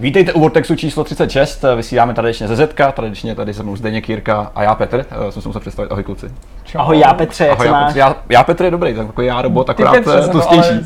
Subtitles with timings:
[0.00, 4.52] Vítejte u Vortexu číslo 36, vysíláme tradičně ze Zetka, tradičně tady se mnou Zdeněk Jirka
[4.54, 6.26] a já Petr, uh, jsem se musel představit, ahoj kluci.
[6.68, 6.78] Čau.
[6.78, 7.94] Ahoj, já Petře, jak ahoj, se já, máš?
[7.94, 9.96] Já, já Petr je dobrý, tak jako já robot, akorát
[10.30, 10.80] tlustější.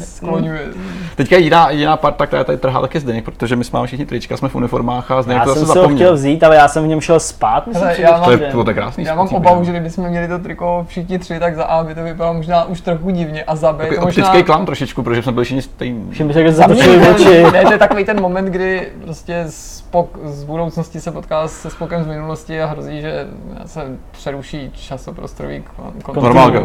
[1.15, 4.37] Teďka jediná, jediná parta, která tady trhá, tak je Zdeněk, protože my jsme všichni trička,
[4.37, 6.69] jsme v uniformách a Zdeněk já to jsem zase se ho chtěl vzít, ale já
[6.69, 9.05] jsem v něm šel spát, myslím, Hele, že já mám, to je, to je krásný.
[9.05, 12.03] Já mám obavu, že kdybychom měli to triko všichni tři, tak za A by to
[12.03, 14.27] vypadalo možná už trochu divně a za B Takový to možná...
[14.27, 16.11] optický klam trošičku, protože jsme byli všichni stejní.
[16.11, 17.43] Všim by se jak zatočili oči.
[17.53, 22.05] Ne, to je takový ten moment, kdy prostě Spock z budoucnosti se potká se Spokem
[22.05, 23.27] z minulosti a hrozí, že
[23.67, 23.81] se
[24.13, 25.63] přeruší časoprostorový
[26.15, 26.63] normálka,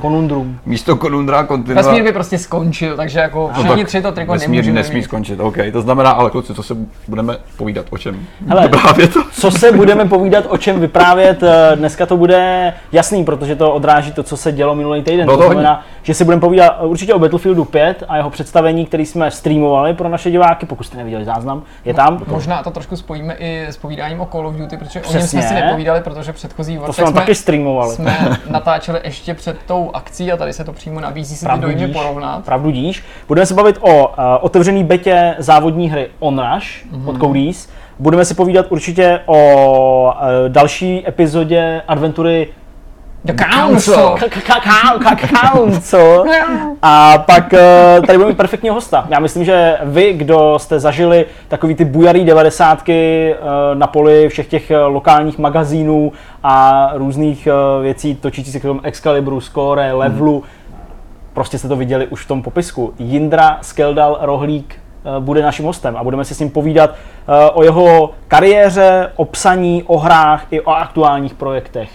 [0.00, 0.58] konundrum.
[0.66, 1.82] Místo konundra kontinua.
[1.82, 5.02] Vesmír by prostě skončil, takže jako všichni no tři to triko vesmír nesmí mít.
[5.02, 5.56] skončit, OK.
[5.72, 6.76] To znamená, ale kluci, co se
[7.08, 8.26] budeme povídat, o čem?
[8.48, 9.22] Hele, to.
[9.32, 11.42] co se budeme povídat, o čem vyprávět,
[11.74, 15.26] dneska to bude jasný, protože to odráží to, co se dělo minulý týden.
[15.26, 18.86] No to, to znamená, že si budeme povídat určitě o Battlefieldu 5 a jeho představení,
[18.86, 22.22] který jsme streamovali pro naše diváky, pokud jste neviděli záznam, je tam.
[22.26, 25.18] Možná to trošku spojíme i s povídáním o Call of Duty, protože Přesně.
[25.18, 27.94] o něm jsme si nepovídali, protože předchozí to jsme taky streamovali.
[27.94, 31.88] Jsme natáčeli ještě před tou akcí a tady se to přímo nabízí si ty dojmy
[31.88, 32.44] porovnat.
[32.44, 33.04] Pravdu díš.
[33.28, 37.08] Budeme se bavit o uh, otevřený betě závodní hry Onrush mm-hmm.
[37.08, 37.68] od Codys.
[37.98, 42.48] Budeme si povídat určitě o uh, další epizodě adventury
[43.24, 44.16] The Council.
[45.42, 46.24] Council.
[46.82, 49.06] A pak uh, tady budeme mít perfektního hosta.
[49.08, 54.46] Já myslím, že vy, kdo jste zažili takový ty bujarý devadesátky uh, na poli všech
[54.46, 57.48] těch uh, lokálních magazínů a různých
[57.82, 60.80] věcí točící se k tomu Excalibru, Score, Levelu, hmm.
[61.32, 62.94] prostě jste to viděli už v tom popisku.
[62.98, 64.80] Jindra Skeldal Rohlík
[65.18, 66.94] bude naším hostem a budeme si s ním povídat
[67.52, 71.90] o jeho kariéře, o psaní, o hrách i o aktuálních projektech.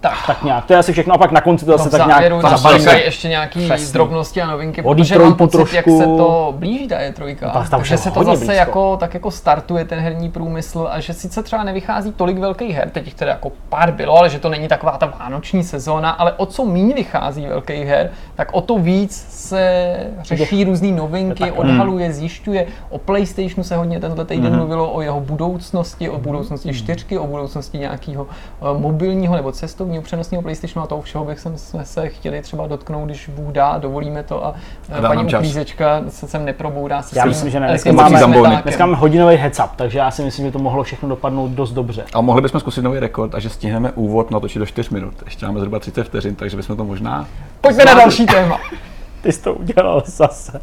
[0.00, 0.26] Tak.
[0.26, 2.32] tak nějak, to je asi všechno a pak na konci to no zase tak nějak
[2.58, 3.00] zabalíme.
[3.00, 3.92] ještě nějaký Přesný.
[3.92, 5.76] drobnosti a novinky, Odí protože mám pocit, trošku...
[5.76, 8.52] jak se to blíží ta E3, no, tam že se to zase blízko.
[8.52, 12.90] jako, tak jako startuje ten herní průmysl a že sice třeba nevychází tolik velkých her,
[12.90, 16.32] teď jich teda jako pár bylo, ale že to není taková ta vánoční sezóna, ale
[16.32, 22.12] o co méně vychází velkých her, tak o to víc se řeší různé novinky, odhaluje,
[22.12, 22.66] zjišťuje.
[22.90, 24.56] O PlayStationu se hodně tenhle týden mm-hmm.
[24.56, 30.42] mluvilo o jeho budoucnosti, o budoucnosti čtyřky, o budoucnosti nějakého uh, mobilního nebo cestovního přenosného
[30.42, 34.46] PlayStationu a toho všeho bych jsme se chtěli třeba dotknout, když Bůh dá, dovolíme to
[34.46, 34.54] a,
[34.92, 37.68] a paní uklízečka se sem neproboudá se Já myslím, že ne.
[37.68, 41.08] Dneska máme, dneska máme hodinový heads up, takže já si myslím, že to mohlo všechno
[41.08, 42.04] dopadnout dost dobře.
[42.14, 45.14] A mohli bychom zkusit nový rekord a že stihneme úvod natočit do 4 minut.
[45.24, 47.26] Ještě máme zhruba 30 vteřin, takže bychom to možná...
[47.60, 48.60] Pojďme na další téma.
[49.22, 50.60] Ty jsi to udělal zase.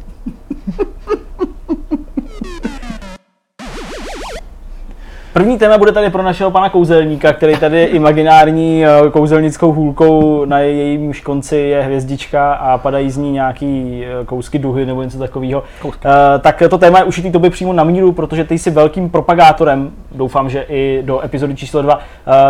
[5.34, 10.44] První téma bude tady pro našeho pana kouzelníka, který tady je imaginární eh, kouzelnickou hůlkou,
[10.44, 15.18] na jejím konci je hvězdička a padají z ní nějaký eh, kousky duhy nebo něco
[15.18, 15.62] takového.
[15.84, 15.92] Uh,
[16.40, 20.50] tak to téma je ušitý tobě přímo na míru, protože ty jsi velkým propagátorem, doufám,
[20.50, 22.02] že i do epizody číslo 2, uh,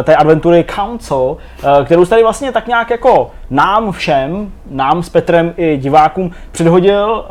[0.05, 1.37] té adventury Council,
[1.85, 7.25] kterou jsi tady vlastně tak nějak jako nám všem, nám s Petrem i divákům předhodil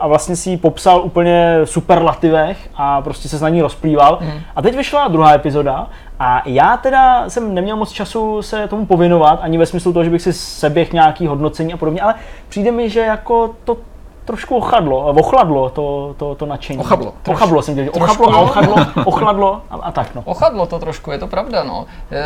[0.00, 4.18] a vlastně si ji popsal úplně superlativech a prostě se na ní rozplýval.
[4.20, 4.30] Mm.
[4.56, 9.38] A teď vyšla druhá epizoda a já teda jsem neměl moc času se tomu povinovat,
[9.42, 12.14] ani ve smyslu toho, že bych si seběh nějaký hodnocení a podobně, ale
[12.48, 13.76] přijde mi, že jako to
[14.24, 16.78] trošku ochladlo, ochladlo to, to, to nadšení.
[16.78, 17.14] Ochablo.
[17.28, 17.90] Ochablo jsem dělal.
[17.94, 20.22] Ochablo a ochadlo, ochladlo a, a, tak no.
[20.24, 21.86] Ochadlo to trošku, je to pravda no.
[22.12, 22.22] E,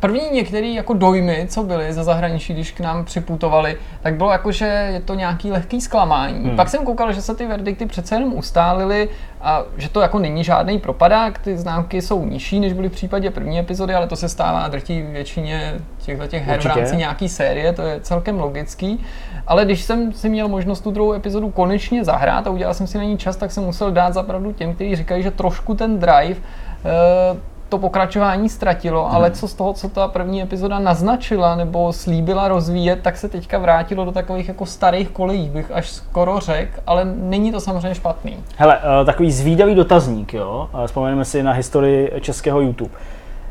[0.00, 4.52] první některé jako dojmy, co byly ze zahraničí, když k nám připutovali, tak bylo jako,
[4.52, 6.44] že je to nějaký lehký zklamání.
[6.44, 6.56] Hmm.
[6.56, 9.08] Pak jsem koukal, že se ty verdikty přece jenom ustálily
[9.40, 13.30] a že to jako není žádný propadák, ty známky jsou nižší, než byly v případě
[13.30, 16.74] první epizody, ale to se stává drtí většině těchto těch her Určitě.
[16.74, 19.04] v rámci nějaký série, to je celkem logický.
[19.48, 22.98] Ale když jsem si měl možnost tu druhou epizodu konečně zahrát a udělal jsem si
[22.98, 26.36] na ní čas, tak jsem musel dát zapravdu těm, kteří říkají, že trošku ten drive
[26.36, 27.38] uh,
[27.68, 29.16] to pokračování ztratilo, hmm.
[29.16, 33.58] ale co z toho, co ta první epizoda naznačila nebo slíbila rozvíjet, tak se teďka
[33.58, 38.36] vrátilo do takových jako starých kolejí, bych až skoro řekl, ale není to samozřejmě špatný.
[38.56, 42.94] Hele, uh, takový zvídavý dotazník, jo, uh, vzpomeneme si na historii českého YouTube.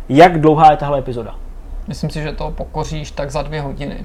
[0.10, 1.36] Jak dlouhá je tahle epizoda?
[1.88, 3.98] Myslím si, že to pokoříš tak za dvě hodiny.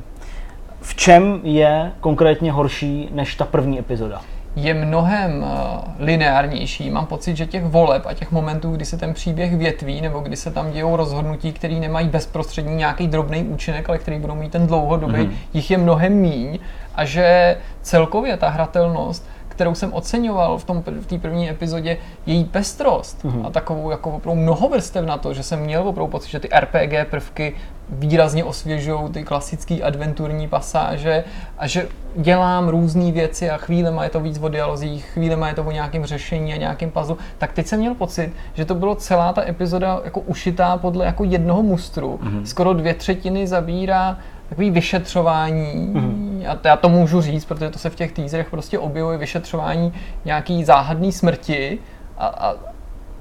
[0.82, 4.20] V čem je konkrétně horší než ta první epizoda?
[4.56, 6.90] je mnohem eh, lineárnější.
[6.90, 10.36] Mám pocit, že těch voleb a těch momentů, kdy se ten příběh větví, nebo kdy
[10.36, 14.66] se tam dějou rozhodnutí, které nemají bezprostřední nějaký drobný účinek, ale který budou mít ten
[14.66, 15.32] dlouhodobý, mm-hmm.
[15.52, 16.58] jich je mnohem míň
[16.94, 19.28] a že celkově ta hratelnost
[19.62, 23.46] kterou jsem oceňoval v tom v té první epizodě, její pestrost mm-hmm.
[23.46, 27.10] a takovou jako opravdu mnohovrstev na to, že jsem měl opravdu pocit, že ty RPG
[27.10, 27.54] prvky
[27.88, 31.24] výrazně osvěžují ty klasické adventurní pasáže
[31.58, 35.64] a že dělám různé věci a chvílema je to víc o dialozích, chvílema je to
[35.64, 39.32] o nějakém řešení a nějakém puzzle, tak teď jsem měl pocit, že to bylo celá
[39.32, 42.20] ta epizoda jako ušitá podle jako jednoho mustru.
[42.22, 42.42] Mm-hmm.
[42.42, 44.18] Skoro dvě třetiny zabírá
[44.52, 46.50] takový vyšetřování, mm-hmm.
[46.50, 49.92] a já to můžu říct, protože to se v těch teaserech prostě objevuje, vyšetřování
[50.24, 51.78] nějaký záhadný smrti
[52.18, 52.54] a, a,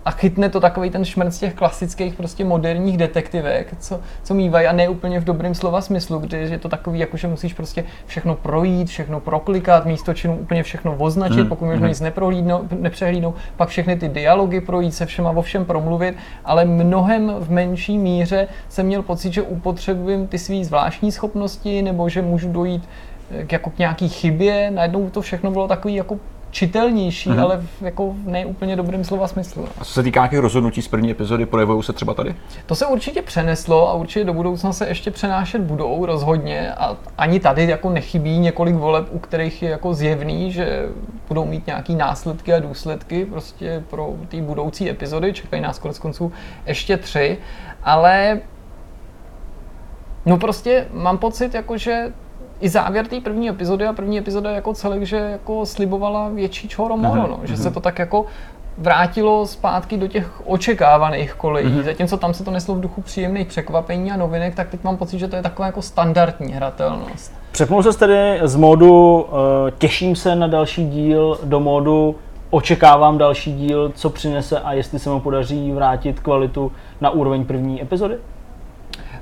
[0.06, 4.72] a chytne to takový ten šmrc těch klasických prostě moderních detektivek, co, co mývají a
[4.72, 8.36] ne úplně v dobrém slova smyslu, kdy je to takový, jako že musíš prostě všechno
[8.36, 11.50] projít, všechno proklikat, místo činu úplně všechno označit, mm.
[11.50, 12.02] pokud možno nic
[12.72, 16.16] nepřehlídnout, pak všechny ty dialogy projít, se všema o všem promluvit,
[16.46, 22.10] ale mnohem v menší míře jsem měl pocit, že upotřebujem ty své zvláštní schopnosti, nebo
[22.10, 22.90] že můžu dojít
[23.48, 26.20] k, jako k nějaký chybě, najednou to všechno bylo takový jako
[26.52, 27.44] čitelnější, mm-hmm.
[27.44, 29.68] ale v jako ne úplně dobrým slova smyslu.
[29.80, 32.36] A co se týká nějakých rozhodnutí z první epizody, projevují se třeba tady?
[32.66, 37.40] To se určitě přeneslo a určitě do budoucna se ještě přenášet budou rozhodně a ani
[37.40, 40.90] tady jako nechybí několik voleb, u kterých je jako zjevný, že
[41.28, 46.32] budou mít nějaký následky a důsledky prostě pro ty budoucí epizody, čekají nás konec konců
[46.66, 47.38] ještě tři,
[47.84, 48.42] ale
[50.26, 52.14] No prostě mám pocit, jako, že
[52.62, 56.98] i závěr té první epizody a první epizoda jako celek, že jako slibovala větší čoro
[56.98, 58.26] moro, no, že se to tak jako
[58.78, 61.68] vrátilo zpátky do těch očekávaných kolejí.
[61.68, 61.84] Mm-hmm.
[61.84, 65.20] Zatímco tam se to neslo v duchu příjemných překvapení a novinek, tak teď mám pocit,
[65.20, 67.34] že to je taková jako standardní hratelnost.
[67.52, 69.30] Přepnul se tedy z módu uh,
[69.78, 72.16] těším se na další díl do módu
[72.50, 76.72] očekávám další díl, co přinese a jestli se mu podaří vrátit kvalitu
[77.02, 78.18] na úroveň první epizody?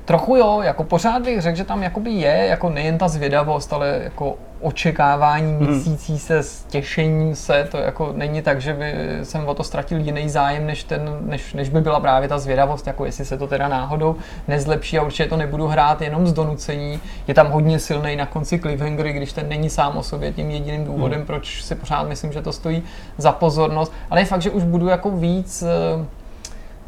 [0.04, 4.00] Trochu jo, jako pořád bych řekl, že tam jakoby je jako nejen ta zvědavost, ale
[4.04, 5.66] jako očekávání hmm.
[5.66, 9.98] měsící se, s těšením se, to jako není tak, že by jsem o to ztratil
[9.98, 13.46] jiný zájem, než, ten, než, než by byla právě ta zvědavost, jako jestli se to
[13.46, 14.16] teda náhodou
[14.48, 17.00] nezlepší a určitě to nebudu hrát jenom z donucení.
[17.26, 20.84] Je tam hodně silný na konci cliffhanger, když ten není sám o sobě tím jediným
[20.84, 21.26] důvodem, hmm.
[21.26, 22.82] proč si pořád myslím, že to stojí
[23.18, 25.62] za pozornost, ale je fakt, že už budu jako víc
[25.96, 26.06] uh,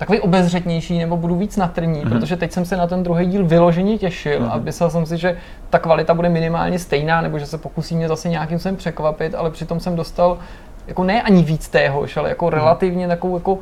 [0.02, 2.08] takový obezřetnější nebo budu víc natrní, mm-hmm.
[2.08, 4.52] protože teď jsem se na ten druhý díl vyloženě těšil mm-hmm.
[4.52, 5.36] a myslel jsem si, že
[5.70, 9.50] ta kvalita bude minimálně stejná nebo že se pokusí mě zase nějakým sem překvapit, ale
[9.50, 10.38] přitom jsem dostal
[10.86, 12.54] jako ne ani víc téhož, ale jako mm-hmm.
[12.54, 13.58] relativně takovou jako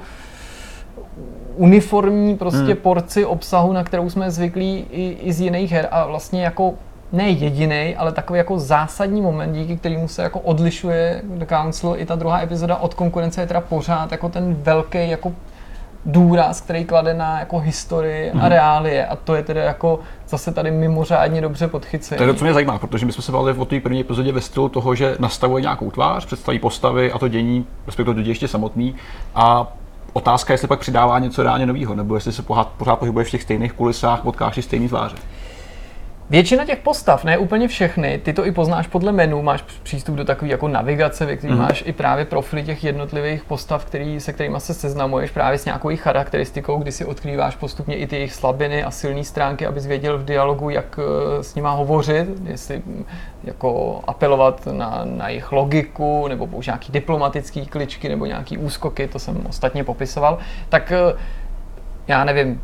[1.57, 2.77] uniformní prostě mm.
[2.77, 6.75] porci obsahu, na kterou jsme zvyklí i, i z jiných her a vlastně jako
[7.13, 12.07] ne jediný, ale takový jako zásadní moment, díky kterému se jako odlišuje The Council i
[12.07, 15.33] ta druhá epizoda od konkurence je teda pořád jako ten velký jako
[16.07, 18.39] důraz, který klade na jako historii mm-hmm.
[18.39, 18.47] a mhm.
[18.47, 22.17] reálie a to je tedy jako zase tady mimořádně dobře podchycené.
[22.17, 24.33] To je to, co mě zajímá, protože my jsme se bavili o té první epizodě
[24.33, 28.29] ve stylu toho, že nastavuje nějakou tvář, představí postavy a to dění, respektive to dění
[28.29, 28.95] ještě samotný
[29.35, 29.73] a
[30.13, 33.31] otázka je, jestli pak přidává něco reálně nového, nebo jestli se pořád, pořád pohybuje v
[33.31, 35.17] těch stejných kulisách, potkáš stejný tváře.
[36.31, 40.25] Většina těch postav, ne úplně všechny, ty to i poznáš podle menu, máš přístup do
[40.25, 41.59] takové jako navigace, ve které mm.
[41.59, 45.89] máš i právě profily těch jednotlivých postav, který, se kterými se seznamuješ právě s nějakou
[45.89, 50.19] jejich charakteristikou, kdy si odkrýváš postupně i ty jejich slabiny a silné stránky, abys věděl
[50.19, 53.05] v dialogu, jak eh, s nima hovořit, jestli hm,
[53.45, 59.19] jako apelovat na, na jejich logiku, nebo použít nějaký diplomatický kličky, nebo nějaký úskoky, to
[59.19, 60.39] jsem ostatně popisoval,
[60.69, 61.19] tak eh,
[62.09, 62.61] já nevím,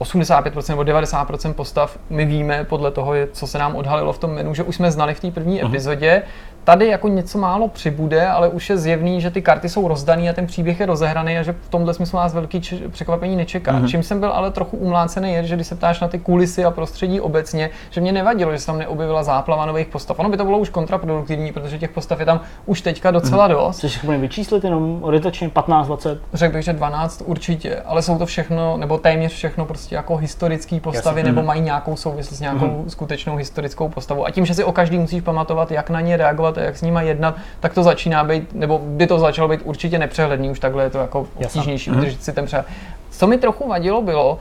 [0.00, 4.54] 85% nebo 90% postav my víme podle toho, co se nám odhalilo v tom menu,
[4.54, 5.68] že už jsme znali v té první uh-huh.
[5.68, 6.22] epizodě,
[6.66, 10.32] Tady jako něco málo přibude, ale už je zjevný, že ty karty jsou rozdaný a
[10.32, 13.72] ten příběh je rozehraný a že v tomhle smyslu nás velký č- překvapení nečeká.
[13.72, 13.88] Mm-hmm.
[13.88, 16.70] Čím jsem byl ale trochu umlácený je, že když se ptáš na ty kulisy a
[16.70, 20.18] prostředí obecně, že mě nevadilo, že se tam neobjevila záplava nových postav.
[20.18, 23.52] Ono by to bylo už kontraproduktivní, protože těch postav je tam už teďka docela mm-hmm.
[23.52, 23.78] dost.
[23.78, 26.18] Chceš schopný vyčíslit jenom orientačně 15-20?
[26.34, 30.80] Řekl bych, že 12 určitě, ale jsou to všechno, nebo téměř všechno prostě jako historické
[30.80, 31.30] postavy, Jasně.
[31.30, 31.46] nebo mhm.
[31.46, 32.88] mají nějakou souvislost s nějakou mm-hmm.
[32.88, 34.26] skutečnou historickou postavou.
[34.26, 36.82] A tím, že si o každý musíš pamatovat, jak na ně reagovat a jak s
[36.82, 40.82] nimi jednat, tak to začíná být, nebo by to začalo být určitě nepřehledný, už takhle
[40.82, 41.98] je to jako obtížnější mhm.
[41.98, 42.66] udržet si ten přehled.
[43.10, 44.38] Co mi trochu vadilo bylo,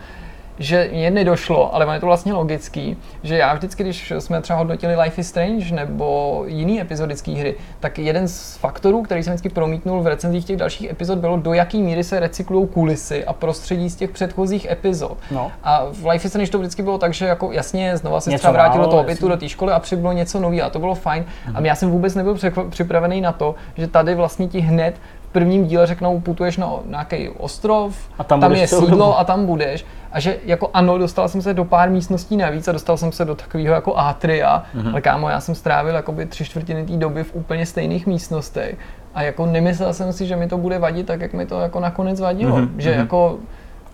[0.60, 4.96] že mě nedošlo, ale je to vlastně logický, že já vždycky, když jsme třeba hodnotili
[4.96, 10.02] Life is Strange nebo jiný epizodické hry, tak jeden z faktorů, který jsem vždycky promítnul
[10.02, 13.96] v recenzích těch dalších epizod, bylo do jaký míry se recyklují kulisy a prostředí z
[13.96, 15.18] těch předchozích epizod.
[15.32, 15.52] No.
[15.64, 18.54] A v Life is Strange to vždycky bylo tak, že jako jasně znova se třeba
[18.54, 21.24] vrátil do toho bytu, do té školy a přibylo něco nového a to bylo fajn.
[21.24, 21.58] Mm-hmm.
[21.58, 22.38] A já jsem vůbec nebyl
[22.70, 24.96] připravený na to, že tady vlastně ti hned
[25.36, 29.86] prvním díle řeknou, putuješ na nějaký ostrov, A tam tam je sídlo a tam budeš.
[30.12, 33.26] A že jako ano, dostal jsem se do pár místností navíc a dostal jsem se
[33.26, 34.84] do takového jako atria, Mhm.
[34.84, 34.92] mm-hmm.
[34.92, 38.76] ale kámo, já jsem strávil jakoby tři čtvrtiny té doby v úplně stejných místnostech.
[39.16, 41.80] A jako nemyslel jsem si, že mi to bude vadit tak, jak mi to jako
[41.80, 42.56] nakonec vadilo.
[42.58, 42.80] Mhm, Mm-hmm.
[42.82, 43.38] Že jako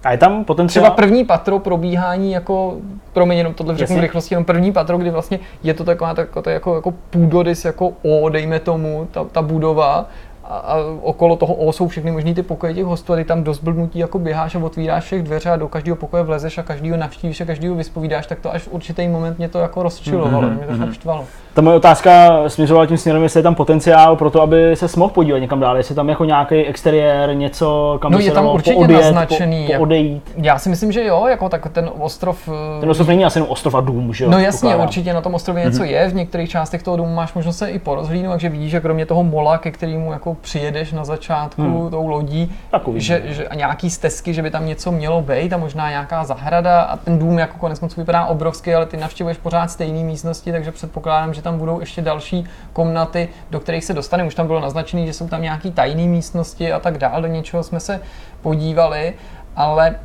[0.03, 0.83] A je tam potenciál...
[0.83, 2.75] třeba první patro probíhání jako,
[3.13, 6.41] promiň, jenom tohle řeknu v rychlosti, jenom první patro, kdy vlastně je to taková, taková
[6.41, 10.05] to jako, jako půdorys, jako O, dejme tomu, ta, ta budova,
[10.43, 13.43] a, a okolo toho O jsou všechny možný ty pokoje těch hostů a ty tam
[13.43, 16.98] dost blbnutí jako běháš a otvíráš všech dveře a do každého pokoje vlezeš a každýho
[16.98, 20.55] navštívíš a každýho vyspovídáš, tak to až v určitý moment mě to jako rozčilovalo, Mhm,
[20.57, 21.25] mě to fakt štvalo.
[21.53, 25.13] Ta moje otázka směřovala tím směrem, jestli je tam potenciál pro to, aby se mohl
[25.13, 28.36] podívat někam dál, jestli je tam jako nějaký exteriér, něco, kam No, by je se
[28.36, 30.31] tam určitě poodjet, naznačený, po, jak- poodejít.
[30.38, 33.51] Já si myslím, že jo, jako tak ten ostrov eh, Ten ostrov není asi jenom
[33.51, 34.29] ostrov a dům, že jo?
[34.31, 34.88] No jasně, předpokládám.
[34.88, 37.79] určitě na tom ostrově něco je, v některých částech toho domu máš možnost se i
[37.79, 41.89] porozhlídnout, takže vidíš, že kromě toho mola, ke kterému jako přijedeš na začátku hmm.
[41.89, 42.55] tou lodí,
[42.95, 46.81] že, že, a nějaký stezky, že by tam něco mělo být a možná nějaká zahrada
[46.81, 50.71] a ten dům jako konec konců vypadá obrovský, ale ty navštěvuješ pořád stejné místnosti, takže
[50.71, 54.27] předpokládám, že tam budou ještě další komnaty, do kterých se dostaneme.
[54.27, 57.63] Už tam bylo naznačené, že jsou tam nějaké tajné místnosti a tak dál, do něčeho
[57.63, 58.01] jsme se
[58.41, 59.13] podívali,
[59.55, 59.95] ale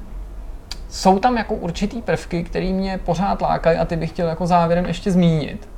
[0.89, 4.87] jsou tam jako určitý prvky, které mě pořád lákají a ty bych chtěl jako závěrem
[4.87, 5.69] ještě zmínit.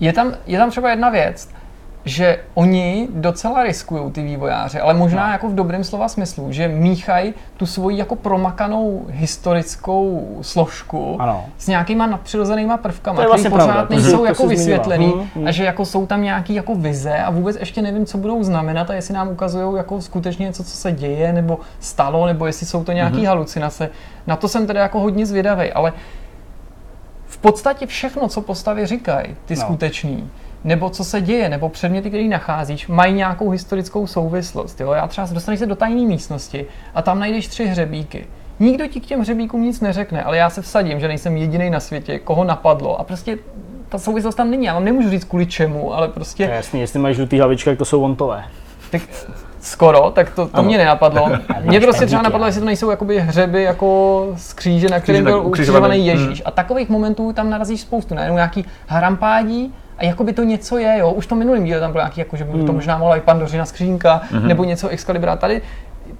[0.00, 1.48] Je tam, je tam třeba jedna věc,
[2.04, 5.32] že oni docela riskují ty vývojáři, ale možná No.
[5.32, 11.44] jako v dobrém slova smyslu, že míchají tu svoji jako promakanou historickou složku Ano.
[11.58, 15.46] s nějakýma nadpřirozenýma prvkama, které vlastně pořád pravda, nejsou to jako vysvětlený mhm.
[15.46, 18.90] a že jako jsou tam nějaký jako vize a vůbec ještě nevím, co budou znamenat
[18.90, 22.84] a jestli nám ukazují jako skutečně něco, co se děje nebo stalo, nebo jestli jsou
[22.84, 23.90] to nějaké halucinace.
[24.26, 25.92] Na to jsem teda jako hodně zvědavý, ale
[27.26, 29.60] v podstatě všechno, co postavy říkají, ty No.
[29.60, 30.26] no.
[30.64, 34.80] Nebo co se děje, nebo předměty, které nacházíš, mají nějakou historickou souvislost.
[34.80, 34.92] Jo?
[34.92, 38.26] Já třeba dostaneš se do tajné místnosti a tam najdeš tři hřebíky.
[38.60, 41.80] Nikdo ti k těm hřebíkům nic neřekne, ale já se vsadím, že nejsem jediný na
[41.80, 43.00] světě, koho napadlo.
[43.00, 43.38] A prostě
[43.88, 44.66] ta souvislost tam není.
[44.66, 47.78] Já vám nemůžu říct kvůli čemu, ale prostě je Jasně, jestli mají žlutý hlavičky, tak
[47.78, 48.44] to jsou vontové.
[48.90, 49.02] tak
[49.60, 50.68] skoro, tak to, to Ano.
[50.68, 51.30] mě nenapadlo.
[51.60, 55.42] Mě prostě třeba napadlo, jestli to nejsou jakoby hřeby jako z kříže, na kterém byl
[55.46, 56.06] ukřižovaný ukřižovaný.
[56.26, 56.42] Ježíš.
[56.44, 58.14] A takových momentů tam narazíš spoustu.
[58.14, 61.12] Najednou nějaký harampádí, a jakoby to něco je, jo.
[61.12, 63.24] Už v tom minulém díle tam bylo nějaký, jako, že by to možná mohla být
[63.24, 65.36] pandořina skřínka, nebo něco Excalibra.
[65.36, 65.62] Tady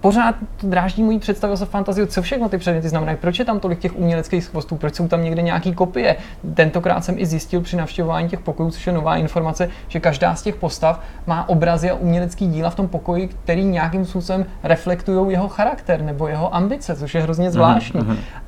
[0.00, 3.60] pořád to dráždí mojí představu se fantazii, co všechno ty předměty znamenají, proč je tam
[3.60, 6.16] tolik těch uměleckých chvostů, proč jsou tam někde nějaký kopie.
[6.54, 10.42] Tentokrát jsem i zjistil při navštěvování těch pokojů, což je nová informace, že každá z
[10.42, 15.48] těch postav má obrazy a umělecký díla v tom pokoji, který nějakým způsobem reflektují jeho
[15.48, 18.00] charakter nebo jeho ambice, což je hrozně zvláštní.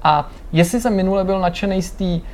[0.02, 2.26] A jestli jsem minule byl nadšený z té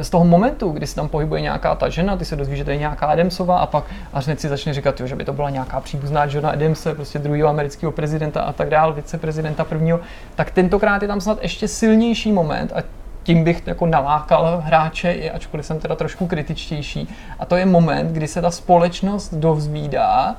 [0.00, 2.70] z toho momentu, kdy se tam pohybuje nějaká ta žena, ty se dozvíš, že to
[2.70, 5.50] je nějaká Adamsová a pak až hned si začne říkat, jo, že by to byla
[5.50, 10.00] nějaká příbuzná žena Adamse, prostě druhého amerického prezidenta a tak dál, viceprezidenta prvního,
[10.34, 12.82] tak tentokrát je tam snad ještě silnější moment a
[13.22, 17.08] tím bych jako nalákal hráče, i ačkoliv jsem teda trošku kritičtější.
[17.38, 20.36] A to je moment, kdy se ta společnost dovzvídá,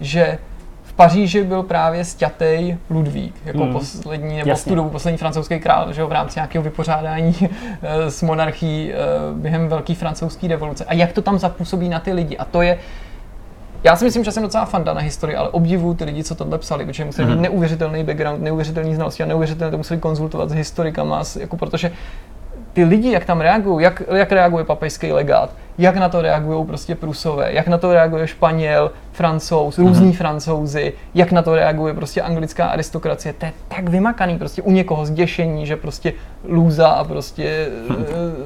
[0.00, 0.38] že
[0.98, 3.72] Paříži byl právě sťatej Ludvík, jako Hmm.
[3.72, 4.70] poslední, nebo Jasně.
[4.70, 7.34] v tu dobu poslední francouzský král, že jo, v rámci nějakého vypořádání
[7.82, 8.96] eh, s monarchií eh,
[9.34, 10.84] během velké francouzské revoluce.
[10.84, 12.36] A jak to tam zapůsobí na ty lidi.
[12.36, 12.78] A to je,
[13.84, 16.58] já si myslím, že jsem docela fanda na historii, ale obdivuju ty lidi, co tohle
[16.58, 21.22] psali, protože museli mít neuvěřitelný background, neuvěřitelný znalosti a neuvěřitelně to museli konzultovat s historikama,
[21.40, 21.92] jako protože
[22.78, 26.94] ty lidi, jak tam reagují, jak, jak reaguje papežský legát, jak na to reagují prostě
[26.94, 32.66] Prusové, jak na to reaguje Španěl, Francouz, různí francouzi, jak na to reaguje prostě anglická
[32.66, 33.32] aristokracie.
[33.32, 36.12] To je tak vymakaný prostě u někoho zděšení, že prostě
[36.48, 37.68] lůza a prostě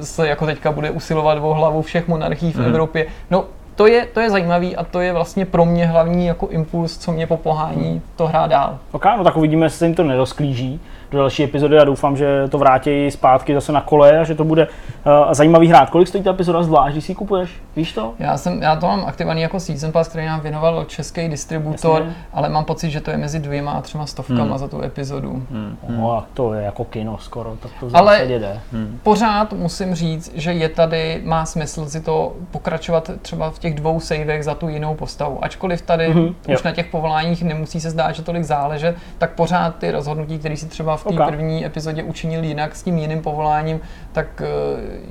[0.01, 3.05] eh, se jako teďka bude usilovat o hlavu všech monarchií v Evropě.
[3.31, 6.97] No, to je, to je zajímavý a to je vlastně pro mě hlavní jako impuls,
[6.97, 8.77] co mě popohání to hrát dál.
[8.91, 10.79] Ok, no tak uvidíme, jestli se jim to nerozklíží
[11.13, 14.43] do další epizody a doufám, že to vrátí zpátky zase na kole a že to
[14.43, 15.89] bude uh, zajímavý hrát.
[15.89, 17.49] Kolik stojí ta epizoda zvlášť, když si ji kupuješ?
[17.75, 18.13] Víš to?
[18.19, 22.15] Já, jsem, já to mám aktivovaný jako Season Pass, který nám věnoval český distributor, Jasně.
[22.33, 24.57] ale mám pocit, že to je mezi dvěma a třema stovkama Hmm.
[24.57, 25.29] za tu epizodu.
[25.51, 25.77] Hmm.
[25.89, 28.59] No, a to je jako kino skoro, tak to v Ale- jde.
[29.03, 33.99] Pořád musím říct, že je tady, má smysl si to pokračovat třeba v těch dvou
[33.99, 35.43] savech za tu jinou postavu.
[35.43, 36.55] Ačkoliv tady Mhm, mm-hmm, jo.
[36.55, 40.57] už na těch povoláních nemusí se zdát, že tolik záleže, tak pořád ty rozhodnutí, které
[40.57, 41.27] si třeba v té Ok.
[41.27, 43.79] první epizodě učinil jinak s tím jiným povoláním,
[44.11, 44.45] tak eh,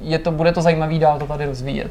[0.02, 1.90] je to, bude to zajímavý dál to tady rozvíjet.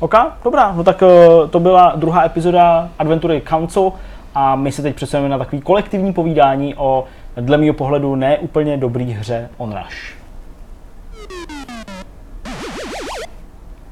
[0.00, 0.14] Ok,
[0.44, 1.08] dobrá, no tak uh,
[1.50, 3.92] to byla druhá epizoda Adventury Council
[4.34, 7.04] a my se teď přesuneme na takový kolektivní povídání o
[7.36, 10.19] dle mého pohledu ne úplně dobrý hře On Rush.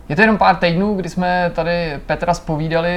[0.09, 2.93] Je to jenom pár týdnů, kdy jsme tady Petra spovídali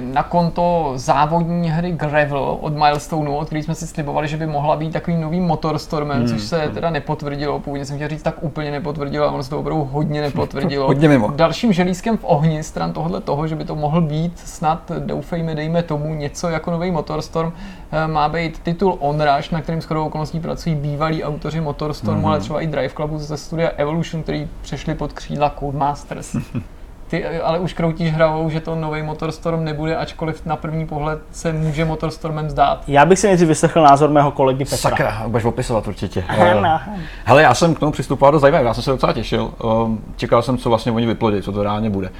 [0.00, 4.76] na konto závodní hry Gravel od Milestoneu, od který jsme si slibovali, že by mohla
[4.76, 6.28] být takovým novým motorstormem, hmm.
[6.28, 7.60] což se teda nepotvrdilo.
[7.60, 10.86] Původně jsem chtěl říct, tak úplně nepotvrdilo, a ono se to opravdu hodně nepotvrdilo.
[10.86, 11.30] hodně mimo.
[11.30, 15.82] Dalším želízkem v ohni stran tohle toho, že by to mohl být snad, doufejme, dejme
[15.82, 17.52] tomu, něco jako nový motorstorm,
[17.92, 22.28] eh, má být titul Onrush, na kterým shodou okolností pracují bývalí autoři Motorstormu, hmm.
[22.28, 26.36] ale třeba i Drive Clubu ze studia Evolution, který přešli pod křídla Codemasters.
[27.08, 31.52] Ty ale už kroutíš hravou, že to nový Motorstorm nebude, ačkoliv na první pohled se
[31.52, 32.82] může Motorstormem zdát.
[32.88, 34.76] Já bych si nejdřív vyslechl názor mého kolegy Petra.
[34.76, 36.24] Sakra, budeš opisovat určitě.
[37.24, 39.50] Hele, já jsem k tomu přistupoval do zajímavý, já jsem se docela těšil.
[39.64, 42.10] Um, čekal jsem, co vlastně oni vyplodí, co to reálně bude.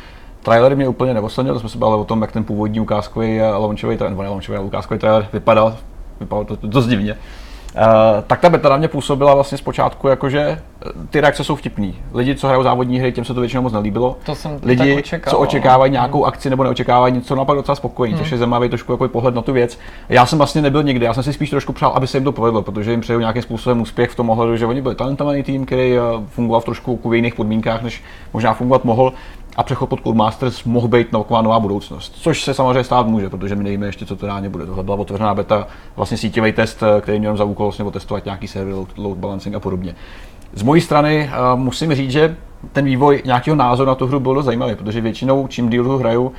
[0.43, 3.99] Trailer mě úplně neoslednil, to jsme se bavili o tom, jak ten původní ukázkový launchový,
[4.09, 5.77] nebo ne launchový, ukázkový trailer vypadal,
[6.21, 7.17] vypadalo to dost divně.
[7.77, 11.57] Uh, tak ta beta na mě působila vlastně zpočátku jako, že eh, ty reakce jsou
[11.57, 11.95] vtipný.
[12.15, 14.17] Lidi, co hrajou závodní hry, těm se to většinou moc nelíbilo.
[14.27, 16.29] To jsem Lidi, tak očekával, co očekávají nějakou hmm.
[16.29, 18.25] akci nebo neočekávají něco, naopak docela spokojení, hmm.
[18.25, 19.79] což je zajímavý trošku jako pohled na tu věc.
[20.09, 22.33] Já jsem vlastně nebyl nikdy, já jsem si spíš trošku přál, aby se jim to
[22.33, 25.67] povedlo, protože jim přeju nějakým způsobem úspěch v tom ohledu, že oni byli talentovaný tým,
[25.67, 28.03] který eh, fungoval v trošku v jiných podmínkách, než
[28.33, 29.13] možná fungovat mohl
[29.57, 32.13] a přechod pod Codemasters mohl být taková nová budoucnost.
[32.17, 34.67] Což se samozřejmě stát může, protože my nevíme ještě, co to reálně bude.
[34.67, 38.75] Tohle byla otevřená beta, vlastně síťový test, který měl za úkol vlastně testovat nějaký server,
[38.97, 39.95] load, balancing a podobně.
[40.53, 42.37] Z mojí strany uh, musím říct, že
[42.73, 46.33] ten vývoj nějakého názoru na tu hru byl dost zajímavý, protože většinou čím díl hraju,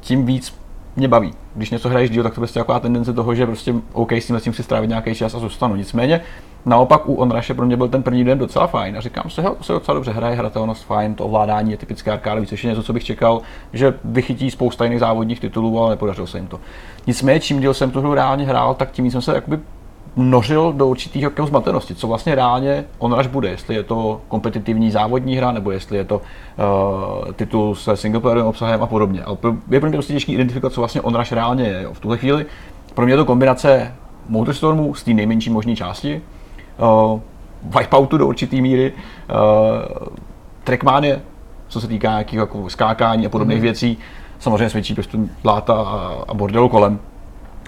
[0.00, 0.54] tím víc
[0.96, 1.34] mě baví.
[1.54, 4.52] Když něco hraješ díl, tak to prostě taková tendence toho, že prostě OK, s tím,
[4.52, 5.76] si strávit nějaký čas a zůstanu.
[5.76, 6.20] Nicméně,
[6.66, 9.24] naopak u Onrashe pro mě byl ten první den docela fajn a říkám
[9.56, 12.82] to se docela dobře hraje, hratelnost fajn, to ovládání je typické arkádový, což je něco,
[12.82, 13.40] co bych čekal,
[13.72, 16.60] že vychytí spousta jiných závodních titulů, ale nepodařilo se jim to.
[17.06, 19.58] Nicméně, čím díl jsem tu hru reálně hrál, tak tím jsem se jakoby
[20.16, 25.36] nořil do určitých jako zmatenosti, co vlastně reálně Onrush bude, jestli je to kompetitivní závodní
[25.36, 29.22] hra, nebo jestli je to uh, titul se singleplayerovým obsahem a podobně.
[29.22, 29.36] Ale
[29.70, 31.82] je pro mě prostě těžké identifikovat, co vlastně Onrush reálně je.
[31.82, 31.94] Jo.
[31.94, 32.46] V tuhle chvíli
[32.94, 33.94] pro mě je to kombinace
[34.28, 36.22] Motorstormu z té nejmenší možné části,
[36.78, 37.20] uh,
[37.78, 40.08] Wipeoutu do určité míry, uh,
[40.64, 41.22] Trackmanie,
[41.68, 43.62] co se týká nějakého jako skákání a podobných mm.
[43.62, 43.98] věcí,
[44.38, 46.98] samozřejmě svědčí prostě pláta a, a bordelu kolem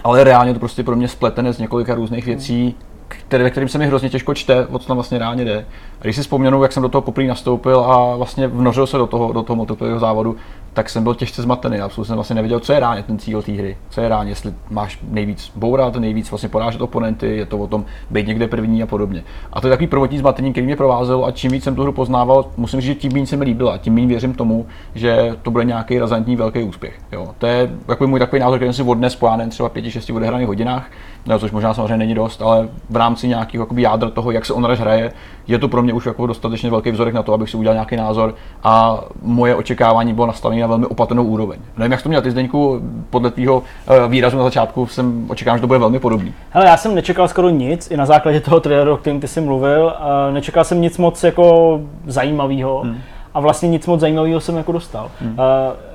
[0.04, 2.74] ale reálně to prostě pro mě spletené z několika různých věcí,
[3.08, 5.66] které, ve kterým se mi hrozně těžko čte, o co tam vlastně reálně jde.
[6.00, 9.06] A když si vzpomenu, jak jsem do toho poprvé nastoupil a vlastně vnořil se do
[9.06, 10.36] toho, do toho multiplayerového závodu,
[10.76, 11.80] tak jsem byl těžce zmatený.
[11.80, 13.76] Absolutně jsem vlastně nevěděl, co je reálně ten cíl té hry.
[13.90, 17.84] Co je reálně, jestli máš nejvíc bourat, nejvíc vlastně porážet oponenty, je to o tom
[18.10, 19.24] být někde první a podobně.
[19.52, 21.92] A to je takový prvotní zmatení, který mě provázel a čím víc jsem tu hru
[21.92, 23.78] poznával, musím říct, že tím méně se mi líbila.
[23.78, 26.98] Tím méně věřím tomu, že to bude nějaký razantní velký úspěch.
[27.12, 27.34] Jo.
[27.38, 30.90] To je jako můj takový názor, který jsem si odnes po třeba 5-6 odehraných hodinách,
[31.26, 34.64] no, což možná samozřejmě není dost, ale v rámci nějakého jádra toho, jak se on
[34.64, 35.12] hraje,
[35.46, 37.96] je to pro mě už jako dostatečně velký vzorek na to, abych si udělal nějaký
[37.96, 38.34] názor
[38.64, 41.58] a moje očekávání bylo nastavené na velmi opatrnou úroveň.
[41.76, 45.60] Nevím, jak to měl ty Zdeňku, podle tvého eh, výrazu na začátku jsem očekával, že
[45.60, 46.34] to bude velmi podobný.
[46.50, 49.40] Hele, já jsem nečekal skoro nic, i na základě toho traileru, o kterém ty jsi
[49.40, 49.94] mluvil.
[50.30, 52.80] Nečekal jsem nic moc jako zajímavého.
[52.80, 52.96] Hmm
[53.36, 55.10] a vlastně nic moc zajímavého jsem jako dostal.
[55.20, 55.30] Hmm.
[55.30, 55.36] Uh,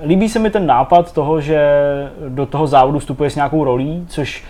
[0.08, 1.62] líbí se mi ten nápad toho, že
[2.30, 4.44] do toho závodu vstupuje s nějakou rolí, což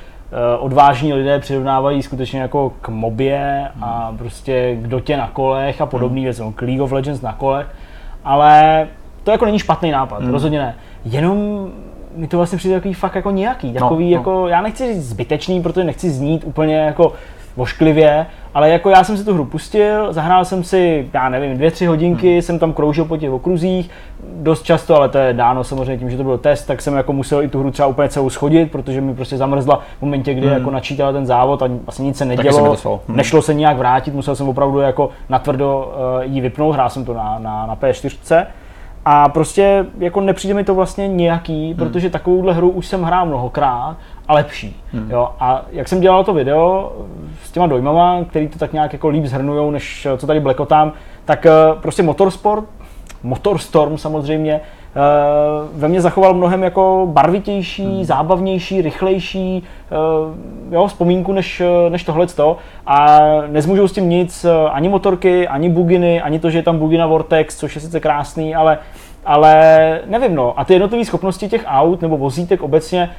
[0.60, 3.84] odvážní lidé přirovnávají skutečně jako k mobě hmm.
[3.84, 6.24] a prostě kdo tě na kolech a podobný hmm.
[6.24, 7.68] věci, k League of Legends na kolech,
[8.24, 8.88] ale
[9.24, 10.32] to jako není špatný nápad, hmm.
[10.32, 10.76] rozhodně ne.
[11.06, 11.68] Jenom
[12.16, 14.48] mi to vlastně přijde takový fakt jako nějaký, no, takový no, jako, no.
[14.48, 17.14] já nechci říct zbytečný, protože nechci znít úplně jako
[17.56, 21.72] vošklivě, ale jako já jsem si tu hru pustil, zahrál jsem si, já nevím, dvě,
[21.72, 22.42] tři hodinky, hmm.
[22.42, 23.90] jsem tam kroužil po těch okruzích,
[24.24, 27.14] dost často, ale to je dáno samozřejmě tím, že to byl test, tak jsem jako
[27.14, 30.48] musel i tu hru třeba úplně celou schodit, protože mi prostě zamrzla v momentě, kdy
[30.48, 30.58] hmm.
[30.58, 33.18] jako načítala ten závod a vlastně nic se nedělo, hmm.
[33.18, 37.14] nešlo se nějak vrátit, musel jsem opravdu jako natvrdo uh, jí vypnout, hrál jsem to
[37.14, 38.46] na, na, na P4.
[39.06, 41.76] A prostě jako nepřijde mi to vlastně nějaký, hmm.
[41.76, 44.82] protože takovouhle hru už jsem hrál mnohokrát a lepší.
[44.94, 45.12] Hmm.
[45.12, 45.30] Jo?
[45.40, 46.92] A jak jsem dělal to video
[47.44, 50.94] s těma dojmama, který to tak nějak jako líp zhrnujou, než co tady blekotám,
[51.26, 52.66] tak eh, prostě Motorsport,
[53.24, 55.00] Motorstorm samozřejmě, eh,
[55.74, 58.04] ve mně zachoval mnohem jako barvitější, hmm.
[58.04, 62.58] zábavnější, rychlejší eh, jo, vzpomínku než, než tohleto.
[62.86, 67.08] A nezmůžou s tím nic, ani motorky, ani buginy, ani to, že je tam bugina
[67.08, 68.78] Vortex, což je sice krásný, ale,
[69.26, 70.60] ale nevím no.
[70.60, 73.10] A ty jednotlivé schopnosti těch aut nebo vozítek obecně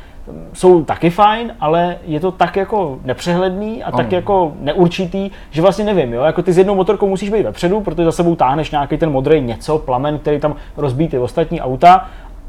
[0.53, 4.15] jsou taky fajn, ale je to tak jako nepřehledný a tak mm.
[4.15, 8.05] jako neurčitý, že vlastně nevím, jo, jako ty s jednou motorkou musíš být vepředu, protože
[8.05, 12.09] za sebou táhneš nějaký ten modrý něco, plamen, který tam rozbíjí ty ostatní auta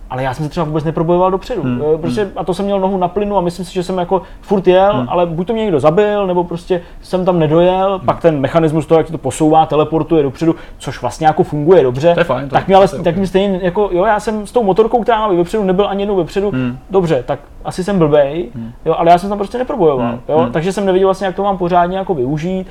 [0.09, 1.61] ale já jsem se třeba vůbec neprobojoval dopředu.
[1.61, 1.97] Hmm, Hmm.
[2.01, 4.67] Prostě, a to jsem měl nohu na plynu a myslím si, že jsem jako furt
[4.67, 5.09] jel, hmm.
[5.09, 8.05] ale buď to mě někdo zabil, nebo prostě jsem tam nedojel, hmm.
[8.05, 12.13] pak ten mechanismus toho, jak to posouvá, teleportuje dopředu, což vlastně jako funguje dobře.
[12.13, 13.17] To je fajn, to- tak mě ale to je tak ok.
[13.17, 16.15] mě stejně, jako, jo, já jsem s tou motorkou, která má vepředu, nebyl ani jednou
[16.15, 16.77] vepředu, Hmm.
[16.89, 18.49] dobře, tak asi jsem blbej,
[18.85, 20.19] jo, ale já jsem tam prostě neprobojoval, Hmm.
[20.29, 20.51] jo, Hmm.
[20.51, 22.67] takže jsem nevěděl vlastně, jak to mám pořádně jako využít.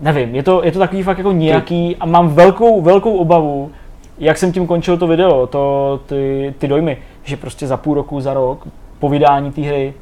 [0.00, 3.70] Nevím, je to, je to takový fakt jako nějaký a mám velkou, velkou obavu,
[4.18, 8.20] jak jsem tím končil to video, to, ty, ty dojmy, že prostě za půl roku,
[8.20, 8.66] za rok,
[8.98, 9.94] po vydání té hry,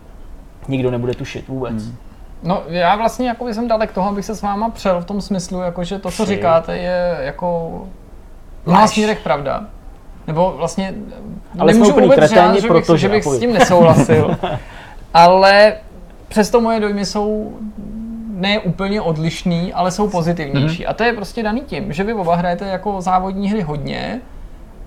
[0.69, 1.85] nikdo nebude tušit vůbec.
[1.85, 1.97] Hmm.
[2.43, 5.61] No já vlastně jako jsem dalek toho, abych se s váma přel v tom smyslu,
[5.61, 6.35] jako, že to, co Při.
[6.35, 7.71] říkáte, je jako
[8.65, 9.65] v mnoha směrech pravda.
[10.27, 10.95] Nebo vlastně
[11.59, 14.37] Ale nemůžu úplný vůbec kreténi, říct, že bych, protože- že bych s tím nesouhlasil.
[15.15, 15.75] ale
[16.29, 17.53] přesto moje dojmy jsou
[18.43, 20.87] ne úplně odlišný, ale jsou pozitivnější.
[20.87, 24.21] A to je prostě daný tím, že vy oba hrajete jako závodní hry hodně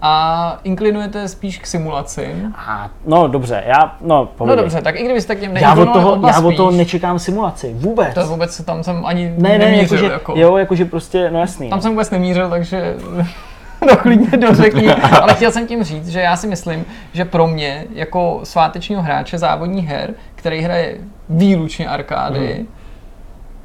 [0.02, 2.54] a inklinujete spíš k simulacím.
[2.58, 4.64] A, no dobře, já, no No povědej.
[4.64, 7.74] dobře, tak i kdybyste k těm já od toho, já od toho spíš, nečekám simulaci,
[7.74, 8.14] vůbec.
[8.14, 9.82] To vůbec tam jsem ani ne, ne, nemířil.
[9.98, 10.34] jakože, jako.
[10.38, 11.70] jo, jakože prostě, no jasný.
[11.70, 11.82] Tam no.
[11.84, 12.96] jsem vůbec nemířil, takže
[13.90, 14.88] no klidně dořekni.
[15.22, 19.38] Ale chtěl jsem tím říct, že já si myslím, že pro mě jako svátečního hráče
[19.38, 20.98] závodních her, který hraje
[21.30, 22.68] výlučně arkády, Mhm.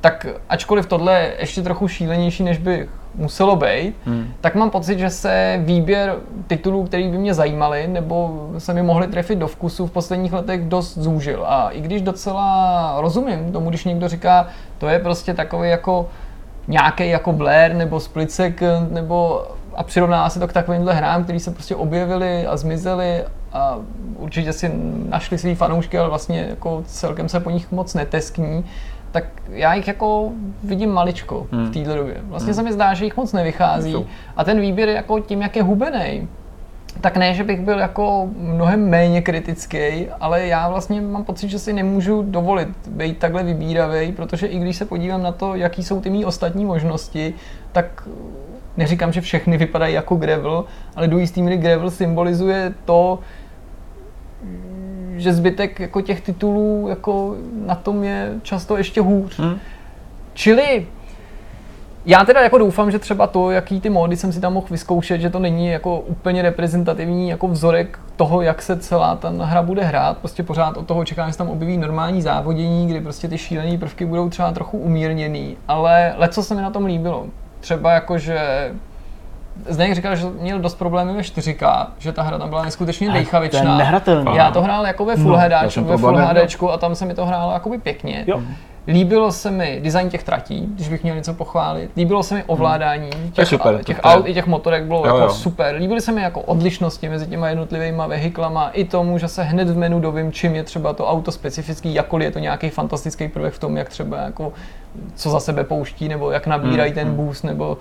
[0.00, 4.32] Tak ačkoliv tohle je ještě trochu šílenější, než by muselo být, Hmm.
[4.40, 9.06] tak mám pocit, že se výběr titulů, který by mě zajímaly, nebo se mi mohly
[9.06, 11.44] trefit do vkusu v posledních letech dost zúžil.
[11.46, 14.46] A i když docela rozumím tomu, když někdo říká,
[14.78, 16.08] to je prostě takový jako
[16.68, 21.40] nějaký jako Blair nebo Split Second, nebo a přirovná se to k takovýmhle hrám, který
[21.40, 23.78] se prostě objevily a zmizely a
[24.16, 24.72] určitě si
[25.08, 28.64] našli svý fanoušky, ale vlastně jako celkem se po nich moc neteskní,
[29.12, 30.30] tak já jich jako
[30.64, 31.72] vidím maličko v Hmm.
[31.72, 32.16] této době.
[32.22, 35.56] Vlastně se mi zdá, že jich moc nevychází a ten výběr je jako tím, jak
[35.56, 36.28] je hubený,
[37.00, 41.58] tak ne, že bych byl jako mnohem méně kritický, ale já vlastně mám pocit, že
[41.58, 46.00] si nemůžu dovolit být takhle vybíravý, protože i když se podívám na to, jaký jsou
[46.00, 47.34] ty mý ostatní možnosti,
[47.72, 48.08] tak
[48.76, 50.64] neříkám, že všechny vypadají jako gravel,
[50.96, 53.18] ale do jistý míry gravel symbolizuje to,
[55.20, 59.38] že zbytek jako těch titulů jako na tom je často ještě hůř.
[59.38, 59.58] Hmm.
[60.34, 60.86] Čili
[62.06, 65.20] já teda jako doufám, že třeba to, jaký ty módy jsem si tam mohl vyzkoušet,
[65.20, 69.84] že to není jako úplně reprezentativní jako vzorek toho, jak se celá ta hra bude
[69.84, 70.18] hrát.
[70.18, 73.78] Prostě pořád od toho čekám, že se tam objeví normální závodění, kdy prostě ty šílené
[73.78, 77.26] prvky budou třeba trochu umírněný, ale leco se mi na tom líbilo.
[77.60, 78.70] Třeba jako, že
[79.68, 83.76] Zdeněk říkal, že měl dost problémů ve 4K, že ta hra tam byla neskutečně dejchavičná.
[83.76, 84.36] Nehratelný.
[84.36, 86.16] Já to hrál jako ve Full No, HDčku, ve Full.
[86.16, 88.24] HDčku a tam se mi to hrálo jakoby pěkně.
[88.26, 88.40] Jo.
[88.86, 91.90] Líbilo se mi design těch tratí, když bych měl něco pochválit.
[91.96, 95.30] Líbilo se mi ovládání těch, super, těch aut i těch motorek bylo Jo, jako jo.
[95.30, 95.74] super.
[95.76, 99.76] Líbily se mi jako odlišnosti mezi těma jednotlivými vehiklama i tomu, že se hned v
[99.76, 103.58] menu dovím, čím je třeba to auto specifický, jakkoliv je to nějaký fantastický prvek v
[103.58, 104.52] tom, jak třeba jako
[105.14, 107.78] co za sebe pouští, nebo jak nabírají Hmm, ten boost, nebo,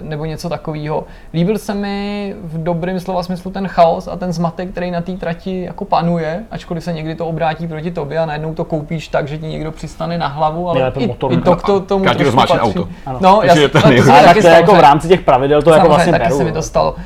[0.00, 1.04] nebo něco takového.
[1.34, 5.12] Líbil se mi v dobrém slova smyslu ten chaos a ten zmatek, který na té
[5.12, 9.28] trati jako panuje, ačkoliv se někdy to obrátí proti tobě a najednou to koupíš tak,
[9.28, 11.32] že ti někdo přistane na hlavu, ale i, motor.
[11.32, 12.58] i to k to, tomu patří.
[12.58, 12.88] auto.
[13.06, 13.18] Ano.
[13.22, 15.70] No, já, je to Ale tak taky to je jako v rámci těch pravidel, to
[15.70, 16.36] jako vlastně taky beru.
[16.36, 16.54] se mi jo.
[16.54, 16.96] to stalo.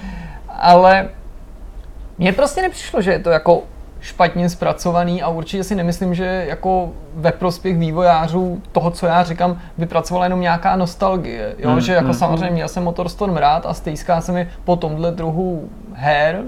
[0.48, 1.08] Ale
[2.18, 3.62] mně prostě nepřišlo, že je to jako
[4.04, 9.58] špatně zpracovaný a určitě si nemyslím, že jako ve prospěch vývojářů toho, co já říkám,
[9.78, 11.54] vypracovala jenom nějaká nostalgie.
[11.58, 11.70] Jo?
[11.70, 12.14] Hmm, že jako hmm.
[12.14, 16.42] samozřejmě měl jsem Motorstorm rád a stejská se mi po tomhle druhu her.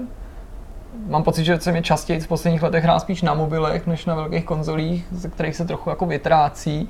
[1.07, 4.15] Mám pocit, že jsem je častěji v posledních letech hrál spíš na mobilech, než na
[4.15, 6.89] velkých konzolích, ze kterých se trochu jako vytrácí.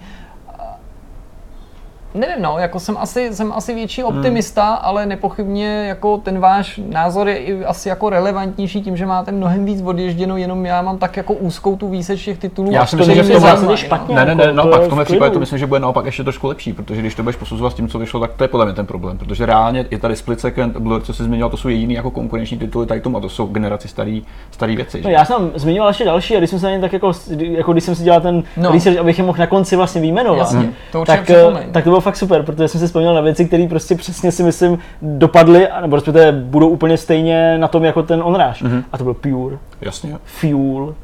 [2.14, 4.78] Nevím, no, jako jsem asi, jsem asi větší optimista, hmm.
[4.82, 9.66] ale nepochybně jako ten váš názor je i asi jako relevantnější tím, že máte mnohem
[9.66, 12.72] víc odježděno, jenom já mám tak jako úzkou tu výseč těch titulů.
[12.72, 14.16] Já si myslím, že v tom zásadě zajímají, špatně.
[14.16, 15.80] Ne, ne, ne, jako, no to pak je v tomhle případě to myslím, že bude
[15.80, 18.44] naopak ještě trošku lepší, protože když to budeš posuzovat s tím, co vyšlo, tak to
[18.44, 21.50] je podle mě ten problém, protože reálně je tady Split Second, Blur, co jsi zmiňoval,
[21.50, 25.02] to jsou jediný jako konkurenční tituly tady tomu a to jsou generaci starý, starý věci.
[25.04, 25.14] No, že?
[25.14, 27.84] já jsem zmiňoval ještě další a když jsem se na ně tak jako, jako když
[27.84, 28.64] jsem si dělal ten No.
[28.64, 28.72] no.
[28.72, 31.90] research, abych je mohl na konci vlastně vyjmenovat, Jasně, to určitě tak, eh, tak to
[31.90, 35.68] bylo fakt super, protože jsem si vzpomněl na věci, které prostě přesně si myslím dopadly,
[35.68, 38.20] a- nebo respektive budou úplně stejně na tom jako ten.
[38.20, 38.34] Mhm.
[38.34, 38.84] Mm-hmm.
[38.94, 40.16] A to byl Pure, Jasně.
[40.26, 40.96] Fuel,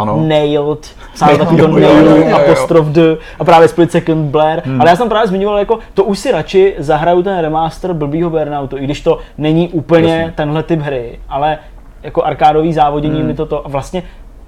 [0.00, 0.24] Ano.
[0.28, 0.86] Nailed,
[1.30, 4.62] Jo, takový to Nailed, apostrof D a právě Split Second Blair.
[4.64, 4.80] Hmm.
[4.80, 8.78] Ale já jsem právě zmiňoval, jako to už si radši zahraju ten remaster blbýho Burnoutu,
[8.78, 10.32] i když to není úplně Jasně.
[10.36, 11.58] tenhle typ hry, ale
[12.02, 13.26] jako arkádový závodění Hmm.
[13.26, 14.02] mi toto a vlastně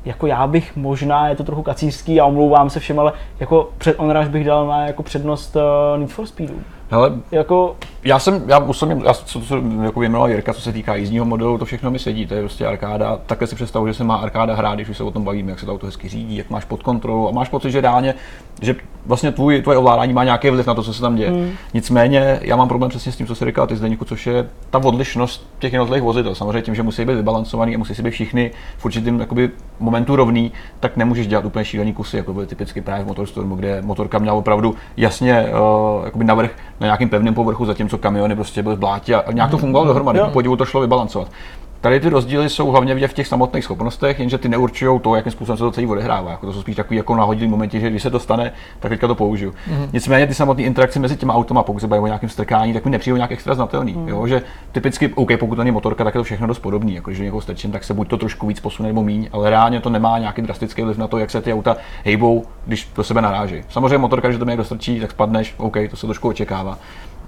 [0.04, 3.96] jako já bych možná, je to trochu kacířský a omlouvám se všem, ale jako před
[3.98, 6.54] Onrush bych dal na jako přednost uh, Need for Speedu.
[6.90, 10.94] Hele, Jako Já jsem, já osobně, já, co, co jako vyjmenoval Jirka, co se týká
[10.94, 13.18] jízdního modelu, to všechno mi sedí, to je prostě arkáda.
[13.26, 15.60] Takhle si představu, že se má arkáda hrát, když už se o tom bavíme, jak
[15.60, 18.14] se to auto hezky řídí, jak máš pod kontrolou a máš pocit, že reálně,
[18.62, 18.76] že
[19.06, 21.30] vlastně tvůj, tvoje ovládání má nějaký vliv na to, co se tam děje.
[21.30, 21.50] Hmm.
[21.74, 24.78] Nicméně já mám problém přesně s tím, co si říkal ty Zdeníku, což je ta
[24.78, 26.34] odlišnost těch jednotlivých vozidel.
[26.34, 29.50] Samozřejmě tím, že musí být vybalancovaný a musí si být všichni v určitém jakoby,
[29.80, 33.82] momentu rovný, tak nemůžeš dělat úplně šílený kusy, jako byly typicky právě v Motorstormu, kde
[33.82, 38.76] motorka měla opravdu jasně uh, jakoby navrh na nějakým pevném povrchu, zatímco kamiony prostě byly
[38.76, 40.20] v blátě a nějak to fungovalo dohromady.
[40.20, 41.28] Po podivu to šlo vybalancovat.
[41.80, 45.32] Tady ty rozdíly jsou hlavně vidět v těch samotných schopnostech, jenže ty neurčují to, jakým
[45.32, 46.30] způsobem se to celý odehrává.
[46.30, 49.06] Jako to jsou spíš takový jako nahodilý momenty, že když se to stane, tak teďka
[49.06, 49.50] to použiju.
[49.50, 49.88] Mm-hmm.
[49.92, 52.90] Nicméně ty samotné interakce mezi těma automa, pokud se baví o nějakém strkání, tak mi
[52.90, 53.92] nepřijde nějak extra znatelný.
[53.92, 54.08] Mm.
[54.08, 54.26] Jo?
[54.26, 56.94] Že typicky, OK, pokud to není motorka, tak je to všechno dost podobný.
[56.94, 59.80] Jako, když někoho strčím, tak se buď to trošku víc posune nebo míň, ale reálně
[59.80, 63.22] to nemá nějaký drastický vliv na to, jak se ty auta hejbou, když do sebe
[63.22, 63.62] naráží.
[63.68, 66.78] Samozřejmě motorka, když to někdo strčí, tak spadneš, OK, to se trošku očekává.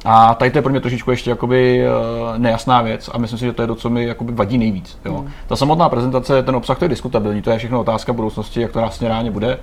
[0.04, 3.44] A tady to je pro mě trošičku ještě jakoby uh, nejasná věc a myslím si,
[3.44, 4.98] že to je to, co mi jakoby vadí nejvíc.
[5.04, 5.14] Jo.
[5.14, 5.30] Hmm.
[5.46, 8.78] Ta samotná prezentace, ten obsah, to je diskutabilní, to je všechno otázka budoucnosti, jak to
[8.78, 9.58] vlastně reálně bude.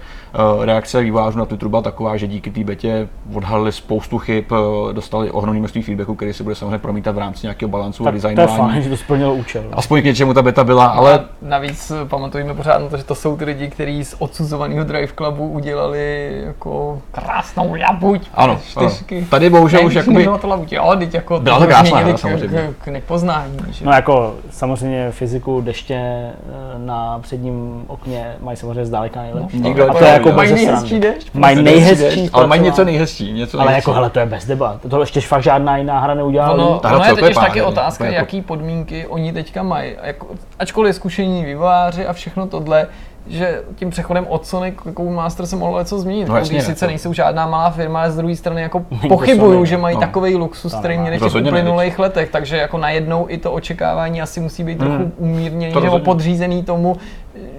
[0.56, 4.94] Uh, reakce vývářů na Twitteru byla taková, že díky té betě odhalili spoustu chyb, uh,
[4.94, 8.16] dostali ohromné množství feedbacku, který se bude samozřejmě promítat v rámci nějakého balancu tak a
[8.16, 8.58] designování.
[8.58, 9.64] To je fajn, že to splnilo účel.
[9.74, 11.20] Aspoň k něčemu ta beta byla, ale...
[11.20, 15.14] A navíc pamatujeme pořád na to, že to jsou ty lidi, kteří z odsuzovaného Drive
[15.18, 18.30] Clubu udělali jako krásnou jabuť.
[18.34, 18.90] Ano, ano.
[19.30, 20.29] Tady bohužel už jakoby...
[20.38, 22.70] To labuť, jo, teď jako Byla to krásná hra, samozřejmě.
[22.80, 23.58] K, k, nepoznání.
[23.70, 23.86] Že?
[23.86, 26.34] No jako samozřejmě fyziku deště eh,
[26.78, 29.60] na předním okně mají samozřejmě zdaleka nejlepší.
[29.60, 31.08] Nikdo a to to je je- jako mají bez nejhezčí srandy.
[31.14, 31.34] dešť.
[31.34, 33.32] Mají nejhezčí ale mají něco nejhezčí.
[33.34, 33.90] Něco Ale nejhezčí.
[33.90, 34.82] jako hele, to je bez debat.
[34.90, 36.80] To ještě fakt žádná jiná hra neudělala.
[36.84, 39.94] Hra ono je totiž taky otázka, jako- jaký podmínky oni teďka mají.
[40.04, 40.28] Jako,
[40.60, 42.88] ačkoliv zkušení vývojáři a všechno tohle,
[43.30, 46.26] že tím přechodem od Sony k Code Master se mohlo něco změnit.
[46.28, 49.66] No No, jasně, sice to- nejsou žádná malá firma, ale z druhé strany jako pochybuju,
[49.66, 50.00] že mají no.
[50.02, 54.40] takový luxus, který měli v těch uplynulých letech, takže jako najednou i to očekávání asi
[54.40, 55.12] musí být trochu Hmm.
[55.18, 56.98] umírněný To nebo podřízený tomu,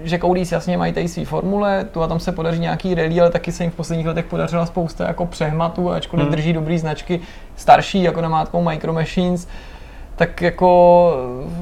[0.02, 3.30] že Codis jasně mají tady své formule, tu a tam se podaří nějaký rally, ale
[3.30, 6.33] taky se jim v posledních letech podařila spousta jako přehmatů, ačkoliv Hmm.
[6.33, 7.20] drží dobrý značky
[7.56, 9.48] starší, jako namátkou Micro Machines,
[10.20, 11.12] tak jako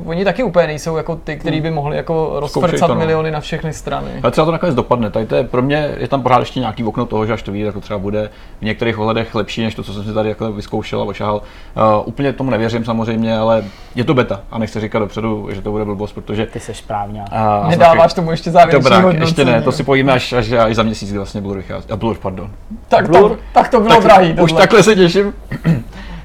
[0.05, 2.95] oni taky úplně nejsou jako ty, kteří by mohli jako rozprcat no.
[2.95, 4.11] miliony na všechny strany.
[4.23, 5.11] Ale třeba to nakonec dopadne.
[5.11, 7.53] Tady to je, pro mě je tam pořád ještě nějaký okno toho, že až to
[7.53, 10.29] vyjde, tak to třeba bude v některých ohledech lepší, než to, co jsem si tady
[10.29, 11.37] jako vyzkoušel a ošahal.
[11.37, 15.71] Uh, úplně tomu nevěřím samozřejmě, ale je to beta a nechci říkat dopředu, že to
[15.71, 17.25] bude blbost, protože Ty seš správně.
[17.63, 19.23] uh, Nedáváš tomu ještě závěrečný Dobrá, hodnocení.
[19.23, 21.91] ještě ne, to si pojíme až, až, až za měsíc, kdy vlastně Blur vychází.
[21.91, 22.51] A Blur, pardon.
[22.89, 23.31] Tak, Blur?
[23.31, 24.33] to, tak to bylo Tak drahý.
[24.41, 25.33] už takhle se těším,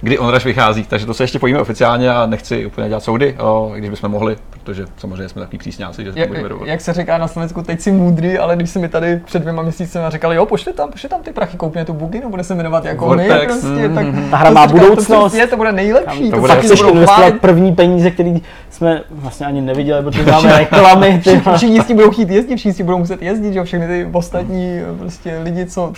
[0.04, 3.38] kdy Onrush vychází, takže to se ještě pojíme oficiálně a nechci úplně dělat soudy,
[3.76, 6.70] když bychom mohli, protože samozřejmě jsme takový přísňáci, že to Jak, budeme dovolit.
[6.70, 9.62] jak se říká na Slovensku, teď si můdrý, ale když se mi tady před dvěma
[9.62, 12.86] měsíci říkali, jo, pošli tam, pošli tam ty prachy, koupíme tu buginu, bude se jmenovat
[12.86, 14.30] jako my, Vortex, prostě, tak mhm.
[14.32, 15.08] Ta hra to má si budoucnost.
[15.08, 18.36] To, přesně, to bude nejlepší, To to, bude- to budou investovat první peníze, které
[18.70, 21.22] jsme vlastně ani neviděli, protože máme reklamy.
[21.24, 21.42] Ty.
[21.56, 23.88] všichni s tím budou chtít jezdit, všichni s tím budou muset jezdit, že jo, všechny
[23.88, 25.92] ty ostatní prostě lidi, co,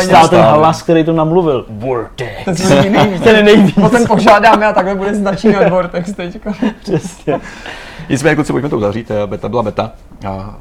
[0.00, 1.66] stál ten hlas, který to namluvil?
[1.70, 2.44] Vortex.
[2.44, 3.22] ten si lidi nejvíc.
[3.22, 3.74] Ten je nejvíc.
[3.74, 6.54] Potom požádáme a takhle bude značínat Vortex teďka.
[6.80, 7.40] Přesně.
[8.08, 9.92] Nicméně, kluci, pojďme to uzavřít, eh, beta byla beta.
[10.28, 10.56] A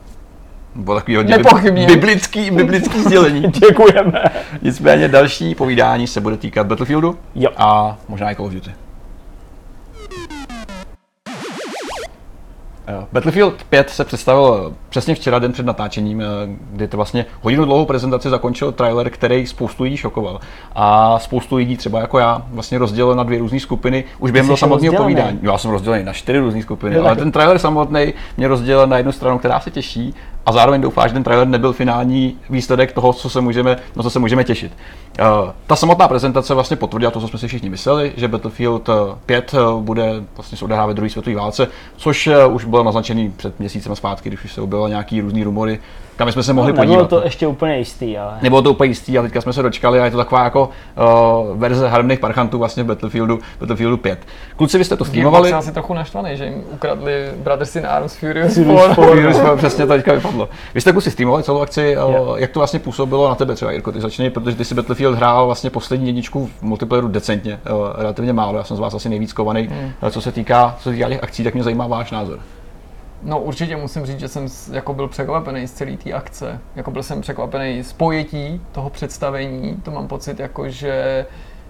[0.75, 1.87] bylo takový hodně Nepochybně.
[1.87, 3.41] biblický, biblický sdělení.
[3.67, 4.23] Děkujeme.
[4.61, 7.49] Nicméně další povídání se bude týkat Battlefieldu Jo.
[7.57, 8.71] a možná i Call of Duty.
[13.11, 16.25] Battlefield 5 se představil přesně včera, den před natáčením, eh,
[16.71, 20.39] kdy to vlastně hodinu dlouhou prezentaci zakončil trailer, který spoustu lidí šokoval.
[20.75, 24.57] A spoustu lidí, třeba jako já, vlastně rozdělil na dvě různé skupiny už během toho
[24.57, 25.39] samotného povídání.
[25.41, 28.97] Já jsem rozdělený na čtyři různé skupiny, Jo, ale ten trailer samotný mě rozdělil na
[28.97, 30.13] jednu stranu, která se těší,
[30.45, 34.09] a zároveň doufá, že ten trailer nebyl finální výsledek toho, co se můžeme, na co
[34.09, 34.71] se můžeme těšit.
[35.19, 38.93] Uh, ta samotná prezentace vlastně potvrdila to, co jsme si všichni mysleli, že Battlefield eh,
[39.25, 43.33] 5 eh, bude vlastně se odehrávat ve druhé světové válce, což eh, už bylo naznačený
[43.37, 45.79] před měsícem zpátky, když už se objevily nějaký různý rumory,
[46.15, 47.09] kam jsme se mohli Nebylo podívat.
[47.09, 48.33] to ještě úplně jistý, ale...
[48.41, 50.69] Nebylo to úplně jistý, ale teďka jsme se dočkali a je to taková jako
[51.49, 54.19] uh, verze harmných parchantů vlastně v Battlefieldu, Battlefieldu 5.
[54.57, 55.49] Kluci, vy jste to streamovali.
[55.49, 58.93] Jsem asi trochu naštvaný, že jim ukradli Brothers in Arms Furious Furious 4.
[58.95, 59.05] four.
[59.05, 60.49] Furious four, přesně to teďka vypadlo.
[60.73, 62.35] Vy jste kluci streamovali celou akci, uh, Jo.
[62.37, 65.45] jak to vlastně působilo na tebe třeba, Jirko, ty začni, protože ty si Battlefield hrál
[65.45, 69.33] vlastně poslední jedničku v multiplayeru decentně, uh, relativně málo, já jsem z vás asi nejvíc
[69.33, 69.91] kovaný, Hmm.
[70.11, 72.39] co se týká, co se týká těch akcí, tak mě zajímá váš názor.
[73.25, 76.59] No určitě musím říct, že jsem jako byl překvapený z celé té akce.
[76.75, 79.75] Jako byl jsem překvapený z pojetí toho představení.
[79.83, 81.25] To mám pocit, jako že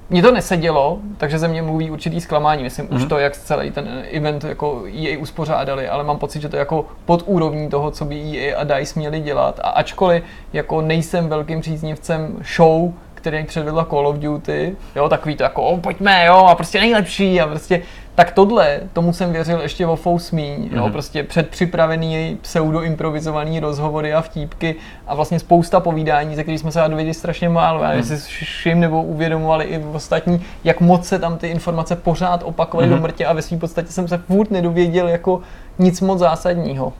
[0.10, 2.64] mně to nesedělo, takže ze mě mluví určitý zklamání.
[2.64, 3.10] Myslím už Mhm.
[3.10, 6.86] to, jak celý ten event jako EA uspořádali, ale mám pocit, že to je jako
[7.06, 9.60] pod úrovní toho, co by EA a DICE měli dělat.
[9.64, 15.44] A ačkoliv jako nejsem velkým příznivcem show, který předvedla Call of Duty, jo, takový to
[15.44, 17.82] jako, o, pojďme, jo, a prostě nejlepší a prostě,
[18.16, 20.92] tak tohle, tomu jsem věřil ještě o Fou Smíň, jo, Mhm.
[20.92, 24.76] prostě předpřipravený pseudo-improvizovaný rozhovory a vtípky
[25.08, 27.98] a vlastně spousta povídání, ze kterých jsme se dozvěděli strašně málo, já Mhm.
[27.98, 32.88] jestli si všim nebo uvědomovali i ostatní, jak moc se tam ty informace pořád opakovaly
[32.88, 32.96] Mhm.
[32.96, 35.42] do mrtě a ve svým podstatě jsem se furt nedověděl jako
[35.80, 36.94] nic moc zásadního.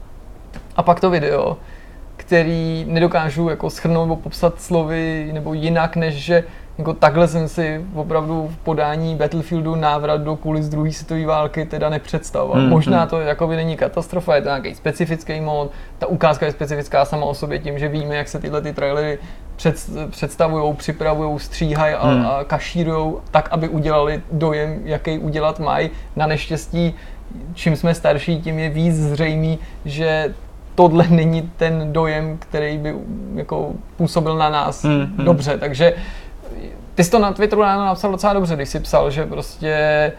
[0.78, 1.58] A pak to video,
[2.18, 6.44] který nedokážu jako schrnout nebo popsat slovy nebo jinak, než že
[6.78, 11.90] jako takhle jsem si opravdu v podání Battlefieldu návrat do kulis druhé světové války teda
[11.90, 12.62] nepředstavoval.
[12.62, 13.10] Hmm, Možná hmm.
[13.10, 17.26] to jako by není katastrofa, je to nějaký specifický mod, ta ukázka je specifická sama
[17.26, 19.20] o sobě tím, že víme, jak se tyhle ty trailery
[19.56, 22.26] před, představují, připravují, stříhají a, Hmm.
[22.26, 25.90] a kašírují tak, aby udělali dojem, jaký udělat mají.
[26.16, 26.96] Na neštěstí,
[27.54, 30.34] čím jsme starší, tím je víc zřejmý, že
[30.76, 32.96] tohle není ten dojem, který by
[33.36, 35.14] jako působil na nás hmm.
[35.18, 35.94] dobře, takže
[36.96, 40.12] ty jsi to na Twitteru ráno napsal docela dobře, když jsi psal, že prostě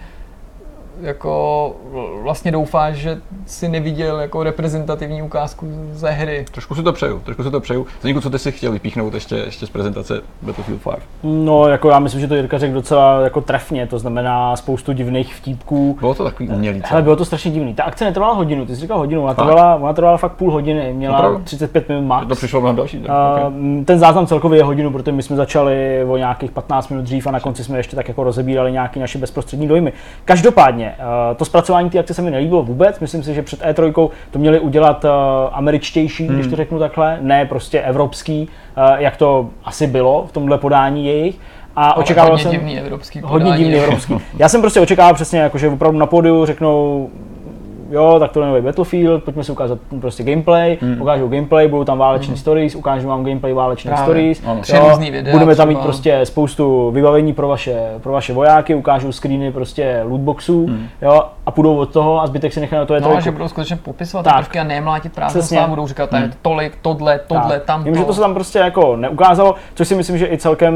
[1.00, 1.72] jako
[2.22, 6.44] vlastně doufáš, že si neviděl jako reprezentativní ukázku ze hry.
[6.52, 7.86] Trošku si to přeju, trošku si to přeju.
[8.00, 10.94] Zdeníku, co ty si chtěl vypíchnout ještě, ještě z prezentace Battlefield 5?
[11.22, 15.34] No, jako já myslím, že to Jirka řekl docela jako trefně, to znamená spoustu divných
[15.34, 15.96] vtípků.
[16.00, 16.82] Bylo to takový umělý?
[16.84, 17.74] Hele, bylo to strašně divný.
[17.74, 19.46] Ta akce netrvala hodinu, ty jsi říkal hodinu, ona Fakt?
[19.46, 21.44] trvala, ona trvala fakt půl hodiny, měla Opravdu?
[21.44, 22.26] 35 minut max.
[22.28, 22.98] To přišlo mnohem další.
[23.00, 23.84] tak, Uh, okay.
[23.84, 27.30] Ten záznam celkově je hodinu, protože my jsme začali o nějakých 15 minut dřív a
[27.30, 29.92] na konci jsme ještě tak jako rozebírali nějaké naše bezprostřední dojmy.
[30.24, 33.00] Každopádně, uh, to zpracování té akce se mi nelíbilo vůbec.
[33.00, 35.10] Myslím si, že před E3 to měli udělat uh,
[35.52, 40.58] američtější, když to řeknu takhle, ne prostě evropský, uh, jak to asi bylo v tomhle
[40.58, 41.38] podání jejich.
[41.76, 43.64] A Ale očekával hodně jsem divný evropský hodně podání.
[43.64, 44.14] divný evropský.
[44.38, 47.10] Já jsem prostě očekával přesně, jako, že opravdu na pódiu řeknou,
[47.90, 51.00] jo, tak to je nový Battlefield, pojďme si ukázat prostě gameplay, Hmm.
[51.02, 54.04] ukážou gameplay, budou tam váleční stories, ukážu vám gameplay válečných Právě.
[54.04, 54.60] stories, Ano.
[54.60, 59.12] Tři různý videa budeme tam mít prostě spoustu vybavení pro vaše, pro vaše vojáky, ukážou
[59.12, 60.86] screeny prostě lootboxů, Hmm.
[61.02, 63.48] jo, a půjdou od toho a zbytek si nechají na to je No, že budou
[63.48, 64.34] skutečně popisovat Tak.
[64.34, 68.04] ty prvky a nemlátit prázdnou slávu, budou říkat, tady tolik, tohle, tohle, tam Vím, že
[68.04, 70.74] to se tam prostě jako neukázalo, což si myslím, že i celkem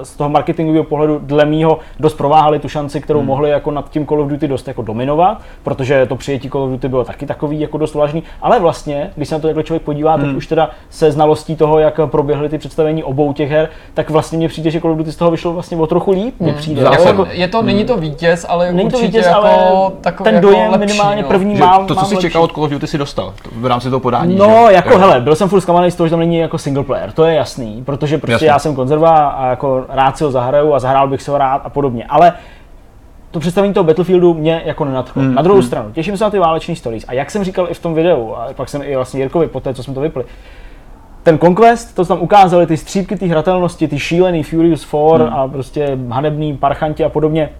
[0.00, 3.28] eh, z toho marketingového pohledu dle mýho dost prováhali tu šanci, kterou Hmm.
[3.28, 6.70] mohli jako nad tím Call of Duty dost jako dominovat, protože to přijetí Call of
[6.70, 9.82] Duty bylo taky takový jako dost vlažný, ale vlastně, když se na to takhle člověk
[9.82, 10.24] podívá, Hmm.
[10.26, 14.38] teď už teda se znalostí toho, jak proběhly ty představení obou těch her, tak vlastně
[14.38, 16.82] mně přijde, že Call of Duty z toho vyšlo vlastně o trochu líp, mně přijde.
[16.82, 20.24] Zase- Jako, je to, není to vítěz, ale není to určitě vítěz, jako ale takový
[20.24, 21.28] ten jako dojem lepší, minimálně no.
[21.28, 23.90] první Že mám, to, co jsi čekal od Call of Duty, si dostal v rámci
[23.90, 24.36] toho podání.
[24.36, 24.74] No, že?
[24.74, 24.98] jako Jo.
[24.98, 27.34] hele, byl jsem furt zklamaný z toho, že tam není jako single player, to je
[27.34, 28.48] jasný, protože prostě Jasně.
[28.48, 31.60] já jsem konzerva a jako rád si ho zahraju a zahrál bych si ho rád
[31.64, 32.32] a podobně, ale
[33.34, 35.22] to představení toho Battlefieldu mě jako nenadchlo.
[35.22, 35.66] Hmm, na druhou hmm.
[35.66, 38.34] stranu, těším se na ty váleční stories a jak jsem říkal i v tom videu,
[38.34, 40.24] a pak jsem i vlastně Jirkovi po té, co jsme to vypli,
[41.22, 45.34] ten Conquest, to tam ukázali, ty střípky té hratelnosti, ty šílený Furious 4 Hmm.
[45.34, 47.50] a prostě hanebný parchanti a podobně,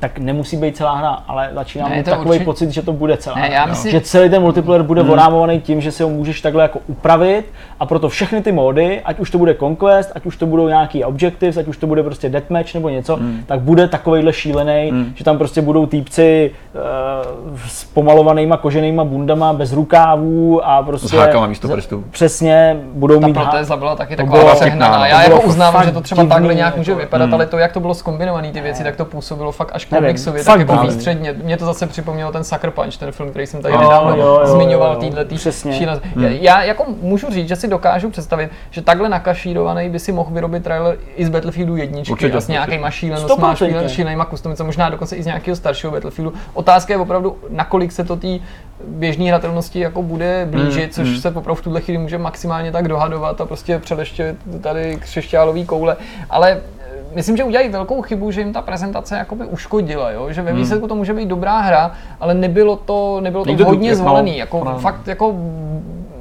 [0.00, 3.16] tak nemusí být celá hra, ale začínám Ne, mít takový určitě- pocit, že to bude
[3.16, 3.54] celá Ne, hra.
[3.54, 5.10] já myslím, Že celý ten multiplayer bude Hmm.
[5.10, 7.44] orámovaný tím, že si ho můžeš takhle jako upravit
[7.80, 11.04] a proto všechny ty módy, ať už to bude Conquest, ať už to budou nějaký
[11.04, 13.42] objectives, ať už to bude prostě deathmatch nebo něco, Hmm.
[13.46, 15.12] tak bude takovejhle šílený, Hmm.
[15.14, 21.08] že tam prostě budou týpci uh, s pomalovanýma koženýma bundama, bez rukávů a prostě...
[21.08, 22.04] S hákama místo prstů.
[22.10, 24.86] Přesně, budou ta mít há- protéza byla taky taková bylo přehnaná.
[24.86, 27.34] vtipná, Já jako uznávám, že to třeba takhle nějak může jako- vypadat, Hmm.
[27.34, 30.42] ale to, jak to bylo zkombinované, ty věci, tak to působilo fakt až Nevím, komiksově,
[30.42, 31.32] fakt tak jako výstředně.
[31.32, 34.40] Mě to zase připomnělo ten Sucker Punch, ten film, který jsem tady Jo, nedávno jo,
[34.40, 36.02] jo, zmiňoval, týhle tý šílenost.
[36.04, 36.24] Hmm.
[36.24, 40.30] Já, já jako můžu říct, že si dokážu představit, že takhle nakašírovaný by si mohl
[40.34, 44.90] vyrobit trailer i z Battlefieldu jedničky Určitě, a s nějakýma šílenostma, šílen, šílenýma kustomicemi, možná
[44.90, 46.36] dokonce i z nějakého staršího Battlefieldu.
[46.54, 48.38] Otázka je opravdu, nakolik se to té
[48.86, 51.20] běžné hratelnosti jako bude blížit, Hmm, což hmm.
[51.20, 55.96] se opravdu v tuhle chvíli může maximálně tak dohadovat a prostě předeště tady křišťálový koule,
[56.30, 56.60] ale
[57.14, 60.32] myslím, že udělají velkou chybu, že jim ta prezentace jakoby uškodila, jo?
[60.32, 60.60] že ve Hmm.
[60.60, 64.64] výsledku to může být dobrá hra, ale nebylo to, nebylo to hodně no, zvolený, jako
[64.64, 64.78] no.
[64.78, 65.34] fakt jako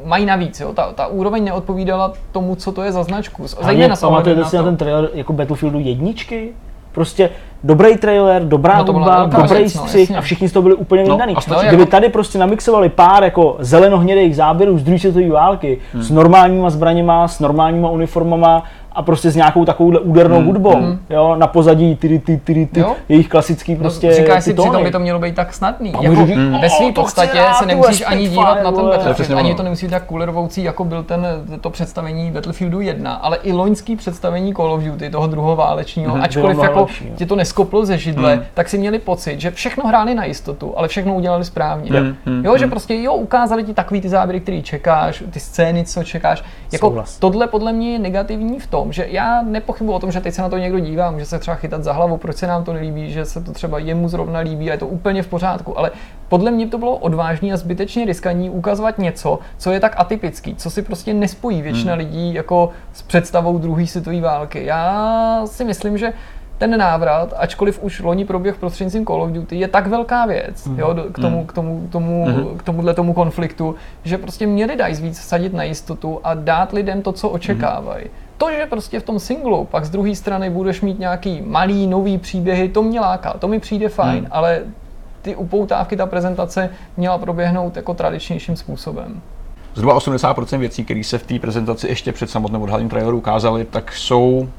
[0.05, 0.73] mají navíc, jo?
[0.73, 3.45] Ta, ta úroveň neodpovídala tomu, co to je za značku.
[3.59, 6.49] Ohledem pamatujete na si na ten trailer jako Battlefieldu jedničky?
[6.91, 7.29] Prostě
[7.63, 10.17] dobrý trailer, dobrá No hudba, dobrý věc, no, střih jasně.
[10.17, 11.35] a všichni z toho byli úplně No, vydaný.
[11.39, 16.03] stačí- Kdyby jako- tady prostě namixovali pár jako zelenohnědých záběrů z druhé světové války Hmm.
[16.03, 18.63] s normálníma zbraněma, s normálníma uniformama
[18.99, 20.45] a prostě s nějakou takovouhle údernou Hmm.
[20.45, 20.99] hudbou, Hmm.
[21.09, 24.91] jo, na pozadí ty, ty, ty, ty, jejich klasický prostě no, říkáš si, přitom by
[24.91, 25.93] to mělo být tak snadný.
[26.01, 26.51] Jako, říct, Mm.
[26.61, 29.55] ve "O, své podstatě se nemusíš ani dívat na ten vole." To je Battlefield, ani
[29.55, 31.27] to nemusí být tak kulerovoucí, jako byl ten,
[31.61, 36.23] to představení Battlefieldu 1, ale i loňský představení Call of Duty, toho druhého válečního, Mhm.
[36.23, 36.87] ačkoliv jako jo.
[37.15, 38.43] tě to neskoplo ze židle, Mhm.
[38.53, 41.91] tak si měli pocit, že všechno hráli na jistotu, ale všechno udělali správně.
[42.01, 46.03] Mhm, Jo, že prostě jo, ukázali ti takový ty záběry, který čekáš, ty scény, co
[46.03, 46.43] čekáš.
[46.71, 50.19] Jako tohle podle mě je negativní v tom, tom, že já nepochybuji o tom, že
[50.19, 52.63] teď se na to někdo dívá, může se třeba chytat za hlavu, proč se nám
[52.63, 55.77] to nelíbí, že se to třeba jemu zrovna líbí a je to úplně v pořádku,
[55.77, 55.91] ale
[56.29, 60.69] podle mě to bylo odvážné a zbytečně riskantní ukazovat něco, co je tak atypický, co
[60.69, 61.99] si prostě nespojí většina hmm.
[61.99, 64.65] lidí jako s představou druhé světové války.
[64.65, 66.13] Já si myslím, že
[66.57, 70.79] ten návrat, ačkoliv už loni proběh prostřednictvím Call of Duty, je tak velká věc mm.
[70.79, 72.57] jo, k tomu, k tomu, k tomu, mm.
[72.57, 77.01] k tomuhle tomu konfliktu, že prostě měli dají víc sadit na jistotu a dát lidem
[77.01, 78.05] to, co očekávají.
[78.05, 78.28] Mm.
[78.39, 82.17] To, že prostě v tom singlu pak z druhé strany budeš mít nějaký malý nový
[82.17, 84.27] příběhy, to mě láká, to mi přijde fajn, mm.
[84.31, 84.61] ale
[85.21, 89.21] ty upoutávky, ta prezentace měla proběhnout jako tradičnějším způsobem.
[89.75, 93.93] Zhruba 80% věcí, které se v té prezentaci ještě před samotným odhalením traileru ukázaly, tak
[93.93, 94.49] jsou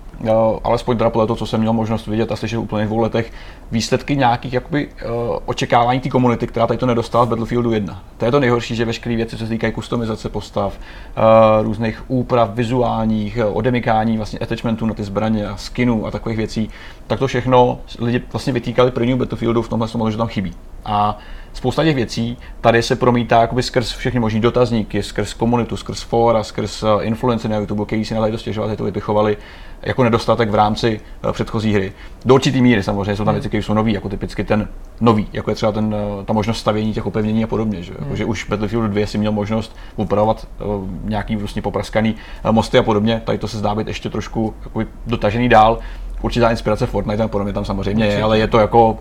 [0.65, 3.33] alespoň teda podle toho, co jsem měl možnost vidět a slyšet v dvou letech,
[3.73, 8.03] výsledky nějakých jakoby, uh, očekávání té komunity, která tady to nedostala v Battlefieldu 1.
[8.19, 12.51] To je to nejhorší, že veškeré věci, co se týkají kustomizace postav, uh, různých úprav
[12.55, 16.71] vizuálních, odemykání vlastně attachmentů na ty zbraně, skinů a takových věcí,
[17.07, 20.55] tak to všechno lidi vlastně vytýkali prvního Battlefieldu v tomhle tom, že tam chybí.
[20.85, 21.19] A
[21.53, 26.43] spousta těch věcí tady se promítá jakoby skrz všechny možný dotazníky, skrz komunitu, skrz fora,
[26.43, 29.37] skrz influence na YouTube, který si nadají dostěžovat, to vypichovali
[29.83, 31.93] jako nedostatek v rámci uh, předchozí hry.
[32.25, 34.69] Do určitý míry samozřejmě jsou tam věci, které jsou nové, jako typicky ten
[35.01, 37.83] nový, jako je třeba ten, uh, ta možnost stavění těch upevnění a podobně.
[37.83, 42.15] Že, jako, že už Battlefield 2 si měl možnost upravovat uh, nějaký vlastně popraskaný
[42.51, 43.23] mosty a podobně.
[43.25, 45.79] Tady to se zdá být ještě trošku jakoby, dotažený dál.
[46.23, 48.99] Určitá inspirace Fortnite a podobně tam samozřejmě je, ale je to jako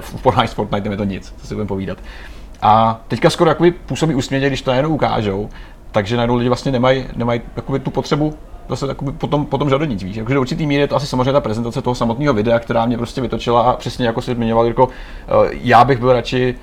[0.00, 1.98] v porovnání s Fortnite je to nic, co si budeme povídat.
[2.62, 5.48] A teďka skoro jakoby působí úsměvně, když to jenom ukážou,
[5.90, 7.40] takže najednou lidi vlastně nemají, nemají
[7.82, 8.34] tu potřebu
[8.70, 10.16] zase jakoby potom, potom nic víš.
[10.16, 12.96] Jakože do určitý míry je to asi samozřejmě ta prezentace toho samotného videa, která mě
[12.96, 14.88] prostě vytočila a přesně jako si zmiňoval, jako
[15.50, 16.54] já bych byl radši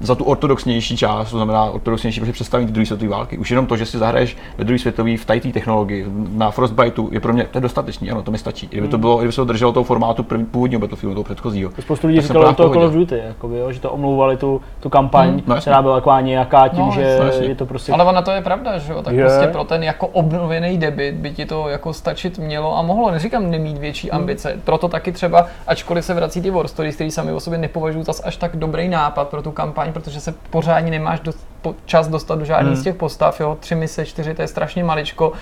[0.00, 3.38] za tu ortodoxnější část, to znamená ortodoxnější protože představení druhé světové války.
[3.38, 7.20] Už jenom to, že si zahraješ ve druhé světové v té technologii, na Frostbiteu, je
[7.20, 8.66] pro mě to je dostatečný, ano, to mi stačí.
[8.66, 9.00] Kdyby to hmm.
[9.00, 11.70] bylo, kdyby se to drželo toho formátu první, původního Battlefieldu, toho předchozího.
[11.80, 15.28] Spoustu lidí říkalo to Call of Duty, jakoby, jo, že to omlouvali tu, tu kampaň,
[15.28, 17.92] hmm, no, která byla taková nějaká tím, no, že no, je to prostě.
[17.92, 19.24] Ale ona to je pravda, že jo, tak je.
[19.24, 23.10] prostě pro ten jako obnovený debit by ti to jako stačit mělo a mohlo.
[23.10, 24.20] Neříkám nemít větší hmm.
[24.20, 28.04] ambice, proto taky třeba, ačkoliv se vrací ty War Stories, které sami o sobě nepovažují
[28.04, 32.08] zas až tak dobrý nápad pro tu kampaň, protože se pořádně nemáš dost, po, čas
[32.08, 32.80] dostat do žádných hmm.
[32.80, 35.32] z těch postav, jo, tři mise, čtyři, to je strašně maličko,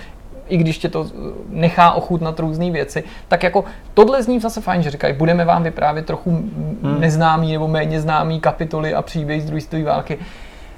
[0.49, 4.83] i když tě to eh, nechá ochutnat různé věci, tak jako tohle zní zase fajn,
[4.83, 6.97] že říkají, budeme vám vyprávět trochu hmm.
[6.99, 10.19] neznámý nebo méně známý kapitoly a příběhy z druhé světové války.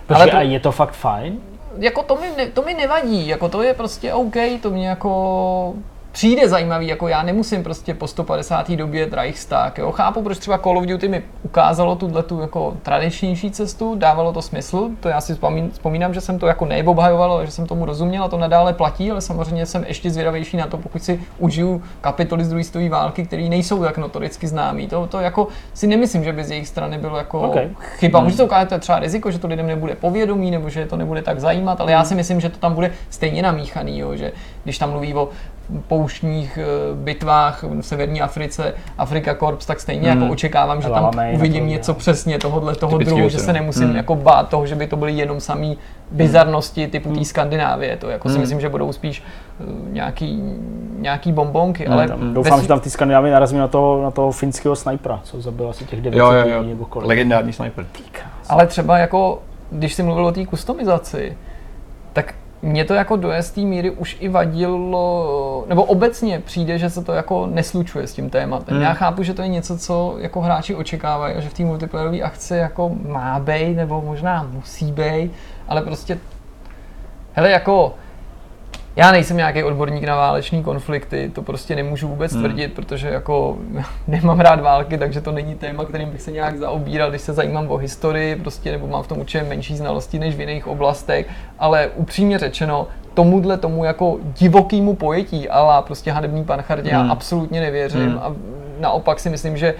[0.06, 1.38] Protože Ale to, a je to fakt fajn?
[1.78, 5.74] Jako to mi, to mi nevadí, jako to je prostě OK, to mě jako
[6.14, 8.70] přijde zajímavý, jako já nemusím prostě po 150.
[8.70, 9.92] době Reichstag, jo.
[9.92, 14.42] Chápu, proč třeba Call of Duty mi ukázalo tuhle tu jako tradičnější cestu, dávalo to
[14.42, 15.38] smysl, to já si
[15.72, 19.10] vzpomínám, že jsem to jako neobhajoval, ale že jsem tomu rozuměl a to nadále platí,
[19.10, 23.26] ale samozřejmě jsem ještě zvědavější na to, pokud si užiju kapitoly z druhé světové války,
[23.26, 24.88] které nejsou tak notoricky známý.
[24.88, 27.70] To, to jako si nemyslím, že by z jejich strany bylo jako okay.
[27.80, 28.18] chyba.
[28.18, 28.26] Hmm.
[28.26, 30.96] Může se ukázat, to je třeba riziko, že to lidem nebude povědomí nebo že to
[30.96, 32.06] nebude tak zajímat, ale já hmm.
[32.06, 34.32] si myslím, že to tam bude stejně namíchaný, jo, že
[34.64, 35.28] když tam mluví o
[35.88, 40.22] pouštních eh, bitvách v severní Africe, Afrika Corps, tak stejně jako hmm.
[40.22, 43.96] jako očekávám, že tam uvidím něco přesně tohohle toho druhu, že se nemusím hmm.
[43.96, 45.78] jako bát toho, že by to byly jenom samý
[46.10, 47.24] bizarnosti typu té hmm.
[47.24, 47.96] Skandinávie.
[47.96, 48.40] To jako si hmm.
[48.40, 49.22] myslím, že budou spíš
[49.60, 50.42] eh, nějaký,
[50.98, 51.84] nějaký bombonky.
[51.84, 51.92] Hmm.
[51.92, 55.70] Ale Doufám, že tam ty Skandinávie narazí na toho, na toho finského snajpera, co zabil
[55.70, 56.62] asi těch 900 jo, jo, jo.
[56.62, 57.08] nebo kolik.
[57.08, 57.86] Legendární sniper.
[58.48, 61.36] Ale třeba jako, když jsi mluvil o té kustomizaci,
[62.12, 62.34] tak
[62.64, 67.12] mě to jako do jisté míry už i vadilo, nebo obecně přijde, že se to
[67.12, 68.74] jako neslučuje s tím tématem.
[68.74, 68.84] Hmm.
[68.84, 72.20] Já chápu, že to je něco, co jako hráči očekávají a že v té multiplayerové
[72.20, 75.32] akci jako má být, nebo možná musí být,
[75.68, 76.18] ale prostě
[77.32, 77.94] hele jako
[78.96, 82.42] já nejsem nějaký odborník na váleční konflikty, to prostě nemůžu vůbec hmm.
[82.42, 83.58] tvrdit, protože jako
[84.06, 87.70] nemám rád války, takže to není téma, kterým bych se nějak zaobíral, když se zajímám
[87.70, 91.26] o historii, prostě nebo mám v tom určitě menší znalosti než v jiných oblastech,
[91.58, 97.06] ale upřímně řečeno, tomuhle tomu jako divokýmu pojetí, ale prostě hanebný panchardě, hmm.
[97.06, 98.18] já absolutně nevěřím hmm.
[98.18, 98.32] a
[98.80, 99.74] naopak si myslím, že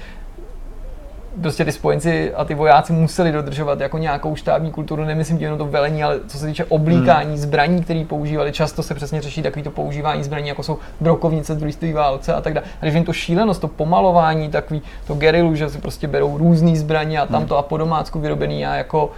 [1.41, 5.67] prostě ty spojenci a ty vojáci museli dodržovat jako nějakou štábní kulturu, nemyslím jenom to
[5.67, 7.37] velení, ale co se týče oblíkání hmm.
[7.37, 11.57] zbraní, které používali, často se přesně řeší takový to používání zbraní, jako jsou brokovnice z
[11.57, 12.67] druhé válce a tak dále.
[12.81, 16.77] A když jim to šílenost, to pomalování, takový to gerilu, že si prostě berou různé
[16.77, 17.49] zbraně a tam hmm.
[17.49, 19.11] to a po domácku vyrobený, já jako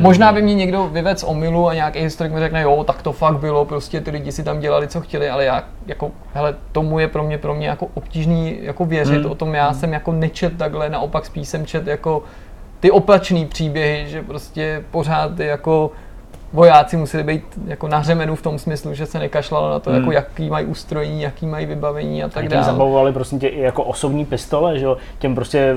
[0.00, 3.12] Možná by mě někdo vyvedl z omilu a nějaký historik mi řekne, jo, tak to
[3.12, 6.98] fakt bylo, prostě ty lidi si tam dělali, co chtěli, ale já jako, hele, tomu
[6.98, 9.30] je pro mě, pro mě jako obtížný jako věřit, hmm.
[9.30, 9.80] o tom já hmm.
[9.80, 12.22] jsem jako nečet takhle, naopak spíš jsem čet jako
[12.80, 15.92] ty opačný příběhy, že prostě pořád jako
[16.52, 19.98] vojáci museli být jako na řemenu v tom smyslu, že se nekašlalo na to, Hmm.
[20.00, 22.64] jako jaký mají ustrojení, jaký mají vybavení a tak dále.
[22.64, 25.74] zabavovali prostě tě i jako osobní pistole, že jo, těm prostě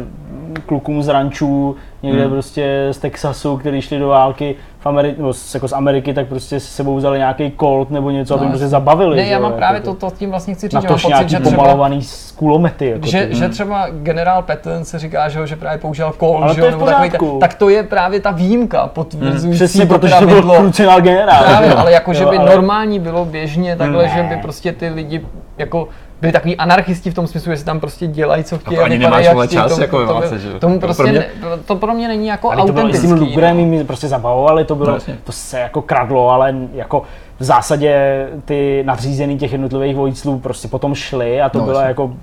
[0.66, 2.32] klukům z rančů, někde Hmm.
[2.32, 6.28] prostě z Texasu, kteří šli do války v Ameri- nebo z, jako z Ameriky, tak
[6.28, 9.18] prostě si sebou vzali nějaký Colt nebo něco, aby No, jim prostě zabavili.
[9.18, 11.30] Ne, že já mám jako právě to- to, tím vlastně chci říct, že mám pocit,
[11.30, 12.90] že třeba, pomalovaný z kulomety.
[12.90, 13.36] Jako že, ty.
[13.36, 16.86] že třeba generál Patton se říká, že, ho, že právě používal Ale že to nebo
[16.86, 21.44] takový tak to je právě ta výjimka potvrzující Přesně, to protože to byl krucinál generál.
[21.44, 24.10] Právě, ale jako, že by normální bylo běžně takhle, Ne.
[24.16, 25.26] že by prostě ty lidi
[25.58, 25.88] jako
[26.24, 28.78] byli takový anarchisti v tom smyslu, že si tam prostě dělají, co chtějí.
[28.78, 30.60] to ani nemáš, vole, čas tomu- jako válce, že jo.
[30.60, 31.28] Tomu prostě pro mě- ne,
[31.66, 33.36] to pro mě není jako Ale to bylo i s tím autentický.
[33.36, 33.76] Lugrem, no.
[33.78, 37.04] jim prostě zabavovali, to bylo, No, to se jako kradlo, ale jako
[37.40, 41.88] v zásadě ty nadřízený těch jednotlivých vojclů prostě potom šli a to No, bylo jasně.
[41.88, 42.14] jako,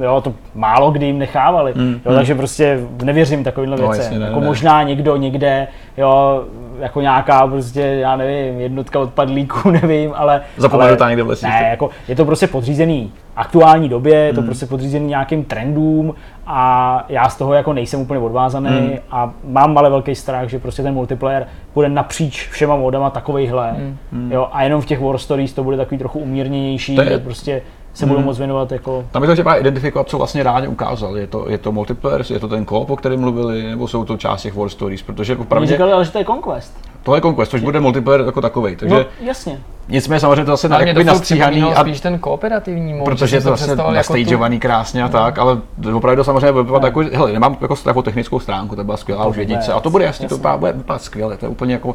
[0.00, 2.16] jo, to málo kdy jim nechávali, Mm, jo, mm.
[2.16, 4.46] takže prostě nevěřím takovýmhle No, věcem, jasně, ne, jako ne.
[4.46, 6.44] možná někdo někde, jo,
[6.78, 10.40] jako nějaká prostě, já nevím, jednotka odpadlíků, nevím, ale...
[10.56, 11.48] Zapomenutá ale- někde v lesích.
[11.48, 14.48] Ne, jako je to prostě podřízený aktuální době, je to Hmm.
[14.48, 16.14] prostě podřízený nějakým trendům
[16.46, 18.90] a já z toho jako nejsem úplně odvázaný Hmm.
[19.10, 23.70] a mám ale velký strach, že prostě ten multiplayer bude napříč všema modama takovejhle,
[24.12, 24.32] Hmm.
[24.32, 27.18] jo, a jenom v těch War Stories to bude takový trochu umírněnější, To je- kde
[27.18, 27.62] prostě
[27.94, 28.26] se budou Hmm.
[28.26, 31.16] moc věnovat jako Tam je to třeba identifikovat, co vlastně rádi ukázal.
[31.16, 34.16] Je to, je to multiplayer, je to ten co o kterém mluvili, nebo jsou to
[34.16, 36.93] část těch War Stories, protože Oni opravdu říkali, ale že to je Conquest.
[37.04, 38.76] Tohle je Conquest, což bude multiplayer jako takový.
[38.76, 39.58] Takže No, jasně.
[39.88, 43.48] nicméně samozřejmě to zase na, jakoby nastříhaný a spíš ten kooperativní mod, protože je to
[43.48, 45.58] vlastně představoval jako tu- nastageovaný krásně a tak, ale
[45.94, 48.96] opravdu to samozřejmě bude vypadat jako, hele, nemám jako strach o technickou stránku, to byla
[48.96, 50.58] skvělá už jednice a to bude jasně, to jasně.
[50.58, 51.94] bude vypadat skvěle, to je úplně jako, uh,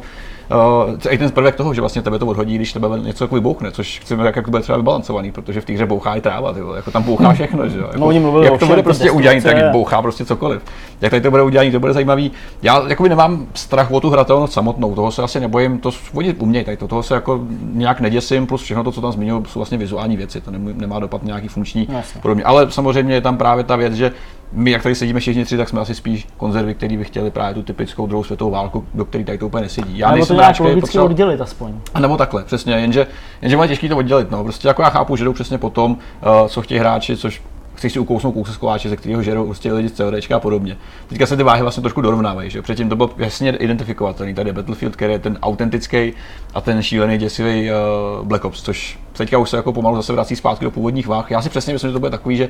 [1.10, 3.98] i ten prvek toho, že vlastně tebe to odhodí, když tebe něco jako vybouchne, což
[3.98, 6.76] chceme jak, jak bude třeba vybalancovaný, protože v té hře bouchá i tráva, ty vole,
[6.76, 9.40] jako tam bouchá všechno, že jo, jako, No, oni mluvili jak to bude prostě udělaný,
[9.40, 10.62] tak bouchá prostě cokoliv.
[11.00, 12.32] Jak tady to bude udělaný, to bude zajímavý.
[12.62, 16.64] Já jakoby nemám strach o tu hratelnost samotnou, toho se asi nebojím, to oni umějí,
[16.64, 17.40] tady to, toho se jako
[17.72, 21.22] nějak neděsím, plus všechno to, co tam zmiňuji, jsou vlastně vizuální věci, to nemá dopad
[21.22, 22.20] na nějaký funkční No, jasně.
[22.20, 22.44] podobně.
[22.44, 24.12] Ale samozřejmě je tam právě ta věc, že
[24.52, 27.54] my, jak tady sedíme všichni tři, tak jsme asi spíš konzervy, který by chtěli právě
[27.54, 29.98] tu typickou druhou světovou válku, do které tady to úplně nesedí.
[29.98, 31.72] Já Nebo to nějak logicky potřeboval- oddělit aspoň.
[31.94, 33.06] a nebo takhle, přesně, jenže,
[33.42, 34.30] jenže je těžké to oddělit.
[34.30, 34.44] No.
[34.44, 37.42] Prostě jako já chápu, že jdou přesně po tom, uh, co chtějí hráči, což
[37.80, 40.76] chceš si ukousnout kousek koláče, ze kterého žerou prostě lidi z CODčka a podobně.
[41.08, 44.34] Teďka se ty váhy vlastně trošku dorovnávají, že předtím to bylo jasně identifikovatelný.
[44.34, 46.12] Tady je Battlefield, který je ten autentický
[46.54, 50.36] a ten šílený děsivý uh, Black Ops, což teďka už se jako pomalu zase vrací
[50.36, 51.30] zpátky do původních váh.
[51.30, 52.48] Já si přesně myslím, že to bude takový, že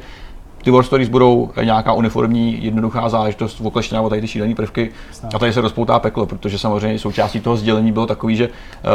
[0.64, 4.90] ty War Stories budou nějaká uniformní, jednoduchá záležitost, okleštěná o tady ty šílené prvky
[5.34, 8.48] a tady se rozpoutá peklo, protože samozřejmě součástí toho sdělení bylo takový, že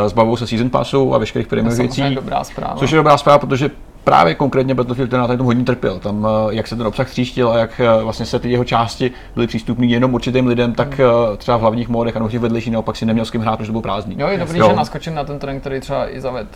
[0.08, 2.02] zbavou se season passu a veškerých samozřejmě věcí,
[2.76, 3.70] což je dobrá zpráva, protože
[4.06, 6.00] právě konkrétně Battlefield ten na tom hodně trpěl.
[6.00, 9.12] Tam, eh, jak se ten obsah tříštil a jak eh, vlastně se ty jeho části
[9.36, 12.74] byly přístupné jenom určitým lidem, tak eh, třeba v hlavních módech a v těch vedlejších
[12.74, 14.16] naopak si neměl s kým hrát, protože to bylo prázdný.
[14.18, 14.70] Jo, je dobrý, Jo.
[14.70, 16.48] že naskočím na ten trend, který třeba i zaved,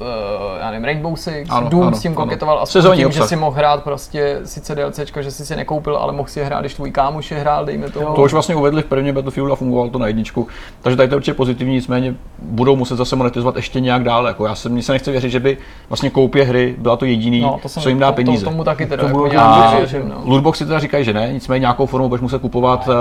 [0.60, 3.24] já nevím, Rainbow Six, Ano, Doom ano, s tím koketoval a tím, obsah.
[3.24, 6.46] že si mohl hrát prostě sice DLCčko, že si si nekoupil, ale mohl si je
[6.46, 8.16] hrát, když tvůj kámoš je hrál, dejme tomu.
[8.16, 10.48] To už vlastně uvedli v prvním Battlefieldu a fungovalo to na jedničku.
[10.82, 14.30] Takže tady to je určitě pozitivní, nicméně budou muset zase monetizovat ještě nějak dále.
[14.30, 15.58] Jako já se, mně se nechce věřit, že by
[15.90, 18.44] vlastně koupě hry byla to jediný, No, to jsem, co jim dá to, peníze.
[18.44, 20.22] To, tomu taky teda To jako nějak no.
[20.26, 22.96] Lootboxy teda říkají, že ne, nicméně nějakou formou budeš muset kupovat uh,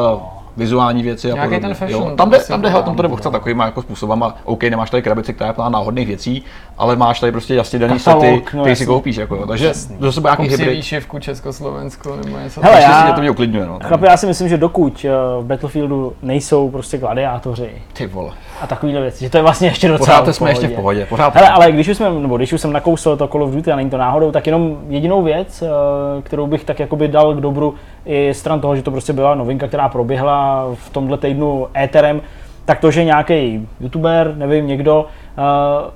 [0.59, 1.69] vizuální věci a Nějaký podobně.
[1.69, 2.17] ten fashion, jo.
[2.17, 4.37] Tam jde, tam jde, tam to jde bochcat takovýma jako způsobama.
[4.45, 6.43] OK, nemáš tady krabici, která je plná náhodných věcí,
[6.79, 8.87] ale máš tady prostě jasně daný Katalog, sety, no který si jasně.
[8.87, 9.17] koupíš.
[9.17, 9.47] Jako, jo.
[9.47, 10.77] takže to se nějaký si hybrid.
[10.77, 13.67] výšivku Československo nebo něco Hele, já- si to mě uklidňuje.
[13.67, 13.79] No.
[13.85, 15.11] Chlapi, já si myslím, že dokud eh,
[15.43, 18.31] v Battlefieldu nejsou prostě gladiátoři Ty vole.
[18.61, 21.07] a takovýhle věci, že to je vlastně ještě docela Pořád v jsme ještě v pohodě.
[21.09, 23.73] Pořád Hele, ale když už, jsme, nebo když už jsem nakousl to Call of Duty
[23.73, 27.41] a není to náhodou, tak jenom jedinou věc, eh, kterou bych tak jakoby dal k
[27.41, 27.75] dobru
[28.09, 32.21] i stran toho, že to prostě byla novinka, která proběhla v tomhle týdnu éterem,
[32.65, 35.07] tak to, že nějaký youtuber, nevím, někdo,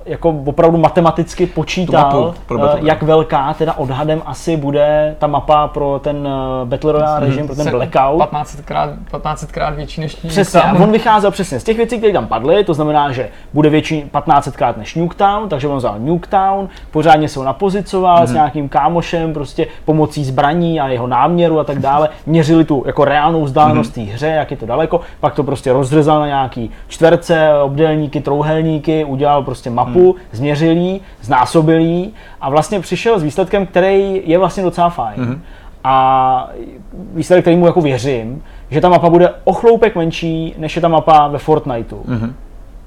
[0.05, 5.67] jako opravdu matematicky počítal, mapu pro eh, jak velká teda odhadem asi bude ta mapa
[5.67, 8.21] pro ten eh, Battle Royale režim, pro ten Blackout.
[8.21, 12.63] 15krát, 15krát větší než Přesně, a on vycházel přesně z těch věcí, které tam padly,
[12.63, 17.39] to znamená, že bude větší 15 krát než Nuketown, takže on vzal Nuketown, pořádně se
[17.39, 18.27] ho napozicoval mm-hmm.
[18.27, 23.05] s nějakým kámošem, prostě pomocí zbraní a jeho náměru a tak dále, měřili tu jako
[23.05, 24.07] reálnou vzdálenost mm-hmm.
[24.07, 29.05] té hře, jak je to daleko, pak to prostě rozřezal na nějaký čtverce, obdélníky, trouhelníky,
[29.05, 30.19] udělal prostě mapu, mm.
[30.31, 32.11] změřil ji, znásobil ji
[32.41, 35.19] a vlastně přišel s výsledkem, který je vlastně docela fajn.
[35.19, 35.39] Mm-hmm.
[35.83, 36.49] A
[37.13, 40.87] výsledek, který mu jako věřím, že ta mapa bude o chloupek menší, než je ta
[40.87, 41.97] mapa ve Fortniteu.
[41.97, 42.33] Mm-hmm.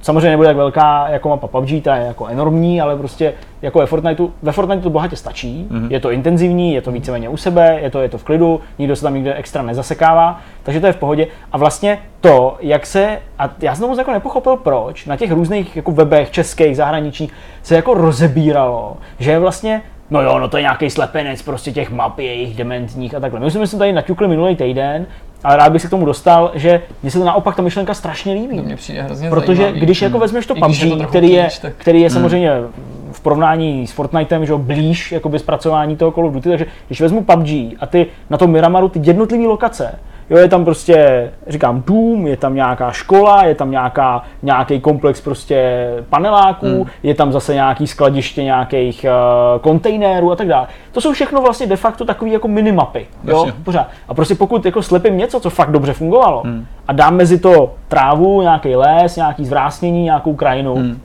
[0.06, 3.86] Samozřejmě nebude tak velká jako mapa PUBG, ta je jako enormní, ale prostě jako ve
[3.86, 5.90] Fortniteu, ve Fortniteu to bohatě stačí, mm-hmm.
[5.90, 8.96] je to intenzivní, je to víceméně u sebe, je to, je to v klidu, nikdo
[8.96, 11.26] se tam nikde extra nezasekává, takže to je v pohodě.
[11.52, 15.76] A vlastně to, jak se, a já jsem moc jako nepochopil proč, na těch různých
[15.76, 17.32] jako webech českých, zahraničních,
[17.62, 21.90] se jako rozebíralo, že je vlastně No jo, no to je nějaký slepenec prostě těch
[21.90, 23.40] map jejich dementních a takhle.
[23.40, 25.06] My jsme se tady naťukli minulý týden,
[25.46, 28.34] ale rád bych se k tomu dostal, že mně se to naopak ta myšlenka strašně
[28.34, 28.56] líbí.
[28.56, 29.80] To mě přijde hrozně Protože zajímavý.
[29.80, 32.50] když jako vezmeš to když je to PUBG, který je, kýč, tak- který je samozřejmě
[33.12, 37.00] v porovnání s Fortnitem, že jo, blíž jakoby zpracování toho Call of Duty, takže když
[37.00, 37.48] vezmu PUBG
[37.80, 39.98] a ty na tom Miramaru ty jednotlivé lokace,
[40.30, 45.20] Jo, je tam prostě, říkám, dům, je tam nějaká škola, je tam nějaká, nějaký komplex
[45.20, 46.84] prostě paneláků, Hmm.
[47.02, 49.06] je tam zase nějaký skladiště nějakých
[49.54, 50.66] uh, kontejnerů a tak dále.
[50.92, 53.06] To jsou všechno vlastně de facto takové jako minimapy.
[53.24, 53.52] Jo, Jasně.
[53.64, 53.86] pořád.
[54.08, 56.66] A prostě pokud jako slepím něco, co fakt dobře fungovalo, Hmm.
[56.88, 61.00] a dám mezi to trávu, nějaký les, nějaký zvrásnění, nějakou krajinu, Hmm.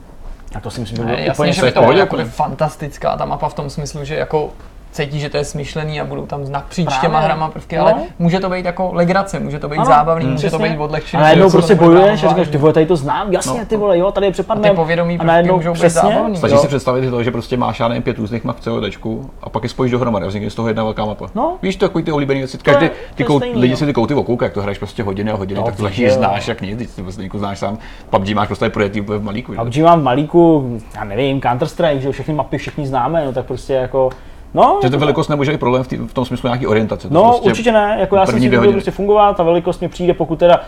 [0.54, 2.16] a to si myslím, že Ne, bylo jasně, úplně že to by je to jako
[2.18, 2.30] jako.
[2.30, 4.50] fantastická ta mapa v tom smyslu, že jako
[4.92, 7.00] cítí, že to je smyšlený a budou tam napříč Právě.
[7.00, 7.82] těma hrama prvky, No.
[7.82, 10.72] ale může to být jako legrace, může to být Ano, zábavný, může to přesně.
[10.74, 11.20] být odlehčený.
[11.20, 13.66] A najednou to prostě bojuješ a říkáš, ty vole, tady to znám, jasně, No.
[13.66, 14.70] ty vole, jo, tady je A přepadne.
[14.70, 16.36] ty povědomí a najednou můžou být přesně, zábavný.
[16.36, 16.60] Stačí jo.
[16.60, 19.62] si představit to, že prostě máš já nevím, pět různých map v CODčku a pak
[19.62, 21.26] je spojíš dohromady a vznikne z toho jedna velká mapa.
[21.34, 21.56] No.
[21.62, 22.56] Víš, to takový ty oblíbený věci.
[22.56, 23.76] je- Každý, to ty stejný, lidi no.
[23.76, 26.10] si ty kouty okoukají, jak to hraješ prostě hodiny a hodiny, No, tak to taky
[26.10, 27.78] znáš jak nic, ty to vlastně jako znáš sám.
[28.10, 29.52] PUBG máš prostě projetý úplně v malíku.
[29.54, 29.58] že?
[29.58, 33.46] PUBG mám v malíku, já nevím, Counter-Strike, že jo, všechny mapy všichni známe, no tak
[33.46, 34.10] prostě jako,
[34.54, 36.66] no, Že je ta to velikost nemůže být problém v, tý, v tom smyslu nějaký
[36.66, 37.08] orientace.
[37.08, 38.72] To No, prostě určitě ne, jako já jsem si hodiny.
[38.72, 40.60] prostě fungovat, ta velikost mi přijde, pokud teda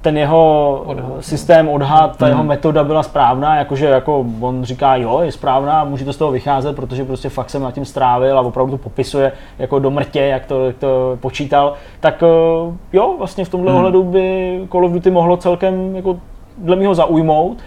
[0.00, 2.48] ten jeho Odhad, systém odhad, ta jeho Mhm.
[2.48, 6.76] metoda byla správná, jakože jako on říká, jo, je správná, může to z toho vycházet,
[6.76, 10.46] protože prostě fakt jsem nad tím strávil a opravdu to popisuje jako do mrtě, jak
[10.46, 13.78] to, jak to počítal, tak eh, jo, vlastně v tomhle Mhm.
[13.78, 16.16] ohledu by Call of Duty mohlo celkem jako
[16.58, 17.58] dle mého zaujmout.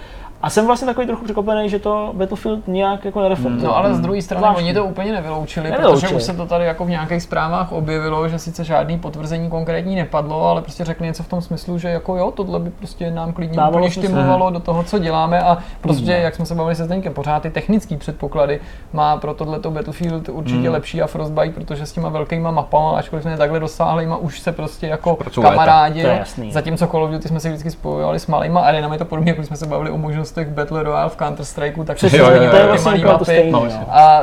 [0.42, 3.64] A jsem vlastně takový trochu překvapený, že to Battlefield nějak jako nereflektuje.
[3.68, 4.64] No ale z druhé strany Zvláštní.
[4.64, 6.02] oni to úplně nevyloučili, Nevyloučili.
[6.02, 9.96] protože už se to tady jako v nějakých zprávách objevilo, že sice žádný potvrzení konkrétní
[9.96, 13.34] nepadlo, ale prostě řekli něco v tom smyslu, že jako jo, tohle by prostě nám
[13.34, 16.22] klidně Dávalo úplně štimulovalo do toho, co děláme a prostě, Hmm.
[16.24, 18.60] jak jsme se bavili se Zdeňkem, pořád ty technické předpoklady
[18.94, 20.72] má pro tohleto Battlefield určitě Hmm.
[20.74, 24.52] lepší a Frostbite, protože s těma velkýma mapama, ačkoliv jsme je takhle dosáhlejma, už se
[24.52, 25.56] prostě jako Pracují léta.
[25.56, 26.06] kamarádi,
[26.50, 29.56] zatímco Call of Duty jsme si vždycky spojovali s malýma arenami, to podobně, jako jsme
[29.58, 29.98] se bavili o
[30.30, 32.68] možnostech Battle Royale v Counter Strikeu, tak Přesně, Jo, jo, to jo, je jo.
[32.68, 33.74] vlastně malý úplně to mapy.
[33.74, 33.86] No.
[33.92, 34.22] A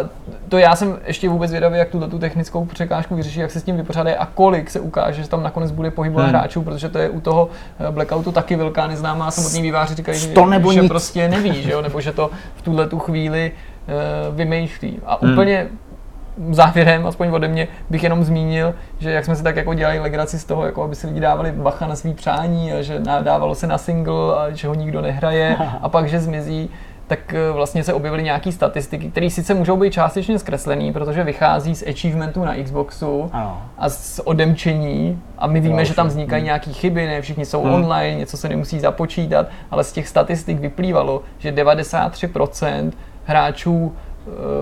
[0.48, 3.62] to já jsem ještě vůbec vědavý, jak tuhle tu technickou překážku vyřeší, jak se s
[3.62, 6.34] tím vypořádají a kolik se ukáže, že tam nakonec bude pohybovat Hmm.
[6.34, 7.48] hráčů, protože to je u toho
[7.88, 9.30] eh, Blackoutu taky velká neznámá.
[9.30, 10.88] Samotní výváři říkají, že, nebo že nic.
[10.88, 11.82] prostě neví, že jo?
[11.82, 13.52] nebo že to v tuhle tu chvíli
[14.30, 14.98] uh, vymýšlí.
[15.06, 15.36] A Hmm.
[16.50, 20.38] Závěrem, aspoň ode mě, bych jenom zmínil, že jak jsme si tak jako dělali legraci
[20.38, 23.66] z toho, jako aby si lidi dávali bacha na svý přání a že dávalo se
[23.66, 26.70] na single a že ho nikdo nehraje a pak, že zmizí,
[27.06, 31.74] tak eh, vlastně se objevily nějaké statistiky, které sice můžou být částečně zkreslené, protože vychází
[31.74, 33.62] z achievementu na Xboxu Ano.
[33.78, 37.62] a z odemčení a my víme, Jo, že tam vznikají nějaké chyby, ne všichni jsou
[37.62, 37.74] Hmm.
[37.74, 42.92] online, něco se nemusí započítat, ale z těch statistik vyplývalo, že 93%
[43.24, 43.92] hráčů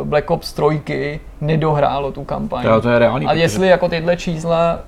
[0.04, 2.64] Black Ops 3 nedohrálo tu kampaň.
[2.66, 3.26] Jo, to je reálný.
[3.26, 4.78] A protože- jestli jako tyhle čísla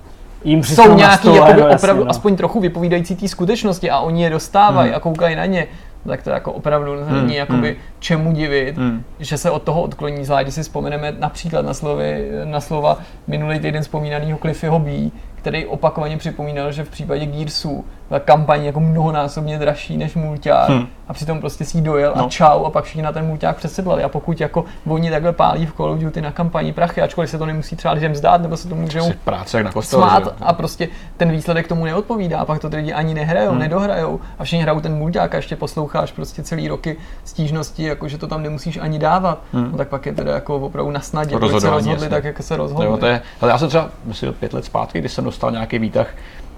[0.45, 2.11] Jim jsou nějaký stole, jakoby no, opravdu no.
[2.11, 4.97] aspoň trochu vypovídající té skutečnosti a oni je dostávají Hmm.
[4.97, 5.66] a koukají na ně,
[6.07, 7.77] tak to jako opravdu Hmm, není jakoby hmm.
[7.99, 9.05] čemu divit, Hmm.
[9.18, 13.59] že se od toho odkloní, zvlášť když si vzpomeneme například na, slovy, na slova minulý
[13.59, 14.91] týden vzpomínaného Cliffyho B,
[15.35, 17.85] který opakovaně připomínal, že v případě Gearsu
[18.25, 20.87] kampaň jako mnohonásobně dražší než mulťák Hmm.
[21.09, 22.29] a přitom prostě si dojel a No.
[22.29, 25.73] čau a pak všichni na ten mulťák přesedlali a pokud jako oni takhle pálí v
[25.77, 28.69] Call of Duty na kampani prachy, ačkoliv se to nemusí třeba lidem zdát, nebo se
[28.69, 30.03] to můžou Prostě práce jak na kostele.
[30.03, 33.51] že smát a prostě ten výsledek tomu neodpovídá, a pak to ty lidi ani nehrajou,
[33.51, 33.59] Hmm.
[33.61, 38.19] nedohrajou a všichni hrajou ten mulťák a ještě posloucháš prostě celý roky stížnosti, jako že
[38.19, 39.69] to tam nemusíš ani dávat, Hmm.
[39.73, 42.09] no tak pak je teda jako opravdu na snadě, se rozhodli jasně.
[42.09, 42.87] tak, jak se rozhodli.
[42.87, 45.79] Jo, to je, ale já jsem třeba, myslím, pět let zpátky, když jsem dostal nějaký
[45.79, 46.07] výtah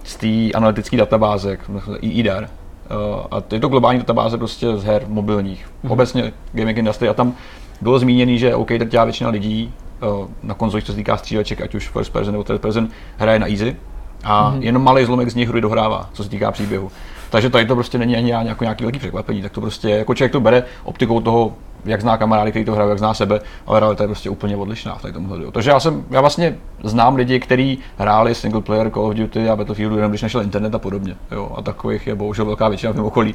[0.09, 1.71] z té analytické databáze, jak-
[2.03, 5.93] EIDAR, uh, a je to globální databáze prostě z her mobilních, Mhm.
[5.93, 7.33] obecně gaming industry a tam
[7.81, 9.73] bylo zmíněný, že OK, drtivá většina lidí
[10.21, 13.39] uh, na konzolích, co se týká stříleček, ať už first person nebo third person, hraje
[13.39, 13.77] na easy
[14.25, 14.63] a Mhm.
[14.63, 16.91] jenom malý zlomek z nich hry dohrává, co se týká příběhu.
[17.31, 20.33] Takže tady to prostě není ani jako nějaký velký překvapení, tak to prostě jako člověk
[20.33, 21.53] to bere optikou toho,
[21.85, 24.95] jak zná kamarády, který to hrají, jak zná sebe, ale realita je prostě úplně odlišná
[24.95, 25.37] v tomhle.
[25.37, 25.51] hledu.
[25.51, 29.57] Takže já jsem, já vlastně znám lidi, kteří hráli single player Call of Duty a
[29.57, 31.14] Battlefieldu jenom když nešel internet a podobně.
[31.31, 33.35] Jo, a takových je bohužel velká většina v mém okolí,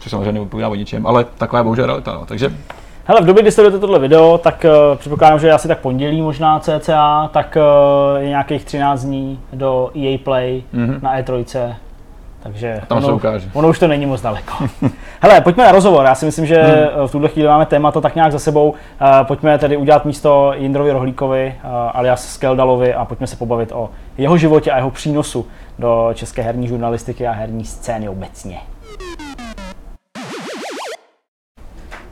[0.00, 2.12] což samozřejmě nevypovídá o ničem, ale taková je bohužel realita.
[2.12, 2.26] No.
[2.26, 2.52] Takže
[3.04, 6.60] Hele, v době, kdy sledujete tohle video, tak uh, předpokládám, že asi tak pondělí možná
[6.60, 7.56] cca, tak
[8.16, 10.98] uh, je nějakých 13 dní do EA Play Mhm.
[11.02, 11.74] na E3.
[12.42, 13.48] Takže Tam ono, se ukáže.
[13.52, 14.52] ono už to není moc daleko.
[15.20, 16.04] Hele, pojďme na rozhovor.
[16.04, 17.06] Já si myslím, že hmm.
[17.06, 18.70] v tuhle chvíli máme téma to tak nějak za sebou.
[18.70, 18.76] Uh,
[19.22, 24.36] pojďme tedy udělat místo Jindrovi Rohlíkovi, uh, alias Skeldalovi a pojďme se pobavit o jeho
[24.36, 25.46] životě a jeho přínosu
[25.78, 28.58] do české herní žurnalistiky a herní scény obecně.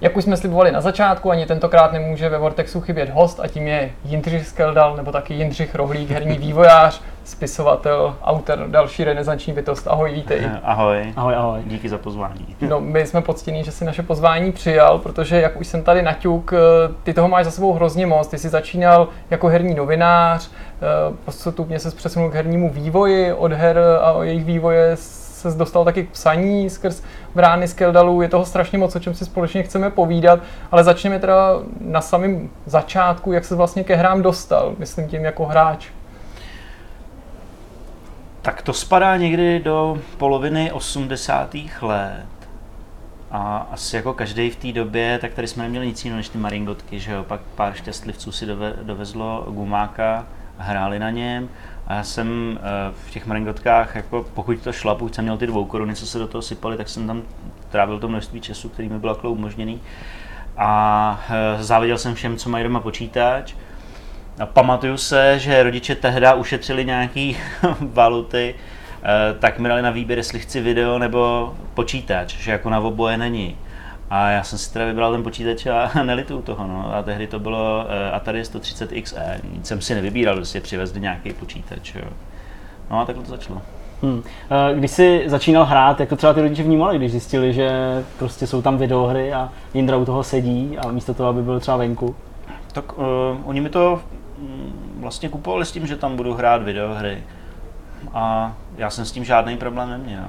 [0.03, 3.69] Jak už jsme slibovali na začátku, ani tentokrát nemůže ve Vortexu chybět host a tím
[3.69, 9.89] je Jindřich Skeldal, nebo taky Jindřich Rohlík, herní vývojář, spisovatel, autor, další renesanční bytost.
[9.89, 10.51] Ahoj, vítej.
[10.63, 11.13] Ahoj.
[11.17, 11.61] Ahoj, ahoj.
[11.67, 12.57] Díky za pozvání.
[12.69, 16.53] No, my jsme poctění, že si naše pozvání přijal, protože jak už jsem tady naťuk,
[16.53, 16.59] eh,
[17.03, 18.29] ty toho máš za sebou hrozně moc.
[18.29, 23.79] Ty jsi začínal jako herní novinář, eh, postupně se přesunul k hernímu vývoji, od her
[24.01, 27.03] a o jejich vývoje se dostal taky k psaní skrz
[27.35, 28.23] brány z Keldalu.
[28.23, 31.37] Je toho strašně moc, o čem si společně chceme povídat, ale začneme teda
[31.81, 35.89] na samém začátku, jak se vlastně ke hrám dostal, myslím tím jako hráč.
[38.43, 41.55] Tak to spadá někdy do poloviny 80.
[41.83, 42.27] let.
[43.31, 46.39] A asi jako každý v té době, tak tady jsme neměli nic jiného než ty
[46.39, 47.25] maringotky, že jo.
[47.25, 50.27] Pak pár šťastlivců si dove, dovezlo gumáka,
[50.59, 51.49] hráli na něm.
[51.91, 55.47] A já jsem eh, v těch maringotkách, jako pokud to šlo, pokud jsem měl ty
[55.47, 57.23] dvou koruny, co se do toho sypaly, tak jsem tam
[57.71, 59.81] trávil to množství času, který mi bylo jako umožněný.
[60.57, 63.55] A eh, záviděl jsem všem, co mají doma počítač.
[64.41, 67.37] A pamatuju se, že rodiče tehdy ušetřili nějaký
[67.81, 68.55] valuty,
[69.03, 73.17] eh, tak mi dali na výběr, jestli chci video nebo počítač, že jako na oboje
[73.17, 73.57] není.
[74.11, 76.95] A já jsem si teda vybral ten počítač a nelituju toho, no.
[76.95, 79.41] A tehdy to bylo uh, Atari 130 XE.
[79.53, 82.11] Nic jsem si nevybíral, prostě přivezli nějaký počítač, jo.
[82.91, 83.63] No a takhle to začalo.
[84.03, 84.23] Hmm.
[84.75, 87.71] Když jsi začínal hrát, jak to třeba ty rodiče vnímali, když zjistili, že
[88.19, 91.77] prostě jsou tam videohry a Jindra u toho sedí a místo toho, aby byl třeba
[91.77, 92.17] venku?
[92.73, 93.05] Tak uh,
[93.45, 94.01] oni mi to
[94.39, 97.23] mm, vlastně kupovali s tím, že tam budu hrát videohry.
[98.13, 100.27] A já jsem s tím žádný problém neměl.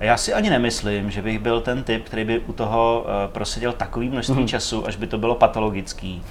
[0.00, 3.32] A já si ani nemyslím, že bych byl ten typ, který by u toho uh,
[3.32, 4.46] proseděl takový množství mm-hmm.
[4.46, 6.22] času, až by to bylo patologický.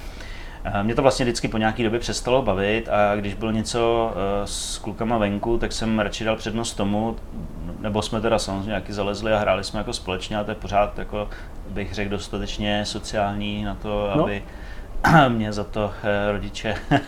[0.66, 4.20] Uh, mě to vlastně vždycky po nějaké době přestalo bavit a když bylo něco uh,
[4.44, 7.16] s klukama venku, tak jsem radši dal přednost tomu,
[7.80, 10.98] nebo jsme teda samozřejmě nějaký zalezli a hráli jsme jako společně, a to je pořád,
[10.98, 11.28] jako
[11.68, 14.22] bych řekl, dostatečně sociální na to, no.
[14.24, 14.42] aby
[15.28, 15.92] mě za to
[16.30, 16.74] rodiče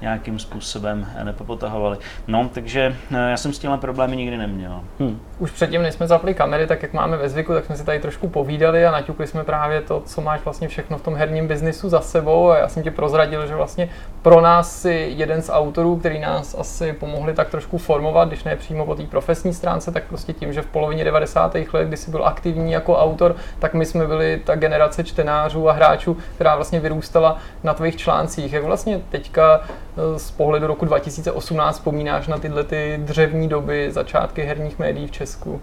[0.00, 1.98] nějakým způsobem nepopotahovali.
[2.26, 4.80] No, takže já jsem s těmi problémy nikdy neměl.
[4.98, 5.20] Hmm.
[5.38, 7.98] Už předtím, než jsme zapli kamery, tak jak máme ve zvyku, tak jsme si tady
[7.98, 11.88] trošku povídali a naťukli jsme právě to, co máš vlastně všechno v tom herním biznisu
[11.88, 13.88] za sebou a já jsem ti prozradil, že vlastně
[14.22, 18.56] pro nás si jeden z autorů, který nás asi pomohli tak trošku formovat, když ne
[18.56, 21.54] přímo po té profesní stránce, tak prostě tím, že v polovině 90.
[21.54, 25.72] let, kdy jsi byl aktivní jako autor, tak my jsme byli ta generace čtenářů a
[25.72, 28.52] hráčů, která vlastně vyrůstala na tvých článcích.
[28.52, 34.42] Jak vlastně teďka eh, z pohledu roku 2018 vzpomínáš na tyhle ty dřevní doby, začátky
[34.42, 35.60] herních médií v Česku?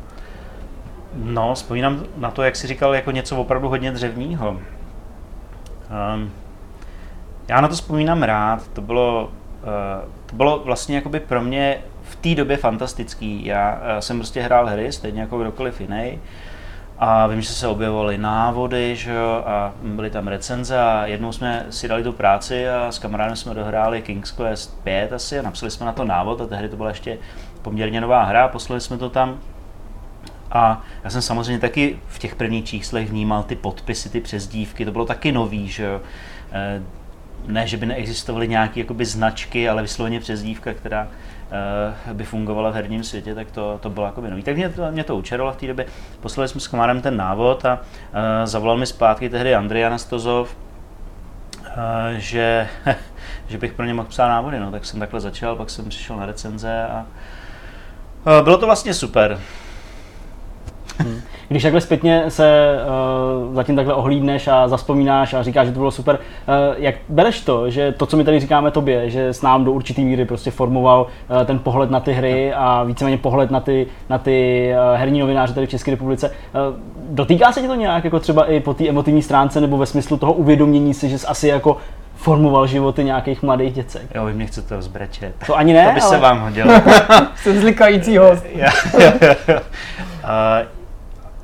[1.14, 4.50] No, vzpomínám na to, jak jsi říkal, jako něco opravdu hodně dřevního.
[4.50, 6.32] Um,
[7.48, 12.16] já na to vzpomínám rád, to bylo, uh, to bylo vlastně jakoby pro mě v
[12.16, 13.46] té době fantastický.
[13.46, 16.20] Já uh, jsem prostě hrál hry, stejně jako kdokoliv jiný.
[16.98, 21.66] A vím, že se objevovaly návody, že jo, a byly tam recenze a jednou jsme
[21.70, 25.72] si dali tu práci a s kamarádem jsme dohráli King's Quest 5 asi a napsali
[25.72, 27.18] jsme na to návod a tehdy to byla ještě
[27.62, 29.40] poměrně nová hra, poslali jsme to tam.
[30.52, 34.92] A já jsem samozřejmě taky v těch prvních číslech vnímal ty podpisy, ty přezdívky, to
[34.92, 36.02] bylo taky nový, že jo.
[36.52, 36.82] Eh,
[37.48, 41.08] ne, že by neexistovaly nějaké značky, ale vysloveně přezdívka, která
[42.14, 44.44] by fungovala v herním světě, tak to, to bylo jako nový.
[44.44, 45.86] Tak mě to, mě to učeralo v té době.
[46.22, 50.58] Poslali jsme s kamarem ten návod a uh, zavolal mi zpátky tehdy Andrej Anastozov,
[51.62, 51.72] uh,
[52.18, 52.68] že,
[53.48, 54.60] že bych pro ně mohl psát návody.
[54.60, 54.72] No.
[54.72, 57.06] Tak jsem takhle začal, pak jsem přišel na recenze a
[58.42, 59.40] bylo to vlastně super.
[60.98, 61.20] Hmm.
[61.48, 62.76] Když takhle zpětně se
[63.48, 67.42] uh, zatím takhle ohlídneš a zaspomínáš a říkáš, že to bylo super, uh, jak bereš
[67.42, 70.52] to, že to, co my tady říkáme tobě, že s nám do určitý míry prostě
[70.52, 75.00] formoval uh, ten pohled na ty hry a víceméně pohled na ty, na ty uh,
[75.00, 76.34] herní novináře tady v České republice, uh,
[77.10, 80.18] dotýká se ti to nějak jako třeba i po té emotivní stránce nebo ve smyslu
[80.18, 81.78] toho uvědomění si, že jsi asi jako
[82.16, 84.02] formoval životy nějakých mladých děcek.
[84.16, 85.36] Jo, vy mě chcete vzbrečet.
[85.48, 86.10] To ani ne, To by ale...
[86.10, 86.74] se vám hodilo.
[87.36, 88.46] Jsem zlikající host.
[88.56, 88.62] uh,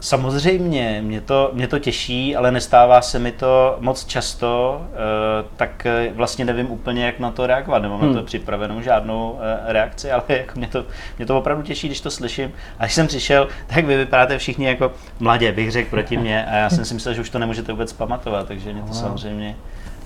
[0.02, 5.86] Samozřejmě, mě to, mě to těší, ale nestává se mi to moc často, eh, tak
[5.86, 7.82] eh, vlastně nevím úplně, jak na to reagovat.
[7.82, 8.08] Nemám hmm.
[8.08, 8.26] na to hmm.
[8.26, 10.86] připravenou žádnou eh, reakci, ale jako mě, to,
[11.18, 12.52] mě to opravdu těší, když to slyším.
[12.80, 16.56] A když jsem přišel, tak vy vypadáte všichni jako mladě, bych řekl proti mě, a
[16.56, 19.56] já jsem si myslel, že už to nemůžete vůbec pamatovat, takže mě to samozřejmě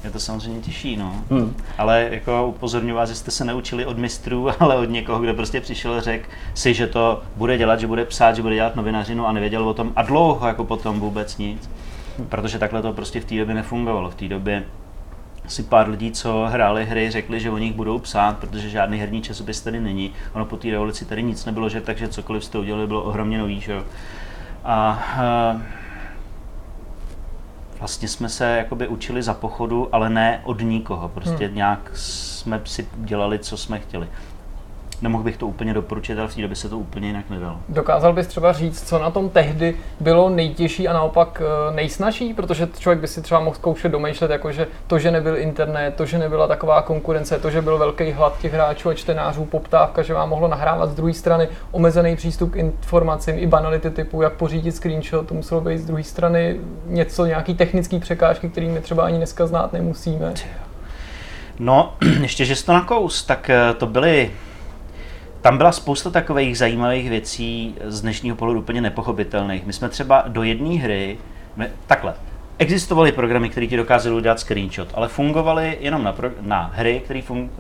[0.06, 1.24] mě to samozřejmě těší, no.
[1.32, 1.56] Hmm.
[1.78, 5.62] Ale jako upozorňuji vás, že jste se neučili od mistrů, ale od někoho, kdo prostě
[5.62, 9.28] přišel a řekl si, že to bude dělat, že bude psát, že bude dělat novinařinu
[9.28, 11.70] a nevěděl o tom a dlouho jako potom vůbec nic.
[12.30, 14.10] Protože takhle to prostě v té době nefungovalo.
[14.10, 14.64] V té době
[15.48, 19.22] si pár lidí, co hráli hry, řekli, že o nich budou psát, protože žádný herní
[19.22, 20.14] časopis tady není.
[20.34, 23.62] Ono po té revoluci tady nic nebylo, že takže cokoliv jste udělali, bylo ohromně nový,
[23.62, 23.84] že jo.
[24.64, 25.62] A, a
[27.80, 31.10] vlastně jsme se jakoby učili za pochodu, ale ne od nikoho.
[31.10, 31.56] Prostě hmm.
[31.56, 34.08] nějak jsme si dělali, co jsme chtěli.
[35.02, 37.58] Nemohl bych to úplně doporučit, ale v té době se to úplně jinak nedalo.
[37.70, 42.34] Dokázal bys třeba říct, co na tom tehdy bylo nejtěžší a naopak eh, nejsnažší?
[42.34, 46.06] Protože člověk by si třeba mohl zkoušet domýšlet, jako že to, že nebyl internet, to,
[46.06, 50.14] že nebyla taková konkurence, to, že byl velký hlad těch hráčů a čtenářů, poptávka, že
[50.14, 54.72] vám mohlo nahrávat z druhé strany omezený přístup k informacím i banality typu, jak pořídit
[54.72, 59.48] screenshot, to muselo být z druhé strany něco, nějaký technický překážky, kterými třeba ani dneska
[59.48, 60.34] znát nemusíme.
[61.60, 64.32] No, ještě, že jsi to nakous, tak eh, to byly
[65.46, 69.66] tam byla spousta takových zajímavých věcí z dnešního pohledu úplně nepochopitelných.
[69.66, 71.18] My jsme třeba do jedné hry,
[71.56, 72.14] my, takhle,
[72.58, 77.02] existovaly programy, které ti dokázaly udělat screenshot, ale fungovaly jenom na, pro, na hry,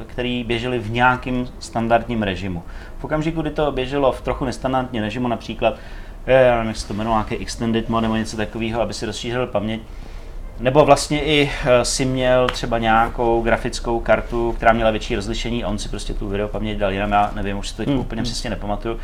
[0.08, 2.64] které běžely v nějakém standardním režimu.
[3.00, 5.78] V okamžiku, kdy to běželo v trochu nestandardním režimu, například,
[6.26, 9.48] já nevím, jak se to jmenuje, nějaký extended mode nebo něco takového, aby si rozšířil
[9.48, 9.82] paměť,
[10.60, 15.68] nebo vlastně i eh, si měl třeba nějakou grafickou kartu, která měla větší rozlišení a
[15.68, 17.99] on si prostě tu video paměť dal jinam, já nevím, už si to hmm.
[17.99, 18.26] úplně hmm.
[18.26, 18.99] přesně nepamatuju,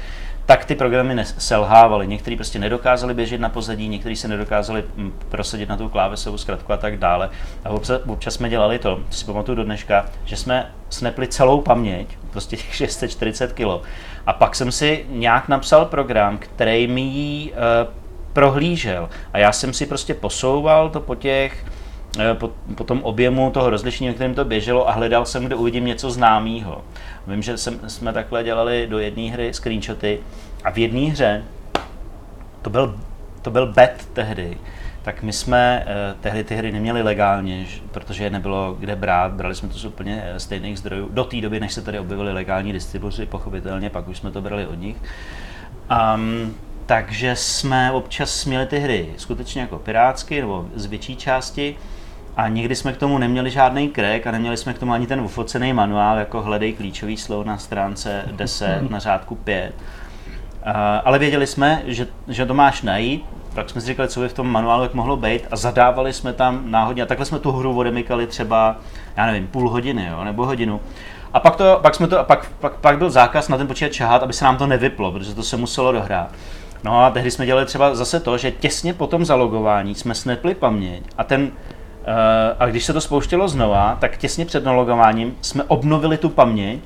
[0.45, 2.07] tak ty programy selhávaly.
[2.07, 6.73] Některý prostě nedokázali běžet na pozadí, některý se nedokázali hm, prosadit na tu klávesovou zkratku
[6.73, 7.29] a tak dále.
[7.65, 11.61] A občas, občas jsme dělali to, to si pamatuju do dneška, že jsme snepli celou
[11.61, 13.85] paměť, prostě těch 640 kg.
[14.25, 17.57] A pak jsem si nějak napsal program, který mi ji uh,
[18.33, 19.09] prohlížel.
[19.33, 21.65] A já jsem si prostě posouval to po těch,
[22.19, 25.55] eh, po, po tom objemu toho rozlišení, na kterém to běželo a hledal jsem, kde
[25.55, 26.81] uvidím něco známého.
[27.27, 30.19] Vím, že jsem, jsme takhle dělali do jedné hry screenshoty
[30.63, 31.43] a v jedné hře,
[32.61, 32.99] to byl,
[33.41, 34.57] to byl bet tehdy,
[35.03, 39.55] tak my jsme eh, tehdy ty hry neměli legálně, protože je nebylo kde brát, brali
[39.55, 42.73] jsme to z úplně eh, stejných zdrojů, do té doby, než se tady objevily legální
[42.73, 44.97] distribuci, pochopitelně, pak už jsme to brali od nich.
[46.15, 46.55] Um,
[46.91, 51.75] takže jsme občas měli ty hry skutečně jako pirátsky nebo z větší části
[52.37, 55.21] a nikdy jsme k tomu neměli žádný krek a neměli jsme k tomu ani ten
[55.21, 59.73] ufocený manuál, jako hledej klíčový slovo na stránce 10 na řádku 5.
[61.05, 64.33] ale věděli jsme, že, že to máš najít, tak jsme si říkali, co by v
[64.33, 67.77] tom manuálu jak mohlo být a zadávali jsme tam náhodně a takhle jsme tu hru
[67.77, 68.75] odemykali třeba,
[69.17, 70.81] já nevím, půl hodiny jo, nebo hodinu.
[71.33, 74.23] A pak, to, pak, jsme to, pak, pak, pak byl zákaz na ten počítač čahat,
[74.23, 76.31] aby se nám to nevyplo, protože to se muselo dohrát.
[76.83, 80.55] No a tehdy jsme dělali třeba zase to, že těsně po tom zalogování jsme snepli
[80.55, 81.51] paměť a ten
[82.01, 82.07] Uh,
[82.59, 86.79] a když se to spouštělo znova, tak těsně před nalogováním jsme obnovili tu paměť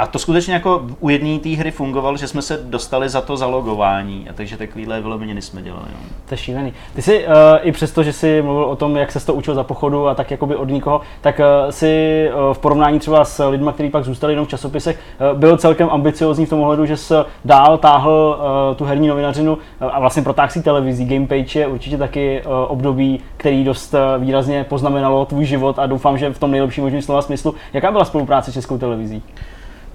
[0.00, 3.36] a to skutečně jako u jedné té hry fungovalo, že jsme se dostali za to
[3.36, 5.86] zalogování, a takže takovýhle vylomeniny jsme dělali.
[5.92, 6.08] No.
[6.28, 6.72] To je šílený.
[6.94, 7.32] Ty jsi uh,
[7.62, 10.30] i přesto, že jsi mluvil o tom, jak se to učil za pochodu a tak
[10.30, 14.32] jakoby od nikoho, tak uh, si uh, v porovnání třeba s lidmi, kteří pak zůstali
[14.32, 14.98] jenom v časopisech,
[15.32, 18.38] uh, byl celkem ambiciozní v tom ohledu, že se dál táhl
[18.70, 19.60] uh, tu herní novinařinu uh,
[19.92, 21.04] a vlastně protáhl si televizí.
[21.04, 26.18] Gamepage je určitě taky uh, období, který dost uh, výrazně poznamenalo tvůj život a doufám,
[26.18, 27.54] že v tom nejlepším možném slova smyslu.
[27.72, 29.22] Jaká byla spolupráce s Českou televizí?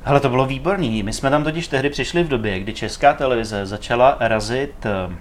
[0.06, 1.04] Ale to bylo výborný.
[1.04, 5.16] My jsme tam totiž tehdy přišli v době, kdy česká televize začala razit eh,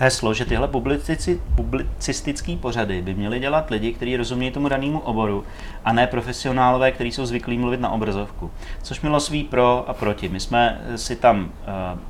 [0.00, 5.44] heslo, že tyhle publicici, publicistické pořady by měly dělat lidi, kteří rozumějí tomu danému oboru
[5.84, 8.50] a ne profesionálové, kteří jsou zvyklí mluvit na obrazovku.
[8.82, 10.28] Což mělo svý pro a proti.
[10.28, 11.50] My jsme si tam uh,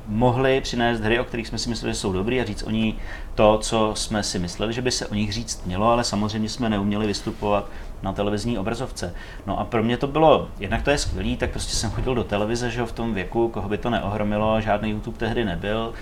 [0.07, 2.97] mohli přinést hry, o kterých jsme si mysleli, že jsou dobrý a říct o ní
[3.35, 6.69] to, co jsme si mysleli, že by se o nich říct mělo, ale samozřejmě jsme
[6.69, 7.69] neuměli vystupovat
[8.03, 9.13] na televizní obrazovce.
[9.47, 12.23] No a pro mě to bylo, jednak to je skvělý, tak prostě jsem chodil do
[12.23, 15.93] televize, že v tom věku, koho by to neohromilo, žádný YouTube tehdy nebyl.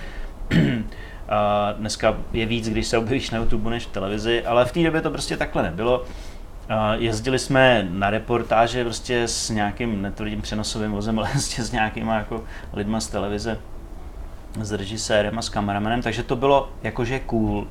[1.30, 4.84] A dneska je víc, když se objevíš na YouTube než v televizi, ale v té
[4.84, 6.06] době to prostě takhle nebylo.
[6.98, 12.44] Jezdili jsme na reportáže prostě s nějakým netvrdým přenosovým vozem, ale prostě s nějakýma jako
[12.74, 13.58] lidma z televize.
[14.62, 17.68] s režisérem a s kameramanem, takže to bylo jakože cool.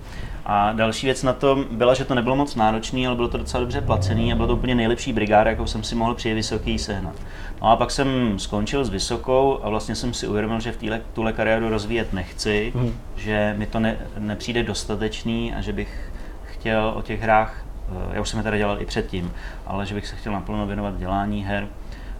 [0.49, 3.61] A další věc na tom byla, že to nebylo moc náročné, ale bylo to docela
[3.61, 7.15] dobře placený a bylo to úplně nejlepší brigáda, jakou jsem si mohl při vysoký sehnat.
[7.63, 11.01] No a pak jsem skončil s vysokou a vlastně jsem si uvědomil, že v téhle,
[11.13, 12.95] tuhle kariéru rozvíjet nechci, hmm.
[13.17, 16.13] že mi to ne, nepřijde dostatečný a že bych
[16.45, 19.33] chtěl o těch hrách, eh, já už jsem je tady dělal i předtím,
[19.67, 21.69] ale že bych se chtěl naplno věnovat dělání her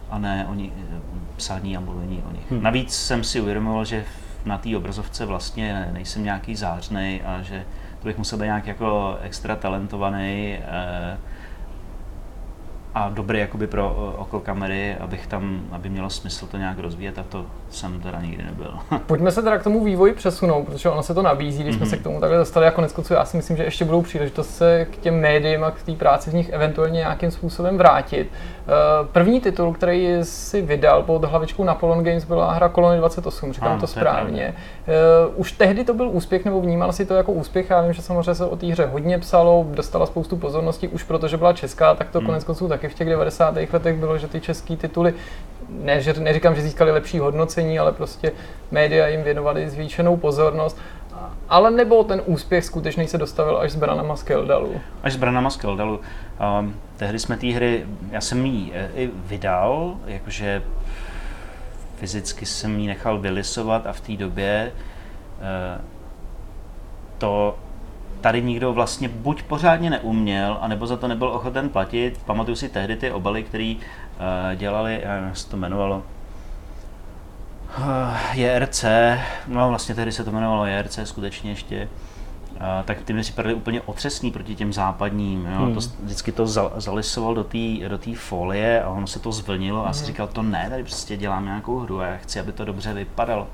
[0.09, 0.99] a ne o ní, eh,
[1.35, 2.51] psání a mluvení o nich.
[2.51, 2.63] Hmm.
[2.63, 4.05] Navíc jsem si uvědomil, že
[4.45, 7.65] na té obrazovce vlastně nejsem nějaký zářnej a že
[7.99, 11.17] to bych musel být nějak jako extra talentovaný eh,
[12.95, 17.23] a dobrý jakoby pro oko kamery, abych tam, aby mělo smysl to nějak rozvíjet a
[17.23, 18.73] to jsem teda nikdy nebyl.
[19.05, 21.77] Pojďme se teda k tomu vývoji přesunout, protože ono se to nabízí, když mm-hmm.
[21.77, 22.01] jsme se mhm.
[22.01, 24.85] k tomu takhle dostali a konec konců já si myslím, že ještě budou příležitost se
[24.85, 28.31] k těm médiím a k té práci v nich eventuálně nějakým způsobem vrátit.
[28.69, 33.71] Eh, první titul, který si vydal pod hlavičkou Napoleon Games, byla hra Kolony 28, říkám
[33.71, 34.55] ano, to správně.
[35.27, 37.69] Uh, už tehdy to byl úspěch, nebo vnímal si to jako úspěch?
[37.69, 41.37] Já vím, že samozřejmě se o té hře hodně psalo, dostala spoustu pozornosti, už protože
[41.37, 42.25] byla česká, tak to hmm.
[42.25, 43.55] konec konců taky v těch 90.
[43.73, 45.13] letech bylo, že ty české tituly,
[45.69, 48.31] ne, že, neříkám, že získali lepší hodnocení, ale prostě
[48.71, 50.77] média jim věnovali zvýšenou pozornost.
[51.49, 54.81] Ale nebo ten úspěch skutečný se dostavil až s Branama z Keldalu?
[55.03, 55.99] Až s Branama z.
[56.59, 60.63] Um, tehdy jsme té hry, já jsem ji e, i vydal, jakože
[61.95, 64.71] fyzicky jsem ji nechal vylisovat a v té době
[65.37, 65.81] uh,
[67.17, 67.55] to
[68.21, 72.19] tady nikdo vlastně buď pořádně neuměl, anebo za to nebyl ochoten platit.
[72.25, 76.03] Pamatuju si tehdy ty obaly, které uh, dělali, já nevím, jak se to jmenovalo,
[78.33, 78.85] JRC,
[79.47, 81.89] no vlastně tehdy se to jmenovalo JRC skutečně ještě,
[82.51, 85.45] uh, tak ty mi připadaly úplně otřesný proti těm západním.
[85.45, 85.65] Jo?
[85.65, 85.73] Hmm.
[85.73, 87.57] To, vždycky to zal, zalisoval do té
[87.87, 89.93] do folie a ono se to zvlnilo a hmm.
[89.93, 92.93] si říkal, to ne, tady prostě dělám nějakou hru a já chci, aby to dobře
[92.93, 93.47] vypadalo.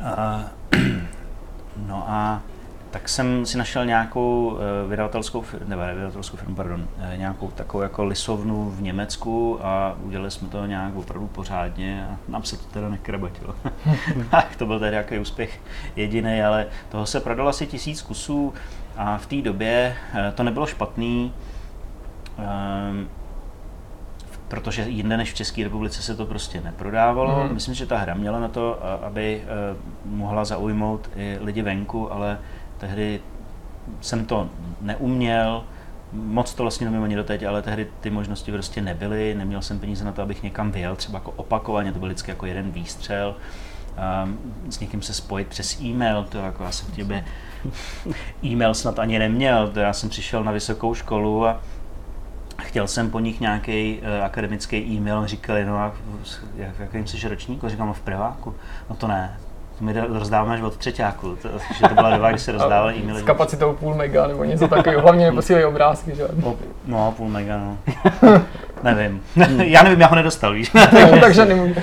[0.00, 0.80] Uh,
[1.86, 2.42] no a
[2.90, 8.04] tak jsem si našel nějakou uh, vydavatelskou, nebo vydavatelskou firmu, pardon, uh, nějakou takovou jako
[8.04, 12.88] lisovnu v Německu a udělali jsme to nějak opravdu pořádně a nám se to teda
[12.88, 13.54] nekrabatilo.
[14.58, 15.60] to byl tedy nějaký úspěch
[15.96, 18.54] jediný, ale toho se prodalo asi tisíc kusů
[18.96, 21.32] a v té době uh, to nebylo špatný,
[22.38, 23.08] um,
[24.48, 27.44] protože jinde než v České republice se to prostě neprodávalo.
[27.44, 27.54] Mm.
[27.54, 29.42] Myslím, že ta hra měla na to, aby
[30.04, 32.38] mohla zaujmout i lidi venku, ale
[32.80, 33.20] tehdy
[34.00, 34.48] jsem to
[34.80, 35.64] neuměl,
[36.12, 40.04] moc to vlastně nevím ani doteď, ale tehdy ty možnosti prostě nebyly, neměl jsem peníze
[40.04, 43.36] na to, abych někam vyjel, třeba jako opakovaně, to byl vždycky jako jeden výstřel,
[44.24, 44.38] um,
[44.72, 47.24] s někým se spojit přes e-mail, to jako já jsem v těbě
[48.44, 51.60] e-mail snad ani neměl, to já jsem přišel na vysokou školu a
[52.62, 55.92] chtěl jsem po nich nějaký uh, akademický e-mail, říkali, no a
[56.56, 57.64] jak, jakým jsi ročník?
[57.66, 58.54] Říkám, v prváku.
[58.90, 59.38] No to ne,
[59.80, 63.20] my rozdáváme až od třetíku, to, že to byla doba, kdy se rozdávali e-maily.
[63.20, 66.28] S kapacitou půl mega nebo něco takového, hlavně neposílají obrázky, že?
[66.86, 67.78] No, půl mega, no.
[68.82, 69.22] nevím.
[69.64, 70.72] já nevím, já ho nedostal, víš.
[71.20, 71.74] Takže nemůžu.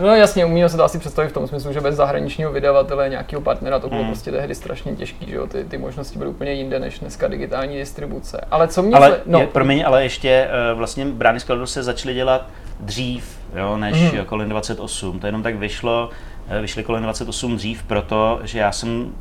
[0.00, 3.42] No jasně, umíme se to asi představit v tom smyslu, že bez zahraničního vydavatele, nějakého
[3.42, 4.06] partnera, to bylo mm.
[4.06, 5.46] prostě tehdy strašně těžké, že jo?
[5.46, 8.40] Ty, ty možnosti byly úplně jinde než dneska digitální distribuce.
[8.50, 8.96] Ale co mě...
[8.96, 9.40] Ale, no.
[9.40, 12.46] je, promiň, ale ještě uh, vlastně brány skladu se začaly dělat
[12.80, 14.24] dřív, jo, než mm.
[14.24, 15.20] kolem 28.
[15.20, 16.29] To jenom tak vyšlo, Eh,
[16.60, 19.12] vyšly kolem 28 dřív, protože já jsem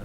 [0.00, 0.04] eh,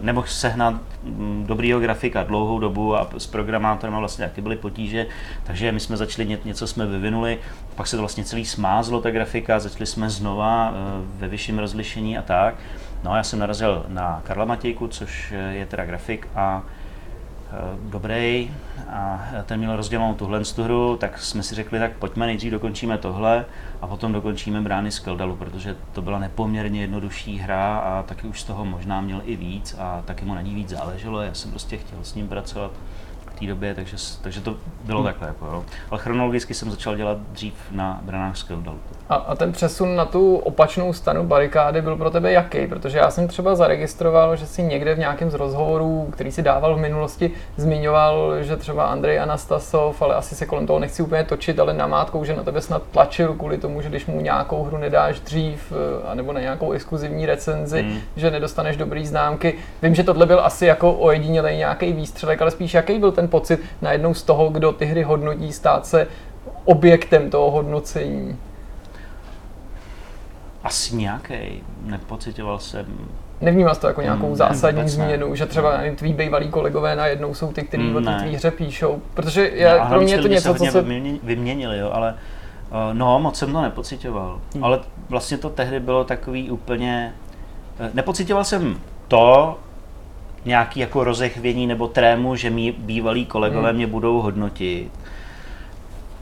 [0.00, 5.06] nemohl sehnat mm, dobrýho grafika dlouhou dobu a s programátorem vlastně taky byly potíže,
[5.44, 7.38] takže my jsme začali, něco jsme vyvinuli,
[7.74, 10.76] pak se to vlastně celý smázlo, ta grafika, začali jsme znova eh,
[11.18, 12.54] ve vyšším rozlišení a tak.
[13.04, 16.62] No a já jsem narazil na Karla Matějku, což je teda grafik a
[17.90, 18.50] dobrý
[18.90, 22.98] a ten měl rozdělanou tuhle tu hru, tak jsme si řekli, tak pojďme nejdřív dokončíme
[22.98, 23.44] tohle
[23.80, 28.40] a potom dokončíme brány z Keldalu, protože to byla nepoměrně jednodušší hra a taky už
[28.40, 31.20] z toho možná měl i víc a taky mu na ní víc záleželo.
[31.20, 32.70] Já jsem prostě chtěl s ním pracovat
[33.40, 35.06] té době, takže, takže to bylo hmm.
[35.06, 35.28] takhle.
[35.28, 35.64] Jako, jo.
[35.90, 38.78] Ale chronologicky jsem začal dělat dřív na branách Skeldalu.
[39.08, 42.66] A, a ten přesun na tu opačnou stranu barikády byl pro tebe jaký?
[42.66, 46.74] Protože já jsem třeba zaregistroval, že si někde v nějakém z rozhovorů, který si dával
[46.76, 51.60] v minulosti, zmiňoval, že třeba Andrej Anastasov, ale asi se kolem toho nechci úplně točit,
[51.60, 55.20] ale namátkou, že na tebe snad tlačil kvůli tomu, že když mu nějakou hru nedáš
[55.20, 57.98] dřív, eh, anebo na nějakou exkluzivní recenzi, hmm.
[58.16, 59.54] že nedostaneš dobrý známky.
[59.82, 63.60] Vím, že tohle byl asi jako ojedinělej nějaký výstřelek, ale spíš jaký byl ten pocit
[63.82, 66.06] najednou z toho, kdo ty hry hodnotí, stát se
[66.64, 68.36] objektem toho hodnocení?
[70.64, 71.62] Asi nějaký.
[71.82, 72.86] Nepocitoval jsem
[73.40, 75.92] Nevnímal jsi to jako nějakou mm, zásadní změnu, že třeba ne.
[75.92, 79.02] tví bývalí kolegové najednou jsou ty, kteří mm, o té hře píšou?
[79.14, 80.82] Protože já, no, pro mě je to něco, co se...
[81.22, 82.14] Vyměnili, jo, ale
[82.70, 84.64] Uh, no, moc jsem to nepocitoval, hmm.
[84.64, 87.14] ale vlastně to tehdy bylo takový úplně...
[87.80, 89.58] Uh, nepocitoval jsem to,
[90.44, 93.76] nějaký jako rozechvění nebo trému, že mý bývalí kolegové hmm.
[93.76, 94.90] mě budou hodnotit.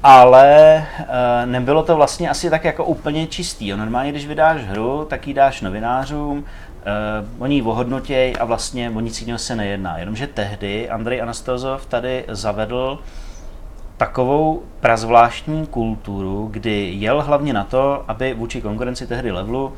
[0.02, 0.46] Ale
[0.76, 3.72] e, nebylo to vlastně asi tak jako úplně čistý.
[3.72, 6.82] Normálně, když vydáš hru, tak ji dáš novinářům, e,
[7.38, 9.98] oni ji ohodnotěj a vlastně o nic jiného se nejedná.
[9.98, 12.98] Jenomže tehdy Andrej Anastazov tady zavedl
[13.96, 19.72] takovou prazvláštní kulturu, kdy jel hlavně na to, aby vůči konkurenci tehdy levelu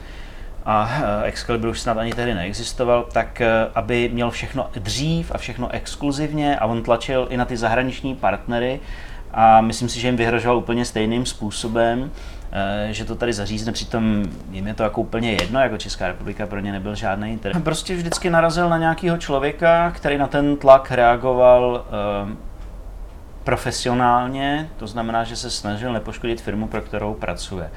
[0.65, 0.91] a
[1.23, 5.71] eh, Excalibur už snad ani tehdy neexistoval, tak eh, aby měl všechno dřív a všechno
[5.71, 8.81] exkluzivně a on tlačil i na ty zahraniční partnery
[9.33, 12.11] a myslím si, že jim vyhrožoval úplně stejným způsobem,
[12.53, 16.47] eh, že to tady zařízne, přitom jim je to jako úplně jedno, jako Česká republika
[16.47, 17.63] pro ně nebyl žádný interes.
[17.63, 21.85] Prostě vždycky narazil na nějakého člověka, který na ten tlak reagoval
[23.45, 27.71] profesionálně, to znamená, že se snažil nepoškodit firmu, pro kterou pracuje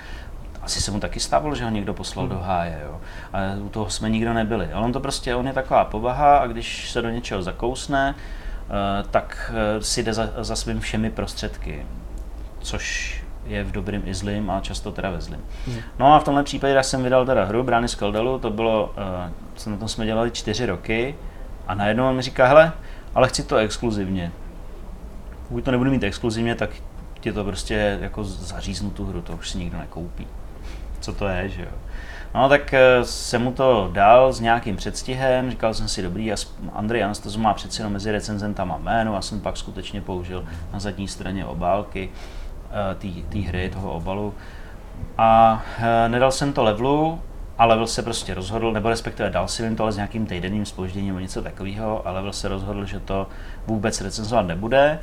[0.64, 2.36] asi se mu taky stávalo, že ho někdo poslal hmm.
[2.36, 3.02] do háje, jo.
[3.34, 4.72] A u toho jsme nikdo nebyli.
[4.72, 9.04] Ale on to prostě, on je taková povaha a když se do něčeho zakousne, eh,
[9.12, 11.86] tak eh, si jde za, za svým všemi prostředky.
[12.60, 15.42] Což je v dobrým i zlým a často teda ve zlým.
[15.68, 15.80] Hmm.
[16.00, 18.94] No a v tomhle případě, já jsem vydal teda hru Brány z Kaldalu, to bylo,
[19.66, 21.16] uh, na tom jsme dělali čtyři roky
[21.68, 22.72] a najednou on mi říká, hele,
[23.16, 24.32] ale chci to exkluzivně.
[25.48, 26.70] Pokud to nebudu mít exkluzivně, tak
[27.20, 30.28] ti to prostě jako zaříznu tu hru, to už si nikdo nekoupí
[31.04, 31.72] co to je, že jo.
[32.36, 36.34] No tak eh, jsem mu to dal s nějakým předstihem, říkal jsem si, dobrý,
[36.74, 41.08] Andrej Anastazu má přeci jenom mezi recenzentama jméno, a jsem pak skutečně použil na zadní
[41.08, 42.10] straně obálky
[42.92, 44.34] eh, té hry, toho obalu.
[45.18, 47.20] A eh, nedal jsem to levelu,
[47.58, 50.66] a level se prostě rozhodl, nebo respektive dal si jim to ale s nějakým týdenním
[50.66, 53.28] spožděním nebo něco takového, a level se rozhodl, že to
[53.68, 55.00] vůbec recenzovat nebude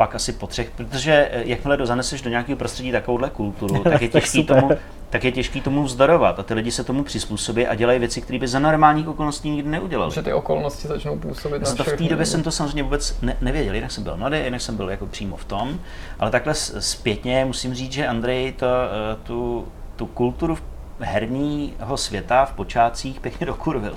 [0.00, 4.08] pak asi po třech, protože jakmile do zaneseš do nějakého prostředí takovouhle kulturu, tak je
[4.08, 4.70] těžký tomu,
[5.10, 8.38] tak je těžký tomu vzdorovat a ty lidi se tomu přizpůsobí a dělají věci, které
[8.38, 10.14] by za normálních okolností nikdy neudělali.
[10.14, 13.74] Že ty okolnosti začnou působit na V té době jsem to samozřejmě vůbec ne- nevěděl,
[13.74, 15.80] jinak jsem byl mladý, jinak jsem byl jako přímo v tom,
[16.18, 20.58] ale takhle zpětně musím říct, že Andrej to, eh, tu, tu kulturu
[21.00, 23.94] herního světa v počátcích pěkně dokurvil.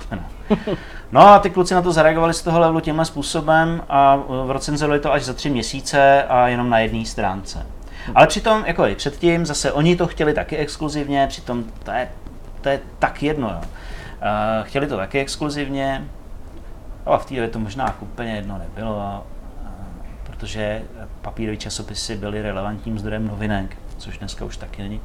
[1.12, 5.12] No a ty kluci na to zareagovali z toho levelu tímhle způsobem a recenzovali to
[5.12, 7.66] až za tři měsíce a jenom na jedné stránce.
[8.14, 12.08] Ale přitom, jako i předtím, zase oni to chtěli taky exkluzivně, přitom to je,
[12.60, 13.48] to je tak jedno.
[13.48, 13.58] Jo.
[13.58, 16.04] Uh, chtěli to taky exkluzivně,
[17.06, 19.24] ale v té době to možná úplně jedno nebylo,
[19.62, 19.68] uh,
[20.22, 20.82] protože
[21.22, 25.00] papírové časopisy byly relevantním zdrojem novinek, což dneska už taky není.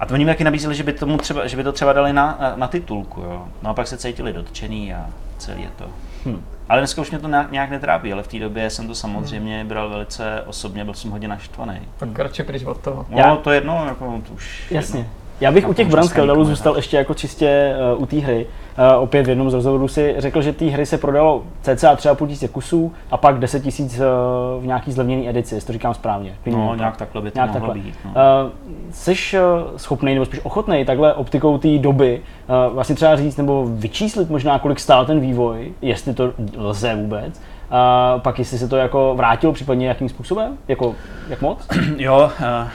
[0.00, 2.12] A to oni mi taky nabízeli, že by, tomu třeba, že by to třeba dali
[2.12, 3.20] na, na titulku.
[3.20, 3.48] Jo.
[3.62, 5.06] No a pak se cítili dotčený a
[5.38, 5.84] celý je to.
[6.24, 6.44] Hmm.
[6.68, 9.88] Ale dneska už mě to nějak netrápí, ale v té době jsem to samozřejmě bral
[9.88, 11.80] velice osobně, byl jsem hodně naštvaný.
[11.96, 13.06] Tak radši pryč od toho.
[13.10, 13.36] No, Já...
[13.36, 14.98] to je jedno, jako to už Jasně.
[14.98, 15.12] Jedno.
[15.40, 18.46] Já bych u těch Brand Skeldalu zůstal ještě jako čistě uh, u té hry.
[18.78, 22.26] Uh, opět v jednom z rozhovorů si řekl, že té hry se prodalo cca 3,5
[22.26, 26.34] tisíce kusů a pak 10 tisíc uh, v nějaký zlevněný edici, jestli to říkám správně.
[26.46, 27.82] No, nějak takhle by to nějak mohlo takhle.
[27.84, 27.94] být.
[28.04, 28.10] No.
[28.10, 28.50] Uh,
[28.90, 32.20] jsi uh, schopný nebo spíš ochotný takhle optikou té doby
[32.68, 37.40] uh, vlastně třeba říct nebo vyčíslit možná, kolik stál ten vývoj, jestli to lze vůbec,
[37.70, 40.58] a pak jestli se to jako vrátilo případně jakým způsobem?
[40.68, 40.94] Jako,
[41.28, 41.68] jak moc?
[41.96, 42.68] jo, uh,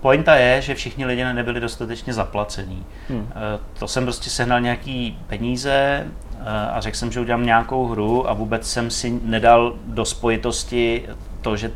[0.00, 2.86] Pointa je, že všichni lidi nebyli dostatečně zaplacení.
[3.08, 3.28] Hmm.
[3.30, 6.06] Eh, to jsem prostě sehnal nějaký peníze
[6.40, 11.08] eh, a řekl jsem, že udělám nějakou hru a vůbec jsem si nedal do spojitosti
[11.40, 11.70] to, že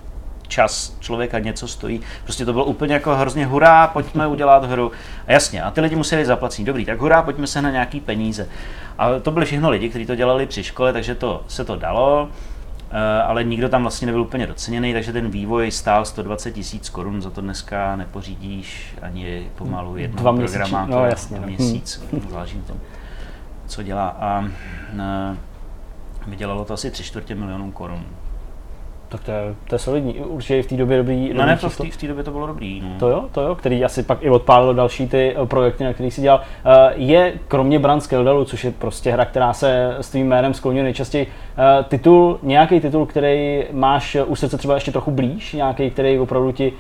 [0.49, 2.01] čas člověka něco stojí.
[2.25, 4.93] Prostě to bylo úplně jako hrozně hurá, pojďme udělat hru.
[5.27, 6.65] A jasně, a ty lidi museli zaplatit.
[6.65, 8.49] Dobrý, tak hurá, pojďme se na nějaký peníze.
[8.99, 12.29] A to byli všechno lidi, kteří to dělali při škole, takže to se to dalo.
[12.97, 17.23] Eh, ale nikdo tam vlastně nebyl úplně doceněný, takže ten vývoj stál 120 tisíc korun,
[17.23, 21.47] za to dneska nepořídíš ani pomalu jednoho programátora no, jasně, no.
[21.47, 22.31] měsíc, hmm.
[22.31, 22.77] záleží na tom,
[23.67, 24.09] co dělá.
[24.09, 24.45] A
[24.99, 25.37] eh,
[26.27, 28.05] vydělalo to asi tři čtvrtě milionů korun.
[29.15, 30.15] Tak to je, to je solidní.
[30.15, 31.35] Určitě v té době dobrý.
[31.35, 32.81] No ne, to v té době to bylo dobrý.
[32.81, 32.89] No.
[32.99, 36.15] To jo, to jo, který asi pak i odpálilo další ty eh, projekty, na kterých
[36.15, 36.39] si dělal.
[36.39, 40.85] Uh, je kromě Brand Skeldalu, což je prostě hra, která se s tvým jménem skloňuje
[40.85, 46.19] nejčastěji, uh, titul, nějaký titul, který máš u srdce třeba ještě trochu blíž, nějaký, který
[46.19, 46.73] opravdu ti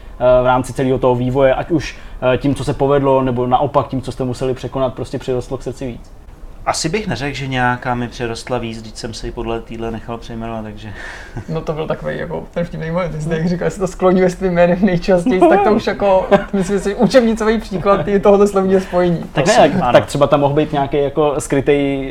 [0.43, 1.99] v rámci celého toho vývoje, ať už
[2.37, 5.87] tím, co se povedlo, nebo naopak tím, co jste museli překonat, prostě přirostlo k srdci
[5.87, 6.24] víc.
[6.67, 10.19] Asi bych neřekl, že nějaká mi přerostla víc, když jsem se ji podle týdle nechal
[10.19, 10.93] přejmenovat, takže...
[11.49, 14.31] No to byl takový jako ten vtipný moment, jsi jak říkal, že se to skloňuje
[14.31, 18.81] s tvým jménem nejčastěji, tak to už jako, myslím si, učebnicový příklad je tohoto slovního
[18.81, 19.25] spojení.
[19.33, 22.11] Tak ne, tak, tak, třeba tam mohl být nějaký jako skrytý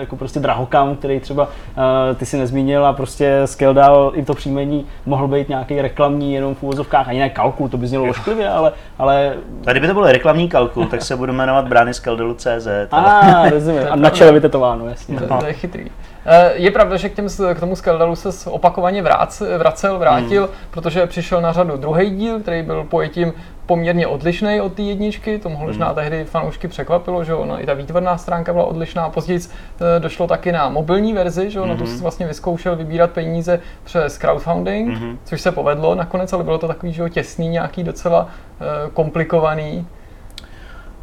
[0.00, 4.86] jako prostě drahokam, který třeba uh, ty si nezmínil a prostě Skeldal i to příjmení
[5.06, 8.72] mohl být nějaký reklamní jenom v úvozovkách, ani ne kalkul, to by znělo ošklivě, ale,
[8.98, 9.34] ale...
[9.64, 12.66] Tady by to byl reklamní kalkul, tak se budu jmenovat brány Skeldalu.cz.
[12.90, 13.89] A, ah, rozumím.
[13.90, 15.20] A na čele vytetováno, jasně.
[15.20, 15.86] To, to je chytrý.
[16.26, 20.54] Eh, je pravda, že k, těm, k tomu Skeldalu se opakovaně vrác, vracel, vrátil, hmm.
[20.70, 23.32] protože přišel na řadu druhý díl, který byl pojetím
[23.66, 25.94] poměrně odlišný od té jedničky, to možná hmm.
[25.94, 29.10] tehdy fanoušky překvapilo, že ono, i ta výtvarná stránka byla odlišná.
[29.10, 31.82] Později eh, došlo taky na mobilní verzi, že ono, hmm.
[31.82, 35.18] tu si vlastně vyzkoušel vybírat peníze přes crowdfunding, hmm.
[35.24, 39.86] což se povedlo nakonec, ale bylo to takový, že těsný, nějaký docela uh, komplikovaný.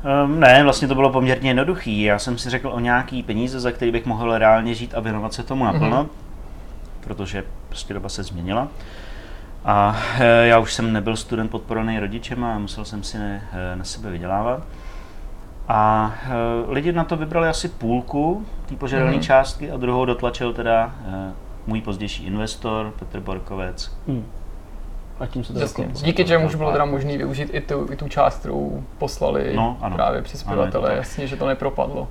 [0.04, 2.02] Um, ne, vlastně to bylo poměrně jednoduchý.
[2.02, 5.34] Já jsem si řekl o nějaký peníze, za který bych mohl reálně žít a věnovat
[5.34, 6.10] se tomu naplno, mm-hmm.
[7.02, 8.68] protože prostě doba se změnila.
[9.66, 13.76] A e, já už jsem nebyl student podporovaný rodičem a musel jsem si ne, e,
[13.76, 14.64] na sebe vydělávat.
[15.68, 19.22] A e, lidi na to vybrali asi půlku té požadované mm-hmm.
[19.22, 21.32] částky a druhou dotlačil teda e,
[21.68, 23.98] můj pozdější investor Petr Borkovec.
[24.08, 24.26] Mm
[25.20, 25.84] a tím se to Jasně.
[25.84, 29.54] Jako Díky čemu už bylo teda možné využít i tu, i tu část, kterou poslali
[29.56, 29.96] no, ano.
[29.96, 32.08] právě přispěvatele, jasně, že to nepropadlo.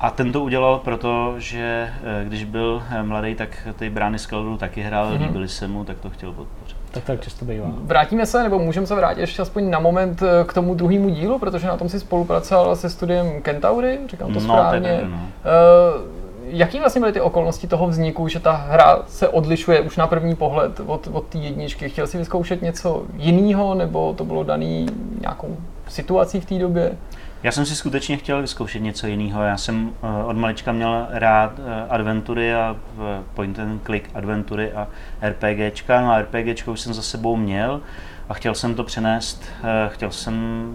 [0.00, 4.28] A ten to udělal proto, že eh, když byl eh, mladý, tak ty brány z
[4.58, 5.26] taky hrál, mm-hmm.
[5.26, 6.76] líbily se mu, tak to chtěl podpořit.
[6.90, 7.66] Tak tak často bývá.
[7.68, 11.38] Vrátíme se, nebo můžeme se vrátit ještě aspoň na moment eh, k tomu druhému dílu,
[11.38, 15.00] protože na tom si spolupracoval se studiem Kentaury, říkám to správně.
[15.02, 15.16] No, no.
[15.16, 16.13] Uh,
[16.46, 20.34] jaký vlastně byly ty okolnosti toho vzniku, že ta hra se odlišuje už na první
[20.34, 21.88] pohled od, od té jedničky?
[21.88, 24.86] Chtěl si vyzkoušet něco jiného, nebo to bylo daný
[25.20, 25.56] nějakou
[25.88, 26.96] situací v té době?
[27.42, 29.42] Já jsem si skutečně chtěl vyzkoušet něco jiného.
[29.42, 33.04] Já jsem uh, od malička měl rád uh, adventury a uh,
[33.34, 34.88] point and click adventury a
[35.22, 36.00] RPGčka.
[36.00, 37.80] No a RPGčko už jsem za sebou měl
[38.28, 39.44] a chtěl jsem to přenést,
[39.88, 40.66] chtěl jsem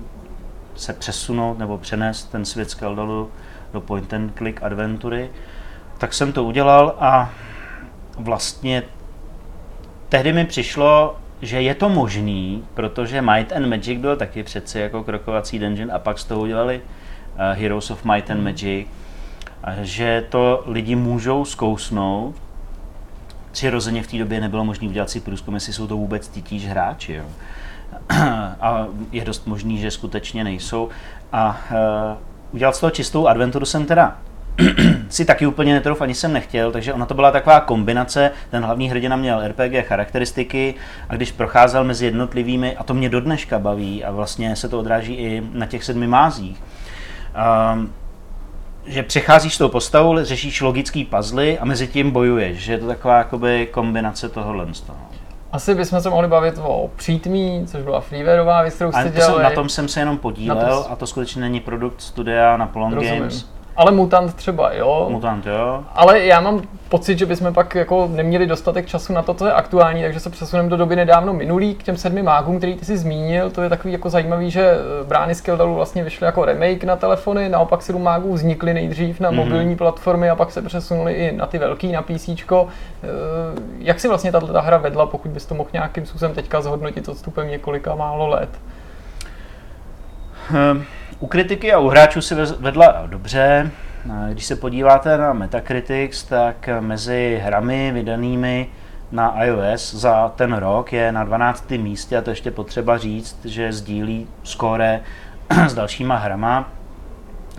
[0.76, 3.32] se přesunout nebo přenést ten svět Skeldalu
[3.74, 5.30] do point and click adventury
[6.00, 7.32] tak jsem to udělal a
[8.18, 8.84] vlastně
[10.10, 15.04] tehdy mi přišlo, že je to možný, protože Might and Magic byl taky přeci jako
[15.04, 18.88] krokovací dungeon a pak z toho udělali uh, Heroes of Might and Magic,
[19.82, 22.36] že to lidi můžou zkousnout.
[23.52, 27.14] Přirozeně v té době nebylo možné udělat si průzkum, jestli jsou to vůbec titíž hráči.
[27.14, 27.26] Jo.
[28.62, 30.90] A je dost možný, že skutečně nejsou.
[31.32, 34.18] A uh, udělat z toho čistou adventuru jsem teda
[35.10, 38.90] si taky úplně netrouf, ani jsem nechtěl, takže ona to byla taková kombinace, ten hlavní
[38.90, 40.76] hrdina měl RPG charakteristiky
[41.10, 44.80] a když procházel mezi jednotlivými, a to mě do dneška baví a vlastně se to
[44.80, 46.64] odráží i na těch sedmi mázích,
[47.73, 47.94] um,
[48.86, 53.18] že přecházíš tou postavou, řešíš logický puzzle a mezi tím bojuješ, že je to taková
[53.18, 54.99] jakoby kombinace tohohle z toho.
[55.52, 59.44] Asi bychom se mohli bavit o přítmí, což byla freewareová věc, kterou jste dělali.
[59.44, 60.91] Na tom jsem se jenom podílel to...
[60.91, 63.45] a to skutečně není produkt studia na Polon Games.
[63.80, 65.08] Ale mutant třeba, jo.
[65.10, 65.84] Mutant, jo.
[65.96, 69.54] Ale já mám pocit, že bychom pak jako neměli dostatek času na to, co je
[69.54, 72.98] aktuální, takže se přesuneme do doby nedávno minulý k těm sedmi mágům, který ty si
[72.98, 73.50] zmínil.
[73.50, 77.50] To je takový jako zajímavý, že eh, brány Skeldalu vlastně vyšly jako remake na telefony,
[77.50, 79.36] naopak sedm mágů vznikly nejdřív na mm-hmm.
[79.36, 82.30] mobilní platformy a pak se přesunuli i na ty velký, na PC.
[82.30, 82.68] Eh,
[83.80, 87.50] jak si vlastně tato hra vedla, pokud bys to mohl nějakým způsobem teďka zhodnotit odstupem
[87.50, 88.50] několika málo let?
[90.52, 90.86] Um
[91.20, 93.72] u kritiky a u hráčů si vedla dobře.
[94.32, 98.70] Když se podíváte na Metacritics, tak mezi hrami vydanými
[99.12, 101.70] na iOS za ten rok je na 12.
[101.72, 105.02] místě a to ještě potřeba říct, že sdílí skóre
[105.68, 106.72] s dalšíma hrama.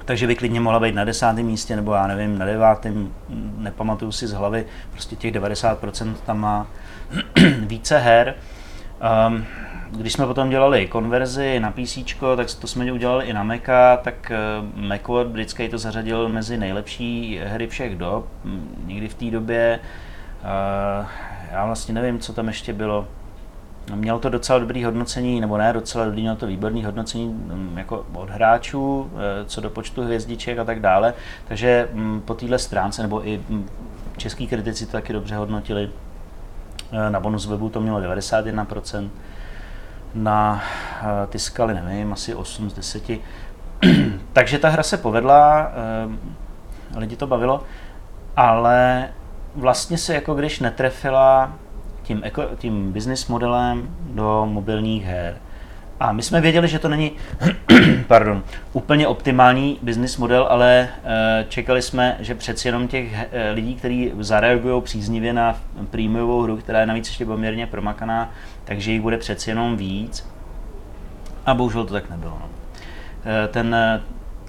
[0.04, 3.14] Takže by klidně mohla být na desátém místě, nebo já nevím, na devátém,
[3.58, 6.66] nepamatuju si z hlavy, prostě těch 90% tam má
[7.66, 8.34] více her.
[9.28, 9.46] Um,
[9.90, 11.98] když jsme potom dělali konverzi na PC,
[12.36, 14.36] tak to jsme udělali i na Maca, tak eh,
[14.74, 18.26] Macworld britský to zařadil mezi nejlepší hry všech dob.
[18.84, 19.80] Někdy v té době,
[20.42, 21.06] eh,
[21.52, 23.08] já vlastně nevím, co tam ještě bylo,
[23.94, 28.06] Měl to docela dobrý hodnocení, nebo ne docela dobrý, měl to výborný hodnocení mm, jako
[28.12, 31.14] od hráčů, eh, co do počtu hvězdiček a tak dále.
[31.48, 33.40] Takže mm, po téhle stránce, nebo i
[34.16, 35.90] český kritici to taky dobře hodnotili.
[37.08, 39.10] Na bonus webu to mělo 91%,
[40.14, 40.62] na
[41.02, 43.02] eh, ty skaly, nevím, asi 8 z 10.
[44.32, 45.72] Takže ta hra se povedla,
[46.94, 47.62] eh, lidi to bavilo,
[48.36, 49.08] ale
[49.56, 51.52] vlastně se jako když netrefila
[52.02, 52.22] tím,
[52.56, 55.36] tím business modelem do mobilních her.
[56.00, 57.12] A my jsme věděli, že to není
[58.06, 58.42] pardon,
[58.72, 64.82] úplně optimální business model, ale eh, čekali jsme, že přeci jenom těch lidí, kteří zareagují
[64.82, 65.58] příznivě na
[65.90, 68.30] prémiovou hru, která je navíc ještě poměrně promakaná,
[68.70, 70.26] takže jich bude přeci jenom víc.
[71.46, 72.36] A bohužel to tak nebylo.
[72.40, 72.48] No.
[73.24, 73.76] Eh, ten,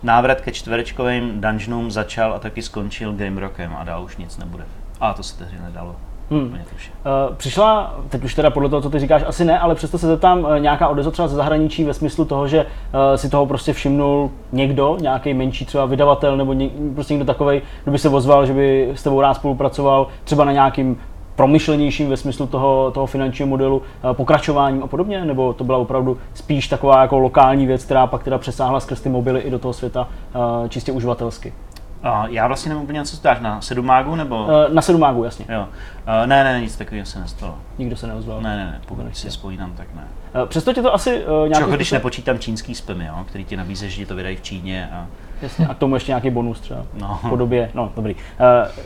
[0.03, 4.63] návrat ke čtverečkovým dungeonům začal a taky skončil Game Rockem a dál už nic nebude.
[4.99, 5.95] A to se tehdy nedalo.
[6.31, 6.43] Hmm.
[6.45, 10.07] Uh, přišla, teď už teda podle toho, co ty říkáš, asi ne, ale přesto se
[10.07, 14.31] zeptám, nějaká odezva třeba ze zahraničí ve smyslu toho, že uh, si toho prostě všimnul
[14.51, 18.53] někdo, nějaký menší třeba vydavatel nebo ně, prostě někdo takový, kdo by se ozval, že
[18.53, 20.97] by s tebou rád spolupracoval, třeba na nějakým
[21.35, 26.17] promyšlenějším ve smyslu toho, toho finančního modelu, uh, pokračováním a podobně, nebo to byla opravdu
[26.33, 29.73] spíš taková jako lokální věc, která pak teda přesáhla skrz ty mobily i do toho
[29.73, 30.07] světa
[30.61, 31.53] uh, čistě uživatelsky.
[32.29, 34.43] Já vlastně nevím úplně, co dáš na Sedumágu, nebo?
[34.43, 35.45] Uh, na Sedumágu, jasně.
[35.49, 35.65] Jo.
[36.07, 37.57] Uh, ne, ne, nic takového se nestalo.
[37.77, 38.41] Nikdo se neozval.
[38.41, 40.01] Ne, ne, ne, pokud si spojínám, tak ne.
[40.41, 43.89] Uh, přesto tě to asi uh, nějaký když nepočítám čínský spamy, jo, který ti nabízí,
[43.89, 45.07] že ti to vydají v Číně a
[45.41, 46.79] Jasně, a k tomu ještě nějaký bonus třeba.
[46.99, 47.19] No.
[47.23, 48.15] V podobě, no dobrý.
[48.15, 48.19] Uh,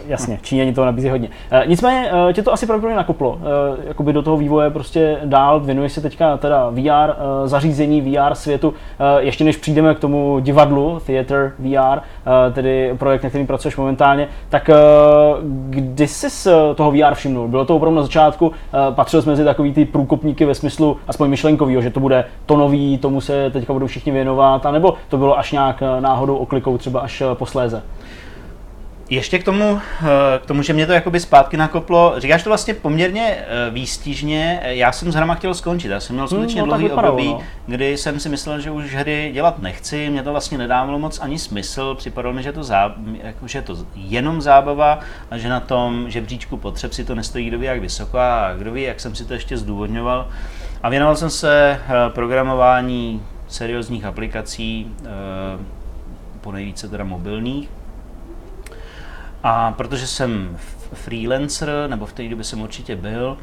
[0.07, 1.29] jasně, Číňani to nabízí hodně.
[1.51, 3.31] Uh, nicméně uh, tě to asi pravděpodobně nakoplo.
[3.31, 3.39] Uh,
[3.87, 8.69] jakoby do toho vývoje prostě dál, věnuješ se teďka teda VR uh, zařízení, VR světu.
[8.69, 8.75] Uh,
[9.19, 14.27] ještě než přijdeme k tomu divadlu, Theater VR, uh, tedy projekt, na kterým pracuješ momentálně,
[14.49, 14.75] tak uh,
[15.69, 17.47] kdy jsi z toho VR všimnul?
[17.47, 18.53] Bylo to opravdu na začátku, uh,
[18.95, 22.97] patřil jsi mezi takový ty průkopníky ve smyslu aspoň myšlenkovýho, že to bude to nový,
[22.97, 27.23] tomu se teďka budou všichni věnovat, anebo to bylo až nějak náhodou oklikou třeba až
[27.33, 27.83] posléze.
[29.09, 29.81] Ještě k tomu,
[30.39, 35.11] k tomu, že mě to jakoby zpátky nakoplo, říkáš to vlastně poměrně výstižně, já jsem
[35.11, 37.41] s hrama chtěl skončit, já jsem měl skutečně hmm, no, dlouhý vypadalo, období, no.
[37.65, 41.39] kdy jsem si myslel, že už hry dělat nechci, mě to vlastně nedávalo moc ani
[41.39, 44.99] smysl, připadalo mi, že to, zá, jako, že to jenom zábava
[45.31, 48.71] a že na tom žebříčku potřeb si to nestojí kdo ví jak vysoko a kdo
[48.71, 50.29] ví, jak jsem si to ještě zdůvodňoval.
[50.83, 51.79] A věnoval jsem se
[52.09, 54.91] programování seriózních aplikací,
[56.41, 57.69] po nejvíce teda mobilních.
[59.47, 60.57] A protože jsem
[60.93, 63.37] freelancer, nebo v té době jsem určitě byl,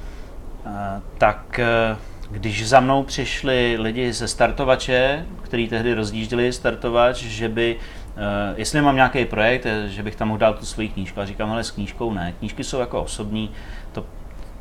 [1.19, 1.97] tak e,
[2.31, 7.77] když za mnou přišli lidi ze startovače, který tehdy rozjížděli startovač, že by,
[8.17, 11.21] e, jestli mám nějaký projekt, že bych tam mohl dát tu svoji knížku.
[11.21, 12.35] A říkám, ale s knížkou ne.
[12.39, 13.51] Knížky jsou jako osobní,
[13.93, 14.07] to,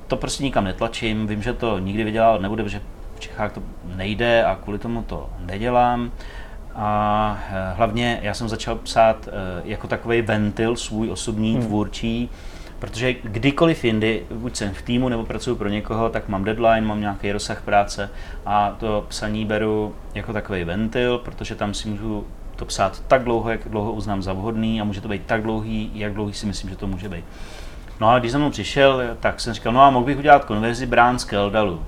[0.07, 2.81] to prostě nikam netlačím, vím, že to nikdy vydělat nebude, protože
[3.15, 3.63] v Čechách to
[3.95, 6.11] nejde a kvůli tomu to nedělám.
[6.75, 11.65] A eh, hlavně já jsem začal psát eh, jako takový ventil svůj osobní, hmm.
[11.65, 12.29] tvůrčí,
[12.79, 17.01] protože kdykoliv jindy, buď jsem v týmu nebo pracuji pro někoho, tak mám deadline, mám
[17.01, 18.09] nějaký rozsah práce
[18.45, 22.25] a to psaní beru jako takový ventil, protože tam si můžu
[22.55, 25.91] to psát tak dlouho, jak dlouho uznám za vhodný a může to být tak dlouhý,
[25.93, 27.25] jak dlouhý si myslím, že to může být.
[27.99, 30.85] No a když jsem mnou přišel, tak jsem říkal, no a mohl bych udělat konverzi
[30.85, 31.81] Brán z Keldalu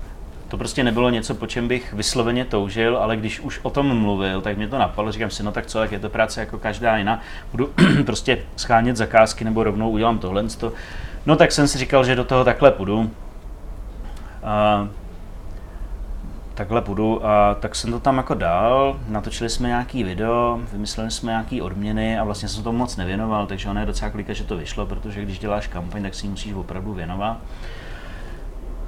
[0.53, 4.41] to prostě nebylo něco, po čem bych vysloveně toužil, ale když už o tom mluvil,
[4.41, 6.97] tak mě to napadlo, říkám si, no tak co, jak je to práce jako každá
[6.97, 7.19] jiná,
[7.51, 7.73] budu
[8.05, 10.43] prostě schánět zakázky nebo rovnou udělám tohle.
[11.25, 13.11] No tak jsem si říkal, že do toho takhle půjdu.
[14.43, 14.87] A,
[16.53, 21.31] takhle půjdu a tak jsem to tam jako dal, natočili jsme nějaký video, vymysleli jsme
[21.31, 24.57] nějaký odměny a vlastně jsem to moc nevěnoval, takže ono je docela klika, že to
[24.57, 27.37] vyšlo, protože když děláš kampaň, tak si ji musíš opravdu věnovat.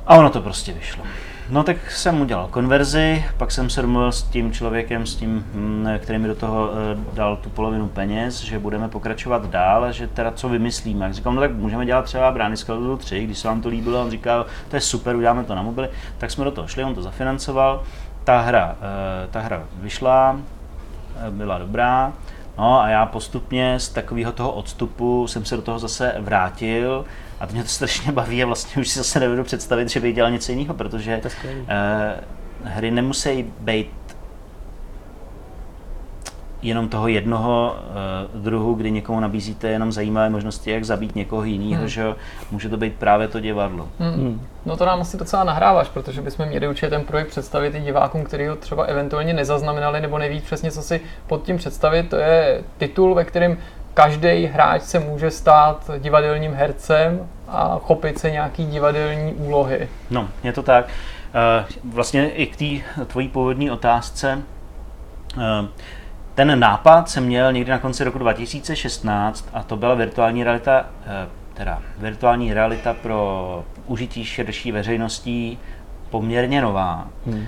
[0.07, 1.03] A ono to prostě vyšlo.
[1.49, 5.88] No tak jsem udělal konverzi, pak jsem se domluvil s tím člověkem, s tím, hm,
[5.99, 10.31] který mi do toho eh, dal tu polovinu peněz, že budeme pokračovat dál, že teda
[10.31, 11.05] co vymyslíme.
[11.05, 12.67] Jak říkám, no tak můžeme dělat třeba brány z
[12.97, 15.89] 3, když se vám to líbilo, on říkal, to je super, uděláme to na mobily,
[16.17, 17.84] tak jsme do toho šli, on to zafinancoval.
[18.23, 20.39] Ta hra, eh, ta hra vyšla,
[21.27, 22.13] eh, byla dobrá,
[22.57, 27.05] No a já postupně z takového toho odstupu jsem se do toho zase vrátil
[27.39, 30.15] a to mě to strašně baví a vlastně už si zase nebudu představit, že bych
[30.15, 31.59] dělal něco jiného, protože uh,
[32.63, 33.91] hry nemusí být
[36.61, 37.75] jenom toho jednoho
[38.33, 41.87] uh, druhu, kdy někomu nabízíte jenom zajímavé možnosti, jak zabít někoho jiného, hmm.
[41.87, 42.15] že
[42.51, 43.87] může to být právě to divadlo.
[43.99, 44.13] Hmm.
[44.13, 44.47] Hmm.
[44.65, 48.23] No to nám asi docela nahráváš, protože bychom měli určitě ten projekt představit i divákům,
[48.23, 52.09] kteří ho třeba eventuálně nezaznamenali nebo neví přesně, co si pod tím představit.
[52.09, 53.57] To je titul, ve kterém
[53.95, 59.89] každý hráč se může stát divadelním hercem a chopit se nějaký divadelní úlohy.
[60.09, 60.85] No, je to tak.
[61.35, 64.41] Eh, vlastně i k té tvojí původní otázce.
[65.38, 65.67] Eh,
[66.35, 71.27] ten nápad jsem měl někdy na konci roku 2016 a to byla virtuální realita, eh,
[71.53, 75.59] teda virtuální realita pro užití širší veřejností
[76.09, 77.07] poměrně nová.
[77.26, 77.45] Hmm.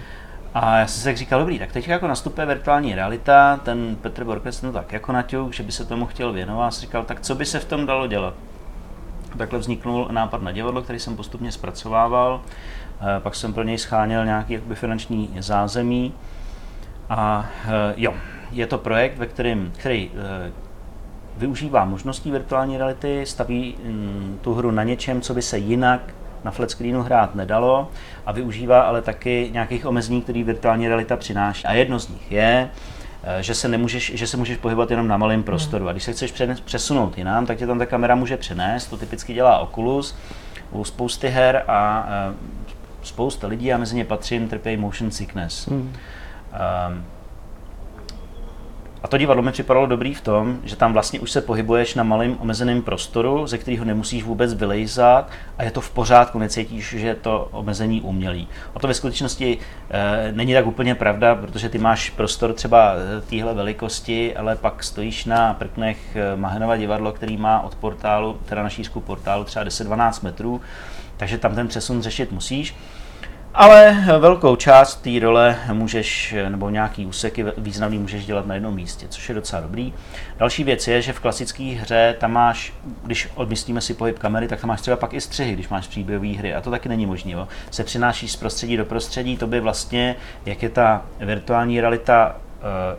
[0.59, 4.23] A já jsem si tak říkal, dobrý, tak teď jako nastupuje virtuální realita, ten Petr
[4.23, 7.21] Borkec no tak jako naťuk, že by se tomu chtěl věnovat, a jsem říkal, tak
[7.21, 8.33] co by se v tom dalo dělat?
[9.37, 12.41] Takhle vzniknul nápad na divadlo, který jsem postupně zpracovával,
[13.01, 16.13] eh, pak jsem pro něj scháněl nějaký jakoby, finanční zázemí
[17.09, 18.13] a eh, jo,
[18.51, 20.51] je to projekt, ve kterém, který eh,
[21.37, 26.01] využívá možností virtuální reality, staví mm, tu hru na něčem, co by se jinak
[26.47, 27.91] na flat screenu hrát nedalo
[28.25, 31.65] a využívá ale taky nějakých omezení, které virtuální realita přináší.
[31.65, 32.69] A jedno z nich je,
[33.23, 35.87] eh, že se, nemůžeš, že se můžeš pohybovat jenom na malém prostoru.
[35.87, 36.33] A když se chceš
[36.65, 38.87] přesunout jinam, tak tě tam ta kamera může přenést.
[38.87, 40.15] To typicky dělá Oculus
[40.71, 42.33] u spousty her a eh,
[43.03, 45.67] spousta lidí, a mezi ně patřím, trpějí motion sickness.
[45.67, 45.79] Hmm.
[45.79, 47.03] Um,
[49.03, 52.03] a to divadlo mi připadalo dobrý v tom, že tam vlastně už se pohybuješ na
[52.03, 57.07] malém omezeném prostoru, ze kterého nemusíš vůbec vylejzat a je to v pořádku, necítíš, že
[57.07, 58.47] je to omezení umělý.
[58.75, 59.57] A to ve skutečnosti
[59.89, 64.83] e, není tak úplně pravda, protože ty máš prostor třeba eh, téhle velikosti, ale pak
[64.83, 69.65] stojíš na prknech eh, Mahenova divadlo, který má od portálu, teda na šířku portálu třeba
[69.65, 70.61] 10-12 metrů,
[71.17, 72.75] takže tam ten přesun řešit musíš.
[73.59, 79.07] Ale velkou část té role můžeš, nebo nějaký úseky významný můžeš dělat na jednom místě,
[79.09, 79.93] což je docela dobrý.
[80.37, 82.73] Další věc je, že v klasické hře tam máš,
[83.03, 86.27] když odmyslíme si pohyb kamery, tak tam máš třeba pak i střihy, když máš příběhové
[86.27, 87.35] hry a to taky není možné.
[87.71, 90.15] Se přinášíš z prostředí do prostředí, to by vlastně,
[90.45, 92.35] jak je ta virtuální realita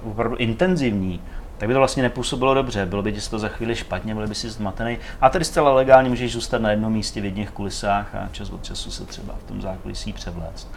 [0.03, 1.21] uh, opravdu intenzivní,
[1.59, 4.35] tak by to vlastně nepůsobilo dobře, bylo by ti to za chvíli špatně, byl by
[4.35, 4.99] si zmatený.
[5.21, 8.65] A tady zcela legálně můžeš zůstat na jednom místě v jedných kulisách a čas od
[8.65, 10.69] času se třeba v tom zákulisí převléct.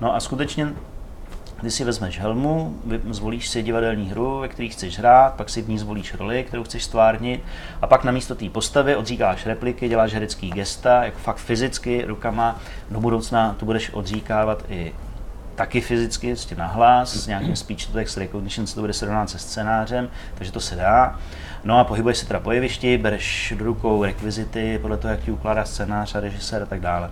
[0.00, 0.68] No a skutečně
[1.60, 2.76] ty si vezmeš helmu,
[3.10, 6.64] zvolíš si divadelní hru, ve které chceš hrát, pak si v ní zvolíš roli, kterou
[6.64, 7.44] chceš stvárnit,
[7.82, 12.60] a pak na místo té postavy odříkáš repliky, děláš herecký gesta, jako fakt fyzicky rukama.
[12.90, 14.92] Do budoucna tu budeš odříkávat i
[15.62, 19.30] taky fyzicky, s tím nahlas, s nějakým speech to text recognition se to bude srovnat
[19.30, 21.18] se scénářem, takže to se dá.
[21.64, 25.30] No a pohybuješ se teda po jevišti, bereš do rukou rekvizity podle toho, jak ti
[25.30, 27.10] ukládá scénář a režisér a tak dále.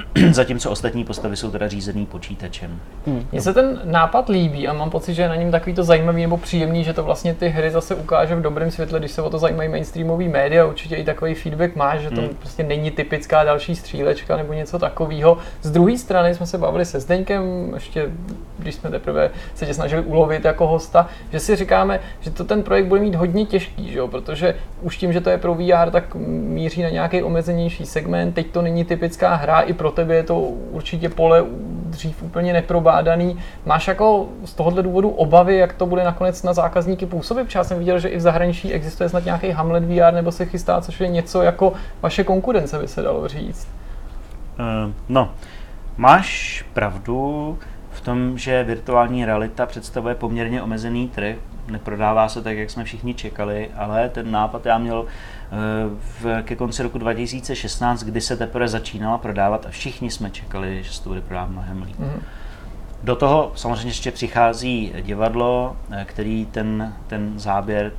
[0.30, 2.80] zatímco ostatní postavy jsou teda řízený počítačem.
[3.06, 3.26] Hmm.
[3.32, 6.22] Mně se ten nápad líbí a mám pocit, že je na něm takový to zajímavý
[6.22, 9.30] nebo příjemný, že to vlastně ty hry zase ukáže v dobrém světle, když se o
[9.30, 10.66] to zajímají mainstreamový média.
[10.66, 12.30] Určitě i takový feedback má, že to hmm.
[12.38, 15.38] prostě není typická další střílečka nebo něco takového.
[15.62, 18.10] Z druhé strany jsme se bavili se Zdeňkem, ještě
[18.58, 22.62] když jsme teprve se tě snažili ulovit jako hosta, že si říkáme, že to ten
[22.62, 24.08] projekt bude mít hodně těžký, že jo?
[24.08, 28.32] protože už tím, že to je pro VR, tak míří na nějaký omezenější segment.
[28.32, 31.44] Teď to není typická hra, i pro tebe je to určitě pole
[31.90, 33.38] dřív úplně neprobádaný.
[33.66, 37.44] Máš jako z tohohle důvodu obavy, jak to bude nakonec na zákazníky působit?
[37.44, 40.46] Protože já jsem viděl, že i v zahraničí existuje snad nějaký Hamlet VR nebo se
[40.46, 41.72] chystá, což je něco jako
[42.02, 43.68] vaše konkurence, by se dalo říct.
[44.58, 45.30] Uh, no,
[45.96, 47.58] máš pravdu
[47.90, 51.36] v tom, že virtuální realita představuje poměrně omezený trh.
[51.68, 55.06] Neprodává se tak, jak jsme všichni čekali, ale ten nápad já měl
[56.20, 60.92] v, ke konci roku 2016, kdy se teprve začínala prodávat a všichni jsme čekali, že
[60.92, 61.98] se to bude prodávat mnohem líp.
[61.98, 62.22] Mm.
[63.02, 67.92] Do toho samozřejmě ještě přichází divadlo, eh, který ten, ten záběr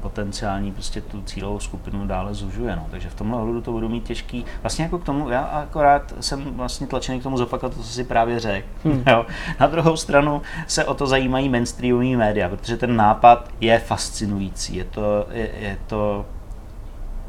[0.00, 2.76] potenciální prostě tu cílovou skupinu dále zužuje.
[2.76, 2.86] No.
[2.90, 4.44] Takže v tomhle ohledu to budu mít těžký.
[4.62, 8.04] Vlastně jako k tomu, já akorát jsem vlastně tlačený k tomu zopakovat to, co si
[8.04, 8.68] právě řekl.
[8.84, 9.04] Hmm.
[9.60, 14.76] Na druhou stranu se o to zajímají mainstreamové média, protože ten nápad je fascinující.
[14.76, 16.26] Je to, je, je to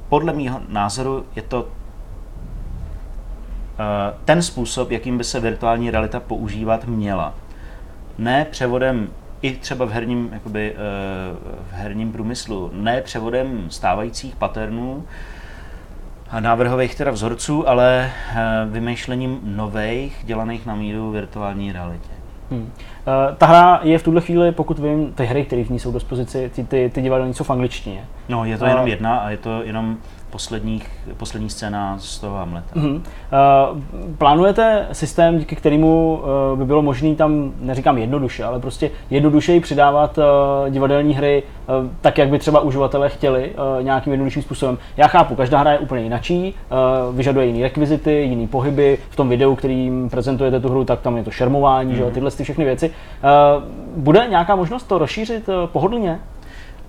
[0.10, 1.68] podle mého názoru je to
[3.80, 7.34] eh, ten způsob, jakým by se virtuální realita používat měla.
[8.18, 9.10] Ne převodem
[9.42, 10.76] i třeba v herním, jakoby, eh,
[11.70, 15.06] v herním průmyslu, ne převodem stávajících paternů
[16.30, 22.10] a návrhových teda vzorců, ale eh, vymýšlením nových, dělaných na míru virtuální realitě.
[22.52, 22.72] Hmm.
[23.08, 25.92] Uh, ta hra je v tuhle chvíli, pokud vím, ty hry, které v ní jsou
[25.92, 28.06] k dispozici, ty, ty, ty divadelní jsou v angličtině.
[28.30, 29.98] No, je to jenom jedna a je to jenom
[30.30, 32.76] posledních, poslední scéna z toho Hamleta.
[32.76, 32.96] Uh-huh.
[32.96, 33.02] Uh,
[34.18, 36.22] plánujete systém, díky kterému
[36.52, 40.24] uh, by bylo možné tam, neříkám jednoduše, ale prostě jednodušeji přidávat uh,
[40.70, 44.78] divadelní hry uh, tak, jak by třeba uživatelé chtěli, uh, nějakým jednodušším způsobem.
[44.98, 46.54] Já chápu, každá hra je úplně jinačí,
[47.10, 48.98] uh, vyžaduje jiné rekvizity, jiné pohyby.
[49.10, 52.06] V tom videu, kterým prezentujete tu hru, tak tam je to šermování, uh-huh.
[52.06, 52.90] že, tyhle ty všechny věci.
[52.90, 53.64] Uh,
[54.04, 56.20] bude nějaká možnost to rozšířit uh, pohodlně?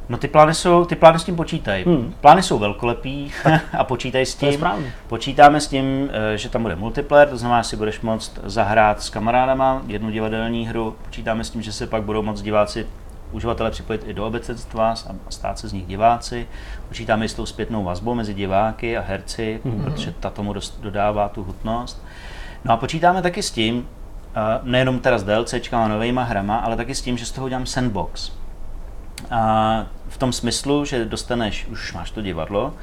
[0.08, 1.84] No ty plány, jsou, ty plány s tím počítají.
[1.84, 2.14] Hmm.
[2.20, 3.32] Plány jsou velkolepý
[3.78, 4.66] a počítají s tím.
[5.08, 9.02] Počítáme s tím, eh, že tam bude multiplayer, to znamená, že si budeš moct zahrát
[9.02, 10.96] s kamarádama jednu divadelní hru.
[11.04, 12.86] Počítáme s tím, že se pak budou moct diváci
[13.32, 14.94] uživatelé připojit i do obecenstva a
[15.30, 16.48] stát se z nich diváci.
[16.88, 19.84] Počítáme i s tou zpětnou vazbou mezi diváky a herci, mm-hmm.
[19.84, 22.04] protože ta tomu dost, dodává tu hutnost.
[22.64, 23.88] No a počítáme taky s tím,
[24.34, 27.44] eh, nejenom teda s DLCčkama a novejma hrama, ale taky s tím, že z toho
[27.44, 28.37] udělám sandbox.
[29.30, 32.74] A v tom smyslu, že dostaneš, už máš to divadlo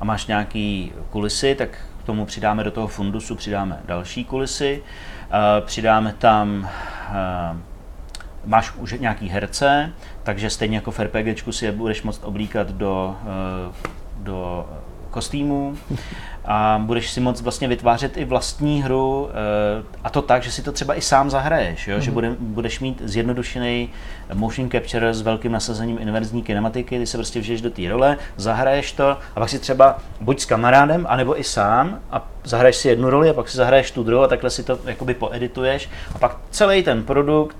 [0.00, 1.68] a máš nějaký kulisy, tak
[2.02, 4.82] k tomu přidáme do toho fundusu, přidáme další kulisy,
[5.60, 6.68] přidáme tam
[8.44, 9.92] máš už nějaký herce,
[10.22, 13.16] takže stejně jako v RPGčku si je budeš moct oblíkat do,
[14.16, 14.68] do
[15.10, 15.76] kostýmů.
[16.44, 20.62] A budeš si moct vlastně vytvářet i vlastní hru eh, a to tak, že si
[20.62, 21.96] to třeba i sám zahraješ, jo?
[21.96, 22.00] Mm-hmm.
[22.00, 22.14] že Mhm.
[22.14, 23.88] bude, budeš mít zjednodušený
[24.34, 28.92] motion capture s velkým nasazením inverzní kinematiky, ty se prostě vžiješ do té role, zahraješ
[28.92, 33.10] to a pak si třeba buď s kamarádem, anebo i sám a zahraješ si jednu
[33.10, 36.36] roli a pak si zahraješ tu druhou a takhle si to jakoby poedituješ a pak
[36.50, 37.56] celý ten produkt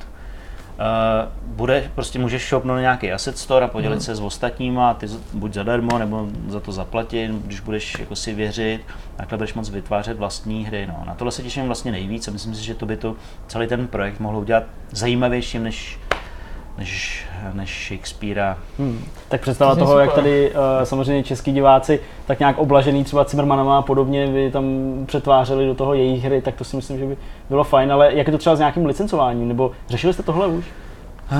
[1.46, 4.02] bude, prostě můžeš shopnout na nějaký asset store a podělit Mhm.
[4.04, 8.80] se s ostatníma, ty buď zadarmo, nebo za to zaplatit, když budeš jako si věřit,
[9.16, 10.86] takhle budeš moc vytvářet vlastní hry.
[10.86, 11.02] No.
[11.06, 13.16] Na tohle se těším vlastně nejvíc a myslím si, že to by to
[13.48, 15.98] celý ten projekt mohlo udělat zajímavějším než,
[16.78, 18.58] než, než Shakespearea.
[18.78, 19.04] Hmm.
[19.28, 23.78] Tak představa To toho, jak tady uh, samozřejmě český diváci tak nějak oblažený třeba Cimrmanama
[23.78, 24.64] a podobně by tam
[25.06, 27.16] přetvářeli do toho jejich hry, tak to si myslím, že by
[27.48, 30.64] bylo fajn, ale jak je to třeba s nějakým licencováním, nebo řešili jste tohle už?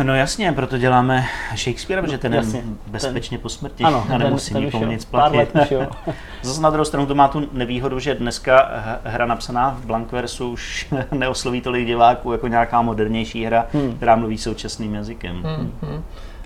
[0.03, 1.25] No jasně, proto děláme
[1.57, 2.63] Shakespearea, protože ten je jasně.
[2.87, 5.57] bezpečně po smrti Ano, a nemusí ten už nikomu nic platit.
[6.43, 8.71] Zase na druhou stranu to má tu nevýhodu, že dneska
[9.05, 13.97] hra napsaná v Blankversu už neosloví tolik diváků jako nějaká modernější hra, Hmm.
[13.97, 15.43] která mluví současným jazykem.
[15.43, 16.03] Hmm, hmm.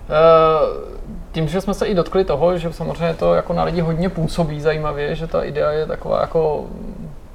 [0.09, 0.99] Eh,
[1.31, 4.61] Tím, že jsme se i dotkli toho, že samozřejmě to jako na lidi hodně působí
[4.61, 6.65] zajímavě, že ta idea je taková jako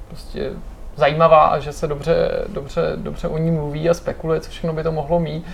[0.07, 0.51] prostě
[0.95, 4.83] zajímavá a že se dobře, dobře, dobře o ní mluví a spekuluje, co všechno by
[4.83, 5.45] to mohlo mít.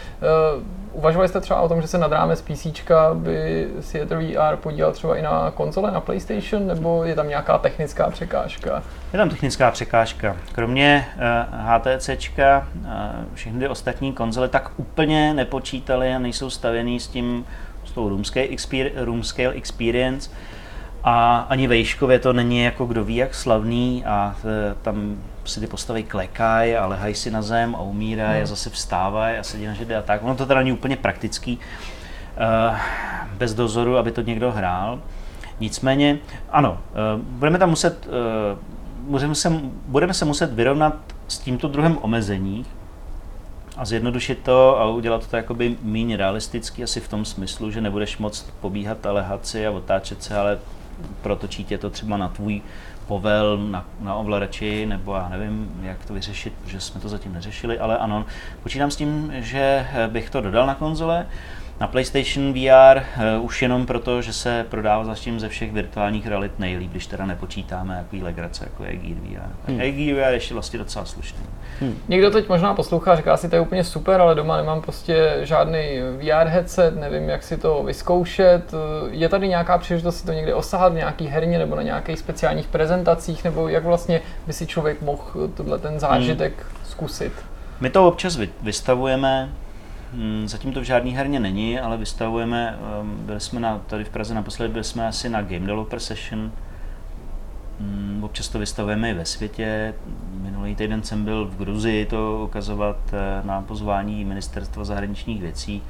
[0.56, 0.64] Uh,
[0.94, 2.68] uvažovali jste třeba o tom, že se nad rámec PC
[3.14, 8.10] by Theater VR podíval třeba i na konzole, na PlayStation, nebo je tam nějaká technická
[8.10, 8.84] překážka?
[9.14, 10.36] Je tam technická překážka.
[10.52, 11.22] Kromě uh,
[11.60, 12.86] HTC, uh,
[13.34, 17.46] všechny ty ostatní konzole tak úplně nepočítali a nejsou stavěný s tím,
[17.86, 18.48] s tou room scale,
[18.96, 20.30] room scale experience.
[21.04, 24.36] A ani vejškově to není jako kdo ví jak slavný a
[24.82, 28.44] tam si ty postavy klekají a lehají si na zem a umírají Hmm.
[28.44, 30.24] a zase vstávají a sedí na židli a tak.
[30.24, 32.78] Ono to teda není úplně praktický, uh,
[33.38, 35.00] bez dozoru, aby to někdo hrál.
[35.60, 36.20] Nicméně,
[36.50, 38.08] ano, uh, budeme tam muset,
[39.02, 39.50] budeme, se,
[39.88, 40.96] budeme se muset vyrovnat
[41.28, 42.66] s tímto druhem omezení
[43.78, 48.18] a zjednodušit to a udělat to jakoby méně realisticky, asi v tom smyslu, že nebudeš
[48.18, 50.60] moc pobíhat a lehat si a otáčet se, ale
[51.22, 52.62] protočí tě to třeba na tvůj
[53.12, 57.80] povel, na, na ovladači, nebo já nevím, jak to vyřešit, protože jsme to zatím neřešili,
[57.80, 58.26] ale ano,
[58.64, 61.28] počítám s tím, že bych to dodal na konzole,
[61.82, 63.02] na PlayStation VR
[63.38, 67.26] uh, už jenom proto, že se prodává zatím ze všech virtuálních realit nejlíp, když teda
[67.26, 69.50] nepočítáme jaký legrace, jako je Gear VR.
[69.68, 69.78] Hmm.
[69.78, 71.40] Gear VR je ještě vlastně docela slušný.
[72.08, 76.00] Někdo teď možná poslouchá, říká si, to je úplně super, ale doma nemám prostě žádný
[76.18, 78.74] VR headset, nevím, jak si to vyzkoušet.
[79.12, 82.68] Je tady nějaká příležitost si to někde osahat v nějaký herně nebo na nějakých speciálních
[82.68, 86.86] prezentacích, nebo jak vlastně by si člověk mohl tenhle ten zážitek hmm.
[86.86, 87.34] zkusit?
[87.80, 89.50] My to občas vy- vystavujeme,
[90.46, 94.34] zatím to v žádný herně není, ale vystavujeme, ehm, byli jsme na, tady v Praze
[94.34, 96.52] naposledy, byli jsme asi na Game Developer Session,
[97.82, 99.94] Hm, Občas to vystavujeme i ve světě.
[100.34, 105.84] Minulý týden jsem byl v Gruzii to ukazovat eh, na pozvání ministerstva zahraničních věcí.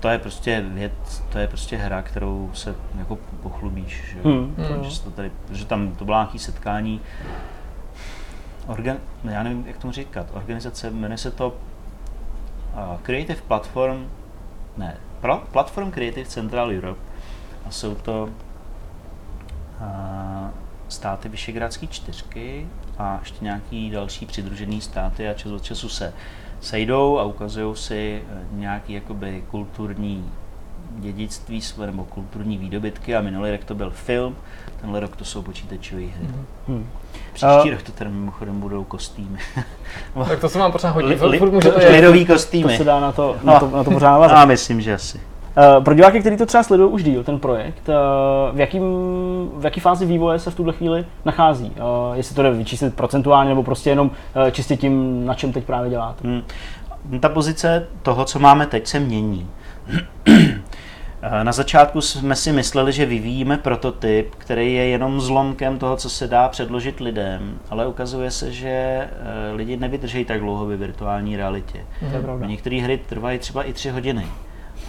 [0.00, 4.04] To je prostě věc, to je prostě hra, kterou se jako pochlubíš.
[4.12, 4.54] Že, Hmm.
[4.58, 4.84] Hmm.
[4.84, 7.00] že, to tady, že tam to bylo nějaké setkání.
[8.66, 10.26] Organ, já nevím, jak tomu říkat.
[10.32, 11.54] Organizace, jmenuje se to
[13.02, 14.08] Creative Platform,
[14.76, 17.00] ne, Pla- Platform Creative Central Europe.
[17.66, 18.28] A jsou to
[19.80, 20.50] a
[20.88, 22.66] státy Vyšegrádské čtyřky
[22.98, 26.14] a ještě nějaký další přidružený státy a čas od času se
[26.60, 30.32] sejdou a ukazují si eh, nějaký jakoby kulturní
[30.90, 34.36] dědictví své nebo kulturní výdobytky a minulý rok to byl film,
[34.80, 36.26] tenhle rok to jsou počítačové hry.
[36.68, 36.86] Hmm.
[37.32, 39.38] Příští A- rok to teda mimochodem budou kostýmy.
[40.28, 41.06] Tak to se vám pořád hodí.
[41.08, 41.92] Li- li- Furt můžete li- jet.
[41.92, 42.76] Lidový To kostýmy.
[42.76, 44.30] se dá na to, na to, na to pořád.
[44.30, 45.20] Já myslím, že asi.
[45.78, 48.82] Uh, pro diváky, kteří to třeba sledují už díl, ten projekt, uh, v, jakým,
[49.56, 51.70] v jaký fázi vývoje se v tuhle chvíli nachází?
[51.76, 55.64] Uh, jestli to jde vyčíslit procentuálně, nebo prostě jenom uh, čistě tím, na čem teď
[55.64, 56.28] právě děláte?
[56.28, 56.42] Hmm.
[57.20, 59.50] Ta pozice toho, co máme teď, se mění.
[61.30, 66.10] Eh, Na začátku jsme si mysleli, že vyvíjíme prototyp, který je jenom zlomkem toho, co
[66.10, 69.08] se dá předložit lidem, ale ukazuje se, že eh,
[69.54, 71.86] lidi nevydrží tak dlouho ve virtuální realitě.
[72.48, 74.26] Některé hry trvají třeba i tři hodiny.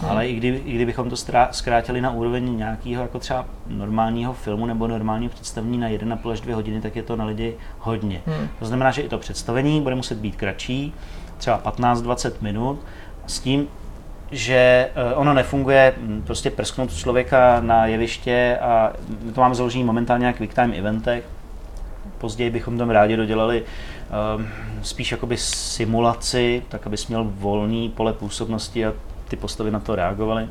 [0.08, 4.66] Ale i, kdy, i kdybychom to strá- zkrátili na úroveň nějakého jako třeba normálního filmu
[4.66, 8.20] nebo normálního představení na 1,5 až 2 hodiny, tak je to na lidi hodně.
[8.26, 8.48] Hmm.
[8.58, 10.94] To znamená, že i to představení bude muset být kratší,
[11.38, 12.78] třeba 15-20 minut,
[13.26, 13.68] s tím,
[14.30, 18.92] že eh, ono nefunguje hm, prostě prsknout člověka na jeviště a
[19.22, 21.24] my to máme založený momentálně na quick time eventech.
[22.18, 23.64] Později bychom tam rádi dodělali
[24.36, 24.48] um,
[24.82, 28.92] spíš jakoby simulaci, tak abys měl volný pole působnosti a
[29.28, 30.48] ty postavy na to reagovaly.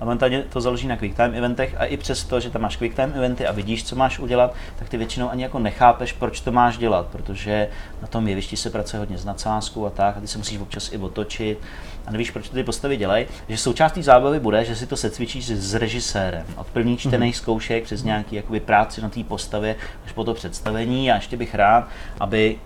[0.00, 3.46] a momentálně to založí na QuickTime eventech a i přesto, že tam máš QuickTime eventy
[3.46, 7.06] a vidíš, co máš udělat, tak ty většinou ani jako nechápeš, proč to máš dělat,
[7.06, 7.68] protože
[8.02, 10.92] na tom jevišti se pracuje hodně s nadsázkou a tak a ty se musíš občas
[10.92, 11.58] i otočit
[12.06, 15.46] a nevíš, proč to ty postavy dělají, že součástí zábavy bude, že si to secvičíš
[15.46, 16.46] s režisérem.
[16.56, 19.76] Od prvních čtených zkoušek přes nějaký jakoby, práci na té postavě
[20.06, 21.88] až po to představení a ještě bych rád,
[22.20, 22.58] aby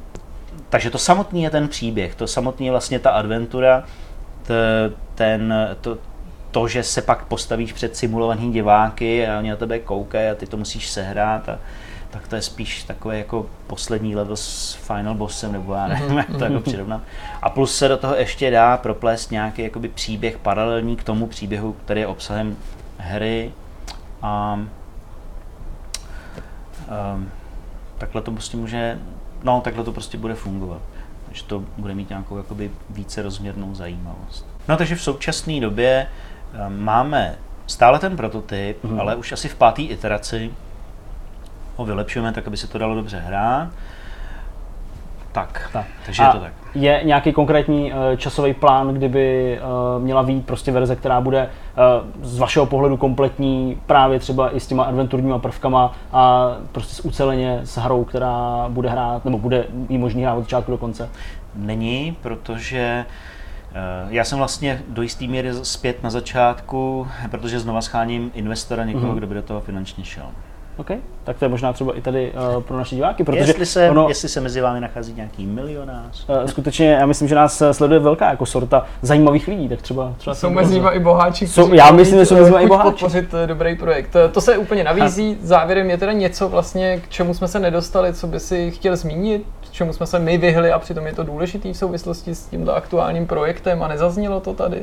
[0.68, 3.84] takže to samotný je ten příběh, to samotný je vlastně ta adventura,
[4.42, 4.54] t,
[5.14, 5.98] ten, to,
[6.50, 10.46] to, že se pak postavíš před simulovaný diváky a oni na tebe koukají a ty
[10.46, 11.58] to musíš sehrát a
[12.16, 16.36] tak to je spíš takové jako poslední level s final bossem, nebo já nevím, jak
[16.38, 17.02] to jako přirovnat.
[17.42, 21.72] A plus se do toho ještě dá proplést nějaký jakoby příběh paralelní k tomu příběhu,
[21.72, 22.56] který je obsahem
[22.98, 23.52] hry.
[24.22, 24.58] A
[27.14, 27.30] um,
[27.98, 28.98] takhle to prostě může,
[29.42, 30.82] no takhle to prostě bude fungovat.
[31.26, 34.46] Takže to bude mít nějakou jakoby více rozměrnou zajímavost.
[34.68, 36.06] No takže v současné době
[36.66, 39.00] um, máme stále ten prototyp, mm.
[39.00, 40.50] ale už asi v páté iteraci
[41.76, 43.68] ho vylepšujeme tak, aby se to dalo dobře hrát.
[45.32, 45.86] Tak, tak.
[46.06, 46.52] takže A je to tak.
[46.74, 49.58] Je nějaký konkrétní uh, časový plán, kdyby
[49.96, 54.60] uh, měla být prostě verze, která bude uh, z vašeho pohledu kompletní právě třeba i
[54.60, 59.64] s těma adventurníma prvkama a prostě s uceleně s hrou, která bude hrát, nebo bude
[59.88, 61.08] jí možný hrát od začátku do konce?
[61.54, 63.04] Není, protože
[64.08, 69.16] já jsem vlastně do jisté míry zpět na začátku, protože znova scháním investora, někoho, mm-hmm.
[69.16, 70.26] kdo by do toho finančně šel.
[70.76, 70.90] OK,
[71.24, 74.08] tak to je možná třeba i tady uh, pro naše diváky, protože jestli se, ono,
[74.08, 76.28] jestli se mezi vámi nachází nějaký milionář.
[76.28, 80.14] Uh, skutečně, já myslím, že nás sleduje velká jako sorta zajímavých lidí, tak třeba...
[80.16, 82.90] třeba jsou mezi nimi i boháči, jsou, Já myslím, že jsou mezi i boháči.
[82.90, 84.16] podpořit dobrý projekt.
[84.32, 85.38] To se úplně navízí.
[85.42, 89.46] Závěrem je teda něco vlastně, k čemu jsme se nedostali, co by si chtěl zmínit,
[89.76, 93.26] čemu jsme se my vyhli a přitom je to důležitý v souvislosti s tímto aktuálním
[93.26, 94.82] projektem a nezaznělo to tady.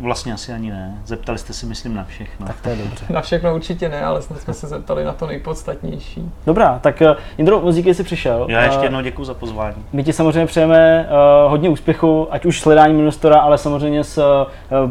[0.00, 0.98] Vlastně asi ani ne.
[1.06, 2.46] Zeptali jste si, myslím, na všechno.
[2.46, 3.04] Tak to je dobře.
[3.12, 6.30] na všechno určitě ne, ale snad jsme se zeptali na to nejpodstatnější.
[6.46, 8.46] Dobrá, tak uh, Jindro, moc díky, jsi přišel.
[8.48, 9.76] Já ještě jednou děkuji za pozvání.
[9.92, 11.08] My ti samozřejmě přejeme
[11.44, 14.90] uh, hodně úspěchu, ať už s hledáním investora, ale samozřejmě s uh,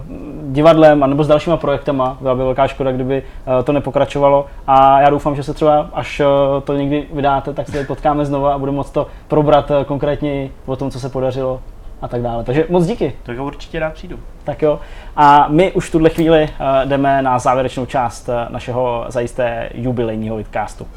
[0.51, 2.17] divadlem a nebo s dalšíma projektama.
[2.21, 3.23] Byla by velká škoda, kdyby
[3.57, 4.45] uh, to nepokračovalo.
[4.67, 8.53] A já doufám, že se třeba, až uh, to někdy vydáte, tak se potkáme znova
[8.53, 11.61] a budeme moct to probrat uh, konkrétně o tom, co se podařilo
[12.03, 12.43] a tak dále.
[12.43, 13.13] Takže moc díky.
[13.23, 14.19] Tak určitě rád přijdu.
[14.43, 14.80] Tak jo.
[15.15, 20.35] A my už v tuhle chvíli uh, jdeme na závěrečnou část uh, našeho zajisté jubilejního
[20.35, 20.88] vidcastu.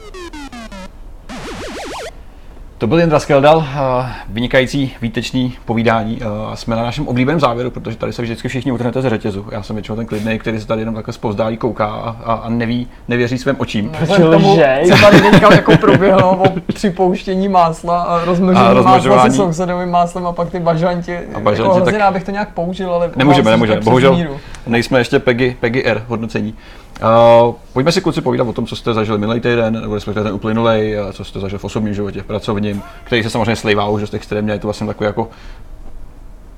[2.78, 3.65] To byl Jindra Skeldal,
[4.28, 6.20] vynikající výtečný povídání.
[6.55, 9.47] Jsme na našem oblíbeném závěru, protože tady se vždycky všichni utrhnete z řetězu.
[9.53, 12.89] Já jsem většinou ten klidný, který se tady jenom takhle zpozdálí kouká a, a neví,
[13.09, 13.90] nevěří svým očím.
[13.90, 14.59] Proč tomu,
[14.89, 16.44] co tady teďka jako proběhlo o
[16.74, 21.19] připouštění másla a rozmnožení másla se sousedovým máslem a pak ty bažanti.
[21.35, 22.12] A bažanti jako tak...
[22.12, 23.81] bych to nějak použil, ale nemůžeme, nemůžeme.
[23.81, 24.19] Bohužel
[24.67, 26.55] nejsme ještě Peggy, Peggy R hodnocení.
[27.03, 30.35] Uh, pojďme si kluci povídat o tom, co jste zažili minulý týden, nebo respektive ten
[30.35, 34.15] uplynulý, co jste zažili v osobním životě, v pracovním, který se samozřejmě slejvá už dost
[34.15, 35.29] extrémně, je to vlastně takový jako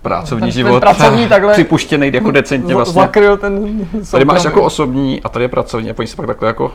[0.02, 3.02] pracovní ten, život, ten pracovní takhle připuštěný jako decentně vlastně.
[3.02, 6.48] Zakryl ten Tady máš jako osobní a tady je pracovní a pojď se pak takhle
[6.48, 6.72] jako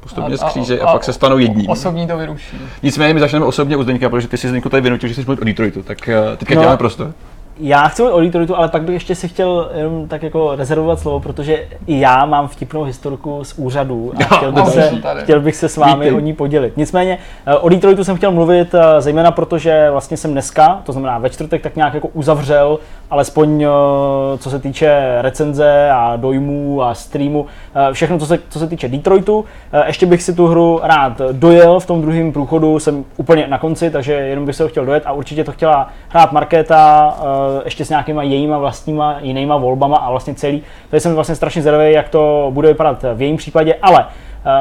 [0.00, 1.70] postupně skříže a, a, a, pak se stanou jedním.
[1.70, 2.56] Osobní to vyruší.
[2.82, 5.42] Nicméně my začneme osobně u Zdeňka, protože ty si Zdeňku tady vynutil, že jsi mluvit
[5.42, 7.12] o Detroitu, tak uh, teďka no, děláme prostor.
[7.58, 11.00] Já chci mluvit o Detroitu, ale pak bych ještě si chtěl jenom tak jako rezervovat
[11.00, 14.90] slovo, protože i já mám vtipnou historku z úřadu a chtěl bych, se,
[15.22, 16.16] chtěl bych se s vámi Díky.
[16.16, 16.76] o ní podělit.
[16.76, 20.92] Nicméně eh, o Detroitu jsem chtěl mluvit eh, zejména proto, že vlastně jsem dneska, to
[20.92, 22.78] znamená ve čtvrtek, tak nějak jako uzavřel,
[23.10, 23.68] alespoň eh,
[24.38, 27.46] co se týče recenze a dojmů a streamu,
[27.92, 29.44] všechno, co se, co se týče Detroitu.
[29.86, 33.90] Ještě bych si tu hru rád dojel v tom druhém průchodu, jsem úplně na konci,
[33.90, 37.14] takže jenom bych se ho chtěl dojet a určitě to chtěla hrát Markéta,
[37.64, 40.62] ještě s nějakýma jejíma vlastníma jinýma volbama a vlastně celý.
[40.90, 44.06] Tady jsem vlastně strašně zvědavý, jak to bude vypadat v jejím případě, ale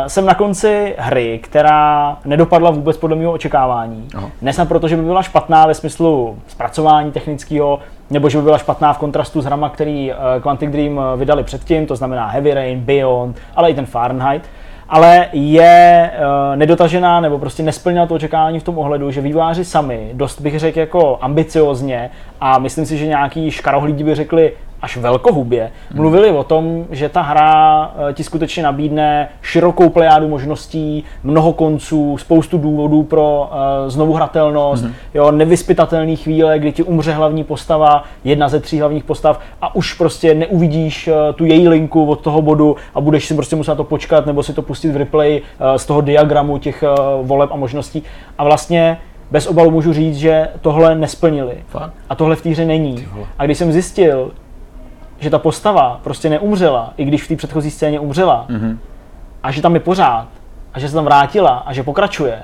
[0.01, 4.07] Uh, jsem na konci hry, která nedopadla vůbec podle mého očekávání.
[4.15, 4.29] Aha.
[4.41, 7.79] Nesnad proto, že by byla špatná ve smyslu zpracování technického,
[8.09, 11.85] nebo že by byla špatná v kontrastu s hrama, který uh, Quantic Dream vydali předtím,
[11.85, 14.49] to znamená Heavy Rain, Beyond, ale i ten Fahrenheit
[14.91, 20.09] ale je uh, nedotažená nebo prostě nesplnila to očekávání v tom ohledu, že výváři sami,
[20.13, 22.09] dost bych řekl jako ambiciozně
[22.41, 27.21] a myslím si, že nějaký škarohlídi by řekli, až velkohubě, mluvili o tom, že ta
[27.21, 34.13] hra eh, ti skutečně nabídne širokou plejádu možností, mnoho konců, spoustu důvodů pro uh, znovu
[34.13, 34.93] hratelnost, mm-hmm.
[35.13, 39.93] jo, nevyspytatelný chvíle, kdy ti umře hlavní postava, jedna ze tří hlavních postav a už
[39.93, 43.83] prostě neuvidíš uh, tu její linku od toho bodu a budeš si prostě muset to
[43.83, 45.41] počkat nebo si to pustit v replay
[45.77, 46.83] z toho diagramu těch
[47.21, 48.03] voleb a možností
[48.37, 48.97] a vlastně
[49.31, 51.57] bez obalu můžu říct, že tohle nesplnili.
[51.67, 51.93] Fakt?
[52.09, 53.07] A tohle v té hře není.
[53.39, 54.31] A když jsem zjistil,
[55.21, 58.77] že ta postava prostě neumřela, i když v té předchozí scéně umřela, mm-hmm.
[59.43, 60.27] a že tam je pořád,
[60.73, 62.43] a že se tam vrátila a že pokračuje,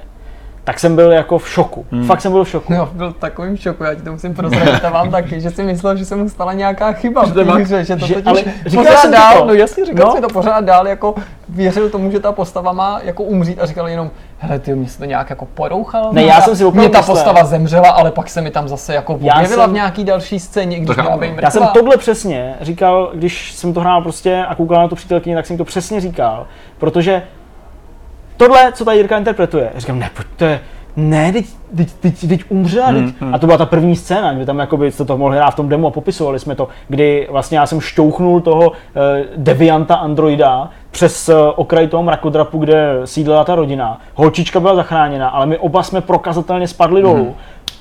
[0.67, 1.85] tak jsem byl jako v šoku.
[1.91, 2.05] Hmm.
[2.05, 2.73] Fakt jsem byl v šoku.
[2.73, 5.95] No, byl takovým šoku, já ti to musím prozradit a vám taky, že si myslel,
[5.97, 8.85] že se mu stala nějaká chyba v té hře, že to že- totiž ale říkal
[8.85, 9.45] pořád jsem dál, to.
[9.45, 10.15] no jasně, říkal No.
[10.15, 11.15] si to pořád dál, jako
[11.49, 14.97] věřil tomu, že ta postava má jako umřít a říkal jenom, hele ty, mě se
[14.97, 16.09] to nějak jako porouchal.
[16.13, 17.15] Ne, já jsem si opravdu Mě ta myslel.
[17.15, 20.39] postava zemřela, ale pak se mi tam zase jako Já objevila jsem- v nějaký další
[20.39, 24.45] scéně, když To měla být Já jsem tohle přesně říkal, když jsem to hrál prostě
[24.49, 27.23] a koukal na tu přítelkyni, tak jsem to přesně říkal, protože
[28.37, 30.59] tohle, co ta Jirka interpretuje, říkám, ne, pojď, to je,
[30.95, 31.45] ne, teď,
[31.75, 33.05] teď, teď, teď umřela, teď.
[33.33, 35.69] A to byla ta první scéna, kdy tam jakoby jste to mohli hrát v tom
[35.69, 41.29] demo a popisovali jsme to, kdy vlastně já jsem šťouchnul toho eh, devianta androida přes
[41.29, 44.01] eh, okraj toho mrakodrapu, kde sídlila ta rodina.
[44.15, 47.35] Holčička byla zachráněna, ale my oba jsme prokazatelně spadli dolů.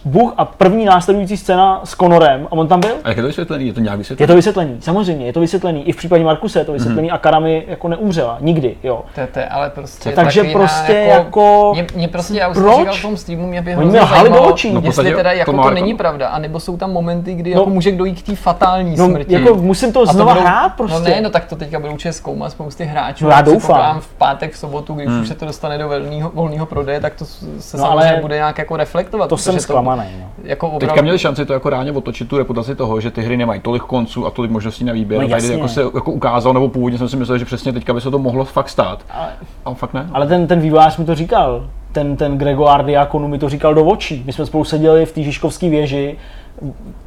[0.07, 3.27] Bůh a první následující scéna s Konorem, a on tam byl, A jak je to
[3.27, 3.67] vysvětlený?
[3.67, 4.27] Je to nějak je vysvětlený?
[4.29, 5.89] to vysvětlení, samozřejmě, je to vysvětlení.
[5.89, 9.03] I v případě Markuse je to vysvětlení a Karami jako neumřela, nikdy, jo.
[9.15, 12.57] To, je- to, je ale prostě Takže prostě na, jako- Mě, mě prostě, já už
[12.57, 12.77] Proč?
[12.79, 14.73] říkal v tom streamu, mě by Oni hrozně mě lhali do zajímalo, očí.
[14.73, 17.61] No, jestli teda to jako to jako- není pravda, anebo jsou tam momenty, kdy No.
[17.61, 19.33] jako může dojít k té fatální No, smrti.
[19.35, 20.99] jako musím to znova hrát prostě.
[20.99, 23.25] No ne, no tak to teďka budou určitě zkoumat spousty hráčů.
[23.25, 24.01] No já doufám.
[24.01, 27.25] V pátek, v sobotu, když už se to dostane do volného, volného prodeje, tak to
[27.25, 29.29] se No, samozřejmě ale bude nějak jako reflektovat.
[29.29, 29.67] To jsem protože
[29.97, 30.45] zklamaný, no.
[30.45, 33.37] Jako Teďka opravdu, měli šanci to jako reálně otočit tu reputaci toho, že ty hry
[33.37, 35.21] nemají tolik konců a tolik možností na výběr.
[35.21, 35.57] No a tady jasně.
[35.57, 38.19] jako se jako ukázal, nebo původně jsem si myslel, že přesně teďka by se to
[38.19, 39.05] mohlo fakt stát.
[39.11, 39.29] Ale,
[39.65, 40.11] A fakt ne.
[40.13, 43.85] ale ten, ten vývojář mi to říkal, ten, ten Gregor Diakonu mi to říkal do
[43.85, 44.23] očí.
[44.27, 46.17] My jsme spolu seděli v té Žižkovské věži,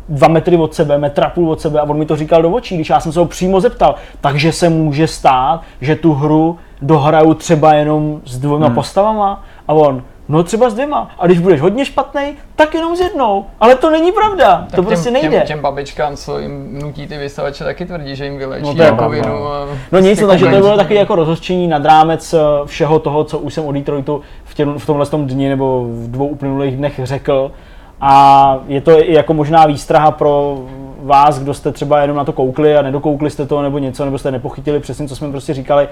[0.09, 2.49] dva metry od sebe, metr a půl od sebe a on mi to říkal do
[2.49, 3.95] očí, když já jsem se ho přímo zeptal.
[4.21, 8.75] Takže se může stát, že tu hru dohraju třeba jenom s dvěma hmm.
[8.75, 11.09] postavama a on, no třeba s dvěma.
[11.19, 12.21] A když budeš hodně špatný,
[12.55, 13.45] tak jenom s jednou.
[13.59, 15.37] Ale to není pravda, tak to prostě těm, nejde.
[15.37, 18.81] Těm, těm babičkám, co jim nutí ty vysavače, taky tvrdí, že jim vylečí No to
[18.81, 19.47] je rakovinu.
[19.47, 23.23] a No nic, prostě takže to bylo taky jako rozhořčení nad rámec eh, všeho toho,
[23.23, 26.77] co už jsem o Detroitu v, tě, v tomhle tom dni nebo v dvou uplynulých
[26.77, 27.51] dnech řekl.
[28.01, 30.57] A je to i jako možná výstraha pro
[31.03, 34.17] vás, kdo jste třeba jenom na to koukli a nedokoukli jste to nebo něco, nebo
[34.17, 35.87] jste nepochytili přesně, co jsme prostě říkali.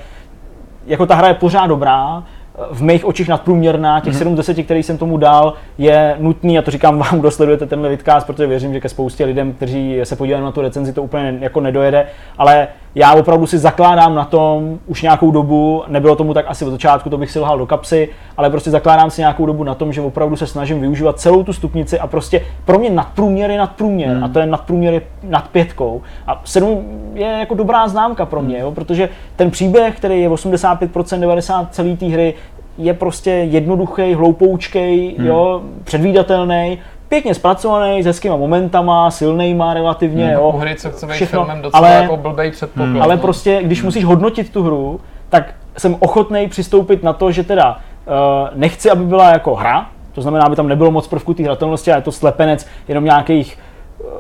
[0.86, 2.24] Jako ta hra je pořád dobrá,
[2.72, 6.62] v mých očích nadprůměrná, těch 7 z 10, který jsem tomu dal, je nutný, a
[6.62, 10.16] to říkám vám, kdo sledujete tenhle vidcast, protože věřím, že ke spoustě lidem, kteří se
[10.16, 12.08] podívají na tu recenzi, to úplně jako nedojede,
[12.38, 12.68] ale
[12.98, 17.10] já opravdu si zakládám na tom už nějakou dobu, nebylo tomu tak asi od začátku,
[17.10, 20.02] to bych si lhal do kapsy, ale prostě zakládám si nějakou dobu na tom, že
[20.02, 24.24] opravdu se snažím využívat celou tu stupnici a prostě pro mě nadprůměr je nadprůměr Hmm.
[24.24, 26.02] a to je nadprůměr je nad pětkou.
[26.28, 31.20] A 7 je jako dobrá známka pro mě, jo, protože ten příběh, který je 85%
[31.20, 32.34] 90 celé té hry,
[32.78, 35.28] je prostě jednoduchý, hloupoučkej, Hmm.
[35.28, 36.78] jo, předvídatelný,
[37.10, 40.34] pěkně zpracovaný, s hezkýma momentama, silnejma relativně, Hmm.
[40.34, 40.50] jo.
[40.50, 43.02] U hry, co chce být všechno, filmem docela ale- jako blbej předpoklad.
[43.02, 43.22] Ale no.
[43.22, 47.72] prostě, když musíš hodnotit tu hru, tak jsem ochotný přistoupit na to, že teda
[48.06, 48.14] uh,
[48.60, 51.96] nechci, aby byla jako hra, to znamená, aby tam nebylo moc prvků té hratelnosti a
[51.96, 53.58] je to slepenec jenom nějakých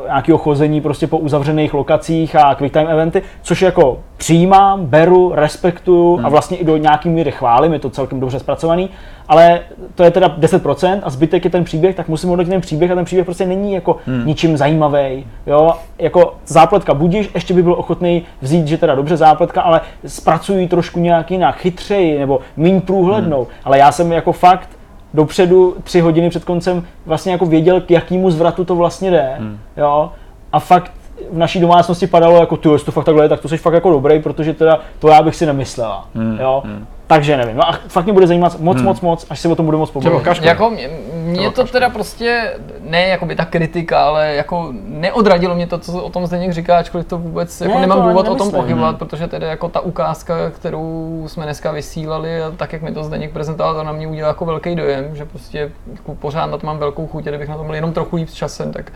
[0.05, 6.19] nějakého chození prostě po uzavřených lokacích a quick time eventy, což jako přijímám, beru, respektuju
[6.23, 8.89] a vlastně i do nějaký míry chválím, je to celkem dobře zpracovaný,
[9.27, 9.59] ale
[9.95, 12.95] to je teda 10% a zbytek je ten příběh, tak musím hodnotit ten příběh a
[12.95, 15.25] ten příběh prostě není jako ničím zajímavý.
[15.47, 20.67] Jo, jako zápletka budíš, ještě by byl ochotný vzít, že teda dobře zápletka, ale zpracují
[20.67, 23.47] trošku nějak jinak, chytřeji nebo méně průhlednou.
[23.63, 24.69] Ale já jsem jako fakt
[25.13, 29.37] dopředu tři hodiny před koncem vlastně jako věděl, k jakému zvratu to vlastně jde.
[29.77, 30.11] Jo?
[30.51, 30.91] A fakt
[31.31, 33.73] v naší domácnosti padalo jako ty, jestli to fakt takhle je, tak to jsi fakt
[33.73, 36.07] jako dobrý, protože teda to já bych si nemyslela.
[36.39, 36.63] jo?
[37.07, 37.57] Takže nevím.
[37.57, 39.91] No a fakt mě bude zajímat moc, moc, moc, až si o tom bude moc
[39.91, 40.41] pobavit.
[40.41, 45.67] Jako mě, mě to teda prostě, ne jako by ta kritika, ale jako neodradilo mě
[45.67, 48.35] to, co o tom Zdeněk říká, ačkoliv to vůbec jako Ne, nemám to důvod o
[48.35, 52.91] tom pochybovat, protože teda jako ta ukázka, kterou jsme dneska vysílali a tak, jak mi
[52.91, 56.57] to Zdeněk prezentoval, to na mě udělal jako velký dojem, že prostě jako pořád na
[56.57, 58.91] to mám velkou chuť, kdybych na to byl jenom trochu líp s časem, tak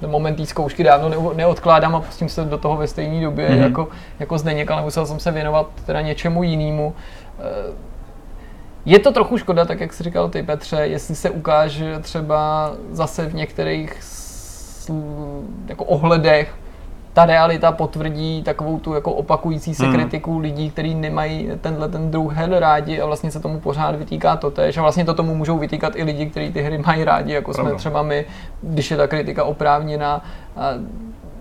[0.00, 3.48] ten moment té zkoušky dávno ne- neodkládám a pustím se do toho ve stejné době
[3.48, 3.62] mm-hmm.
[3.62, 3.88] jako,
[4.18, 6.94] jako Zdeněk, ale musel jsem se věnovat teda něčemu jinému.
[7.38, 7.88] Eh,
[8.84, 13.26] je to trochu škoda, tak jak jsi říkal ty Petře, jestli se ukáže třeba zase
[13.26, 14.00] v některých
[15.68, 16.54] jako ohledech
[17.18, 19.92] ta realita potvrdí takovou tu jako opakující se Hmm.
[19.94, 24.36] kritiku lidí, kteří nemají tenhle ten druh her rádi a vlastně se tomu pořád vytýká
[24.36, 24.76] to tež.
[24.78, 27.62] A vlastně to tomu můžou vytýkat i lidi, kteří ty hry mají rádi, jako jsme
[27.62, 27.78] Pravda.
[27.78, 28.24] třeba my,
[28.62, 30.24] když je ta kritika oprávněná.
[30.56, 30.70] A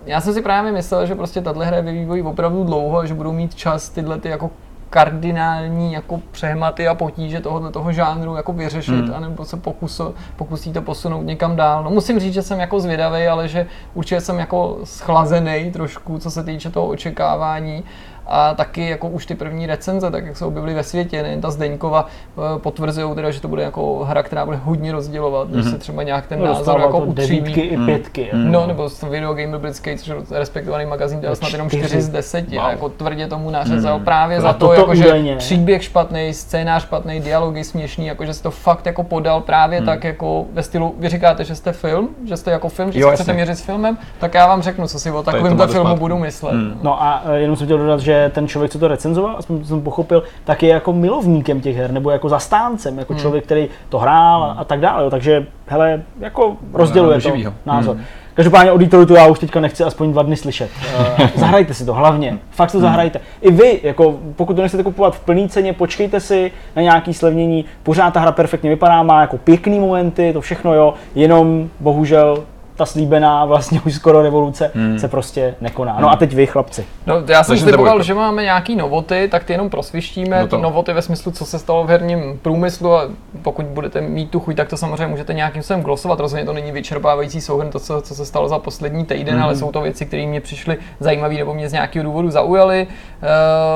[0.05, 3.05] já jsem si právě myslel, že prostě tahle hra je ve vývoji opravdu dlouho a
[3.05, 4.49] že budou mít čas tyhle ty jako
[4.89, 9.13] kardinální jako přehmaty a potíže tohoto toho žánru jako vyřešit, Hmm.
[9.15, 11.83] anebo se pokuso, pokusí to posunout někam dál.
[11.83, 16.31] No musím říct, že jsem jako zvědavý, ale že určitě jsem jako schlazený trošku, co
[16.31, 17.83] se týče toho očekávání
[18.29, 21.51] a taky jako už ty první recenze, tak jak se objevily ve světě, nejen ta
[21.51, 25.77] Zdeňkova, eh, potvrzují teda, že to bude jako hra, která bude hodně rozdělovat, když se
[25.77, 27.53] třeba nějak ten názor Dostával jako utříví.
[27.53, 28.29] i pětky.
[28.33, 28.51] Mm.
[28.51, 31.85] No, nebo z Video Game Biblický, což je respektovaný magazín, dal snad jenom Čtyři.
[31.87, 32.71] 4 z 10 a Wow.
[32.71, 34.05] jako tvrdě tomu nařezal Mm.
[34.05, 38.43] právě A za to, jako, že příběh špatný, scénář špatný, dialogy směšný, jako že se
[38.43, 39.85] to fakt jako podal právě Mm.
[39.85, 43.09] tak jako ve stylu, vy říkáte, že jste film, že jste jako film, že Jo,
[43.09, 45.71] se chcete měřit s filmem, tak já vám řeknu, co si o to takovémhle máte
[45.73, 46.53] filmu budu myslet.
[46.53, 46.79] Mm.
[46.83, 49.81] No a eh, jenom jsem chtěl dodat, že ten člověk, co to recenzoval, aspoň jsem
[49.81, 54.43] pochopil, tak je jako milovníkem těch her, nebo jako zastáncem, jako člověk, který to hrál
[54.43, 55.03] a, a tak dále.
[55.03, 55.09] Jo.
[55.09, 57.53] Takže, hele, jako rozděluje No, to živýho.
[57.65, 57.95] názor.
[57.95, 58.05] Hmm.
[58.33, 60.69] Každopádně o Detroitu já už teďka nechci aspoň dva dny slyšet.
[61.17, 63.19] Eh, zahrajte si to hlavně, fakt to zahrajte.
[63.41, 67.65] I vy, jako pokud to nechcete kupovat v plný ceně, počkejte si na nějaký slevnění.
[67.83, 72.43] Pořád ta hra perfektně vypadá, má jako pěkný momenty, to všechno jo, jenom bohužel
[72.77, 74.99] ta slíbená vlastně už skoro revoluce Hmm.
[74.99, 75.97] se prostě nekoná.
[75.99, 76.85] No a teď vy, chlapci.
[77.05, 80.47] No, já jsem sliboval, že máme nějaký novoty, tak ty jenom prosvištíme.
[80.51, 83.01] No novoty ve smyslu, co se stalo v herním průmyslu a
[83.41, 86.19] pokud budete mít tu chuť, tak to samozřejmě můžete nějakým způsobem glosovat.
[86.19, 89.43] Rozhodně to není vyčerpávající souhrn to, co, co se stalo za poslední týden, Mhm.
[89.43, 92.87] ale jsou to věci, které mě přišly zajímavé nebo mě z nějakého důvodu zaujaly.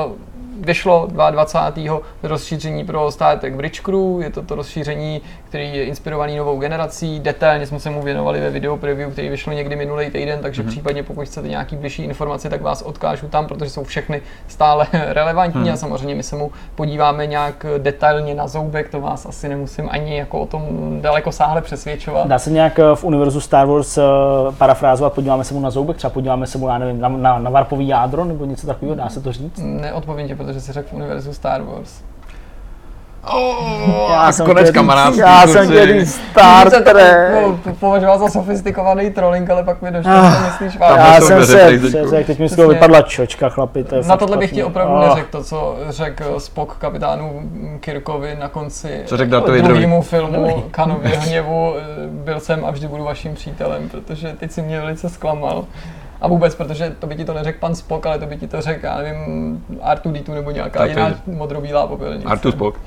[0.06, 0.12] Uh,
[0.60, 2.00] vyšlo 22.
[2.22, 5.20] rozšíření pro Star Trek Bridge Crew, je to to rozšíření,
[5.52, 9.52] který je inspirovaný novou generací, detailně jsme se mu věnovali ve video preview, který vyšlo
[9.52, 10.70] někdy minulý týden, takže Mhm.
[10.70, 15.60] případně pokud chcete nějaký bližší informace, tak vás odkážu tam, protože jsou všechny stále relevantní
[15.60, 15.72] Mhm.
[15.72, 20.16] a samozřejmě my se mu podíváme nějak detailně na zoubek, to vás asi nemusím ani
[20.18, 20.62] jako o tom
[21.00, 22.26] daleko sáhle přesvědčovat.
[22.28, 24.02] Dá se nějak eh, v univerzu Star Wars eh,
[24.58, 27.50] parafrázovat, podíváme se mu na zoubek, třeba podíváme se mu, já nevím, na, na, na
[27.50, 29.60] varpový jádro nebo něco takového, dá se to říct?
[29.64, 32.02] Neodpovím ti, protože jsi řekl v univerzu Star Wars.
[33.32, 35.14] Oh, a jsem konec kamarádství.
[35.22, 37.32] říct- Já jsem říct Star Trek.
[37.64, 40.34] po- považoval za sofistikovaný trolling, ale pak mi došlo, Ah.
[40.34, 41.00] že myslíš vážně.
[41.04, 44.16] Já to jsem se, jak teď mi z toho vypadla čočka, chlapi, to je Na
[44.16, 45.08] tohle bych ti opravdu Ah.
[45.08, 47.42] neřekl to, co řekl Spock kapitánu
[47.80, 51.74] Kirkovi na konci Co řekl druhému filmu Kanově hněvu.
[51.78, 55.64] eh, Byl jsem a vždy budu vaším přítelem, protože teď si mě velice zklamal.
[56.20, 58.60] A vůbec, protože to by ti to neřekl pan Spock, ale to by ti to
[58.60, 62.28] řekl, já nevím, R2D2 nebo nějaká Tak jiná modrobílá popelnice.
[62.28, 62.78] Artur Spock.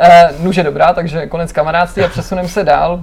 [0.00, 3.00] Eh, nuže dobrá, takže konec kamarádství a přesuneme se dál.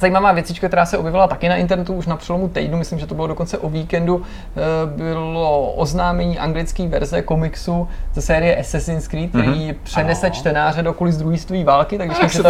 [0.00, 3.14] Zajímavá věcička, která se objevila taky na internetu už na přelomu týdnu, myslím, že to
[3.14, 4.22] bylo dokonce o víkendu,
[4.56, 4.60] eh,
[4.96, 9.74] bylo oznámení anglické verze komiksu ze série Assassin's Creed, který mm-hmm.
[9.82, 10.34] přenese Ano.
[10.34, 12.48] čtenáře do kulis druhé světové války, takže jsme se to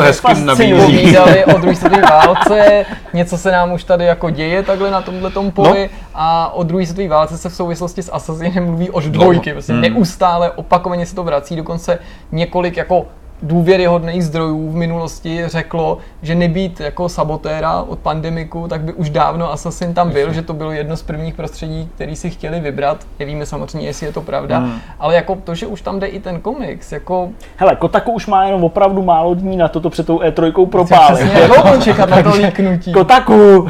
[0.56, 5.00] tady povídali o druhé světové válce, něco se nám už tady jako děje takhle na
[5.00, 6.08] tomhle poli no.
[6.14, 9.82] a o druhé světové válce se v souvislosti s Assassinem mluví od dvojky, prostě Hmm.
[9.82, 11.98] neustále, opakovaně se to vrací, dokonce
[12.32, 13.06] několik jako
[13.42, 19.52] důvěryhodných zdrojů v minulosti řeklo, že nebýt jako sabotéra od pandemiku, tak by už dávno
[19.52, 22.98] Assassin tam byl, že to bylo jedno z prvních prostředí, který si chtěli vybrat.
[23.18, 24.78] Nevíme samozřejmě, jestli je to pravda, Hmm.
[24.98, 28.44] ale jako to, že už tam jde i ten komiks, jako Hele, Kotaku už má
[28.44, 31.28] jenom opravdu málo dní na to to před tou E3 propálit.
[31.30, 32.92] přesně čekat na to líknutí.
[32.92, 33.68] Kotaku!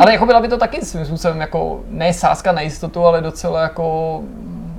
[0.00, 3.62] Ale jako byla by to taky svým způsobem jako ne sázka na jistotu, ale docela
[3.62, 4.20] jako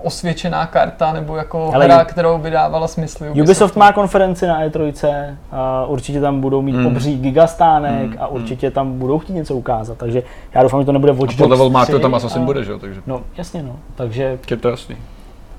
[0.07, 3.25] osvědčená karta, nebo jako Ale hra, kterou by dávala smysl.
[3.41, 6.85] Ubisoft má konferenci na E3, a určitě tam budou mít Hmm.
[6.87, 10.23] obří gigastánek Hmm, a určitě tam budou chtít něco ukázat, takže
[10.53, 12.71] já doufám, že to nebude Watch Dogs Podle Walmartu 3 tam Assassin a- bude, že
[12.71, 14.95] jo, takže No, jasně no, takže je to jasný.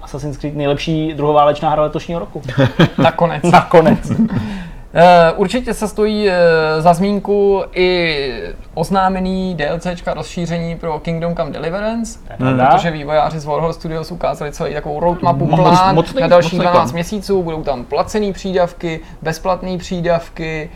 [0.03, 2.43] Assassin's Creed nejlepší druhoválečná hra letošního roku.
[2.99, 3.43] Nakonec.
[3.43, 4.13] Nakonec.
[4.95, 6.37] Eh, Určitě se stojí eh,
[6.83, 8.43] za zmínku i
[8.75, 12.67] oznámený DLCčka rozšíření pro Kingdom Come Deliverance, pravda.
[12.67, 16.73] protože vývojáři z Warhol Studios ukázali celý takovou roadmapu, plán mocný- na dalších mocný 12
[16.91, 16.95] plán.
[16.95, 20.71] měsíců, budou tam placený přídavky, bezplatné přídavky,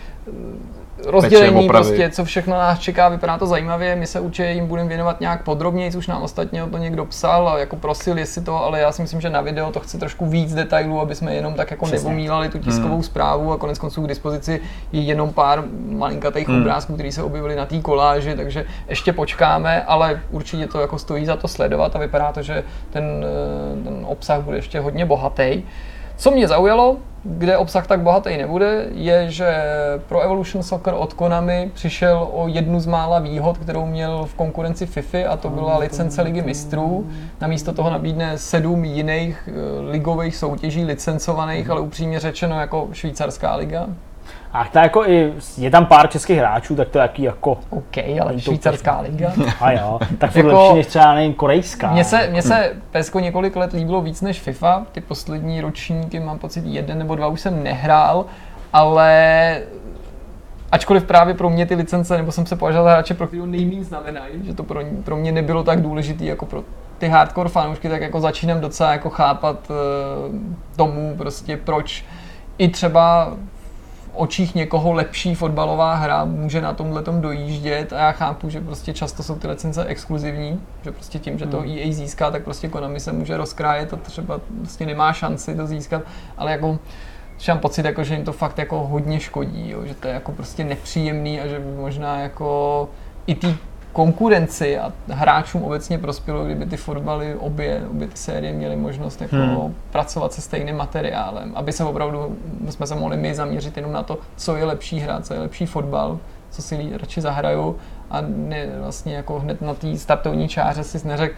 [1.06, 5.20] rozdělení prostě, co všechno nás čeká, vypadá to zajímavě, my se určitě jim budeme věnovat
[5.20, 8.80] nějak podrobněji, už nám ostatně o to někdo psal a jako prosil, jestli to, ale
[8.80, 11.70] já si myslím, že na video to chce trošku víc detailů, aby jsme jenom tak
[11.70, 12.08] jako Přesně.
[12.08, 13.02] neomílali tu tiskovou Hmm.
[13.02, 14.60] zprávu a konec konců k dispozici
[14.92, 16.60] je jenom pár malinkatých Hmm.
[16.60, 21.26] obrázků, které se objevily na té koláži, takže ještě počkáme, ale určitě to jako stojí
[21.26, 23.04] za to sledovat a vypadá to, že ten,
[23.80, 25.62] eh, ten obsah bude ještě hodně bohatý.
[26.16, 29.64] Co mě zaujalo, kde obsah tak bohatý nebude, je, že
[30.08, 34.86] pro Evolution Soccer od Konami přišel o jednu z mála výhod, kterou měl v konkurenci
[34.86, 37.06] FIFA a to byla licence Ligy mistrů.
[37.40, 43.86] Namísto toho nabídne sedm jiných eh, ligových soutěží licencovaných, ale upřímně řečeno jako švýcarská liga.
[44.52, 47.98] A to jako i, je tam pár českých hráčů, tak to je jaký jako, OK,
[48.22, 49.32] ale to švýcarská liga.
[49.60, 51.92] a jo, tak furt Jako- lepší než třeba, nevím, korejská.
[51.92, 56.38] Mně se, mně se PESko několik let líbilo víc než FIFA, ty poslední ročníky mám
[56.38, 58.24] pocit jeden nebo dva už jsem nehrál,
[58.72, 59.60] ale
[60.72, 63.84] ačkoliv právě pro mě ty licence, nebo jsem se považoval za hráče, pro kterého nejméně
[63.84, 66.62] znamenají, že to pro, pro mě nebylo tak důležité jako pro
[66.98, 69.76] ty hardcore fanoušky, tak jako začínám docela jako chápat uh,
[70.76, 72.04] tomu prostě proč
[72.58, 73.32] i třeba
[74.14, 79.22] očích někoho lepší fotbalová hra může na tomhle dojíždět a já chápu, že prostě často
[79.22, 83.12] jsou ty licence exkluzivní, že prostě tím, že to EA získá, tak prostě Konami se
[83.12, 86.02] může rozkrájet a třeba prostě nemá šanci to získat,
[86.36, 86.78] ale jako
[87.48, 90.32] mám pocit, jako, že jim to fakt jako hodně škodí, jo, že to je jako
[90.32, 92.88] prostě nepříjemný a že možná jako
[93.26, 93.56] i ty
[93.92, 99.36] konkurenci a hráčům obecně prospělo, kdyby ty fotbaly obě, obě ty série měly možnost jako
[99.36, 99.74] Hmm.
[99.90, 102.36] pracovat se stejným materiálem, aby se opravdu
[102.70, 105.66] jsme se mohli my zaměřit jenom na to, co je lepší hra, co je lepší
[105.66, 106.18] fotbal,
[106.50, 107.76] co si radši zahrajou
[108.10, 111.34] a ne, vlastně jako hned na té startovní čáře si neřekl,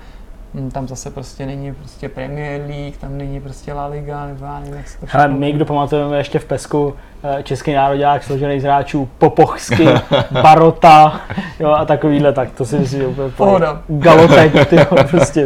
[0.73, 4.75] tam zase prostě není prostě Premier League, tam není prostě La Liga, nebo já nevím,
[4.75, 6.95] jak se to Hele, my, kdo pamatujeme ještě v Pesku,
[7.25, 9.89] eh, český národák složený z hráčů Popochsky,
[10.31, 11.21] Barota
[11.61, 13.83] jo, a takovýhle, tak to si myslím, že úplně Pohoda.
[13.89, 15.45] Galotek, ty jo, prostě.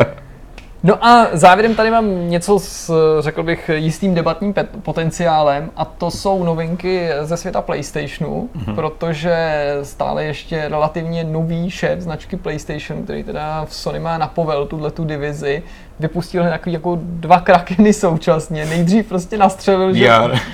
[0.83, 6.45] No a závěrem tady mám něco s, řekl bych, jistým debatním potenciálem a to jsou
[6.45, 8.75] novinky ze světa PlayStationu, mm-hmm.
[8.75, 9.37] protože
[9.83, 14.91] stále ještě relativně nový šéf značky PlayStation, který teda v Sony má na povel tuhle
[14.91, 15.63] tu divizi,
[16.01, 18.67] vypustil takový jako dva krakeny současně.
[18.67, 20.11] Nejdřív prostě nastřelil, že...
[20.11, 20.37] VR.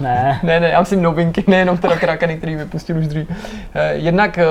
[0.00, 3.26] Ne, Ne, ne, já myslím novinky, nejenom teda krakeny, který vypustil už dřív.
[3.74, 4.44] Eh, Jednak eh,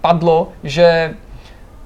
[0.00, 1.14] padlo, že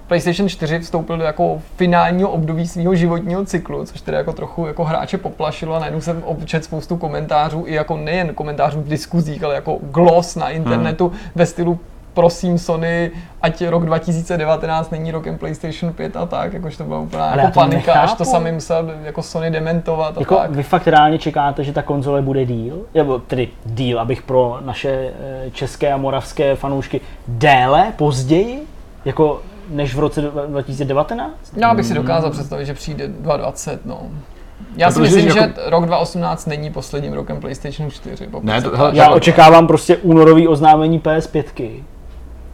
[0.06, 4.84] PlayStation 4 vstoupil do jako finálního období svého životního cyklu, což teda jako trochu jako
[4.84, 9.54] hráče poplašilo a najednou jsem občet spoustu komentářů, i jako nejen komentářů v diskuzích, ale
[9.54, 11.18] jako gloss na internetu Hmm.
[11.34, 11.78] ve stylu
[12.14, 13.10] prosím Sony,
[13.42, 17.60] ať rok 2019 není rokem PlayStation 5 a tak, jakože to byla úplná Ale jako
[17.60, 18.24] panika, až to nechápu.
[18.30, 20.50] sami musel jako Sony dementovat a jako tak.
[20.50, 22.78] vy fakt reálně čekáte, že ta konzole bude díl?
[22.94, 24.90] Nebo tedy díl, abych pro naše
[25.20, 28.62] eh, české a moravské fanoušky déle, později?
[29.04, 31.32] Jako než v roce 2019?
[31.56, 34.00] Já bych si dokázal představit, že přijde 2020, no.
[34.76, 38.26] Já si myslím, jako- že rok 2018 není posledním rokem PlayStation 4.
[38.26, 38.90] pokud Ne, to- hele.
[38.94, 39.16] Já Jo.
[39.16, 41.82] očekávám prostě únorový oznámení PS5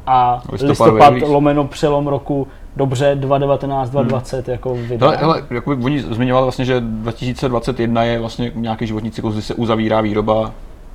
[0.07, 5.07] a listopad lomeno přelom roku dobře 2019, 2020 jako vydá.
[5.07, 9.55] Hele, hele, jakoby oni zmiňovali vlastně, že 2021 je vlastně nějaký životní cyklus, kdy se
[9.55, 10.53] uzavírá výroba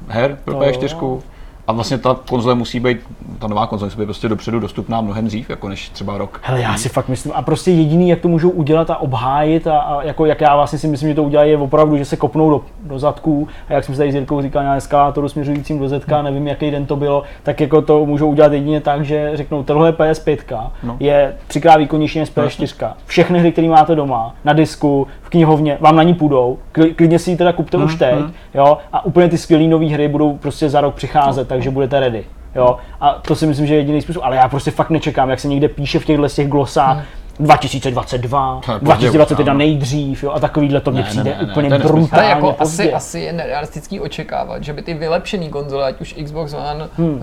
[0.08, 0.98] her pro To P4.
[1.02, 1.20] jo.
[1.68, 2.98] A vlastně ta konzole musí být,
[3.40, 6.40] ta nová konzole musí být prostě dopředu dostupná mnohem dřív, jako než třeba rok.
[6.44, 9.80] Hele, já si fakt myslím, a prostě jediný, jak to můžou udělat a obhájit, a,
[9.80, 12.50] a jako jak já vlastně si myslím, že to udělají, je opravdu, že se kopnou
[12.50, 15.90] do, do zadků, a jak jsem se tady s Jirkou říkal na eskalátoru směřujícím do
[15.90, 19.64] Zetka, nevím, jaký den to bylo, tak jako to můžou udělat jedině tak, že řeknou,
[19.64, 20.38] tohle PS5
[20.84, 20.98] No.
[21.00, 22.94] je třikrát výkonnější než PS4.
[23.06, 27.20] Všechny hry, které máte doma, na disku, v knihovně, vám na ní půjdou, Kli- klidně
[27.20, 28.16] si ji teda kupte už teď,
[28.54, 32.23] jo, a úplně ty skvělé nové hry budou prostě za rok přicházet, takže budete ready.
[32.56, 35.40] Jo, a to si myslím, že je jediný způsob, ale já prostě fakt nečekám, jak
[35.40, 37.03] se někde píše v těchto z těch glosách,
[37.40, 39.57] 2022, je pozdě, 2021 ano.
[39.57, 41.95] nejdřív, jo, a takovýhle to mně Ne, přijde ne, ne, ne, úplně to je nesmysl.
[41.95, 42.84] brutálně Ale jako pozdě.
[42.84, 47.10] asi, asi je nerealistický očekávat, že by ty vylepšené konzole, ať už Xbox One hmm.
[47.10, 47.22] uh,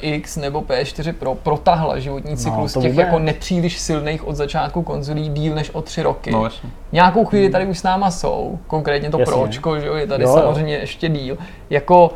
[0.00, 3.04] X nebo PS4 Pro, protahla životní cyklus No, těch vůbec.
[3.06, 6.30] jako nepříliš silných od začátku konzolí díl než o tři roky.
[6.30, 6.48] No.
[6.92, 9.34] Nějakou chvíli tady už s náma jsou, konkrétně to Jasně.
[9.34, 10.36] pročko, že jo, je tady Jo, jo.
[10.36, 11.38] samozřejmě ještě díl.
[11.70, 12.10] Jako,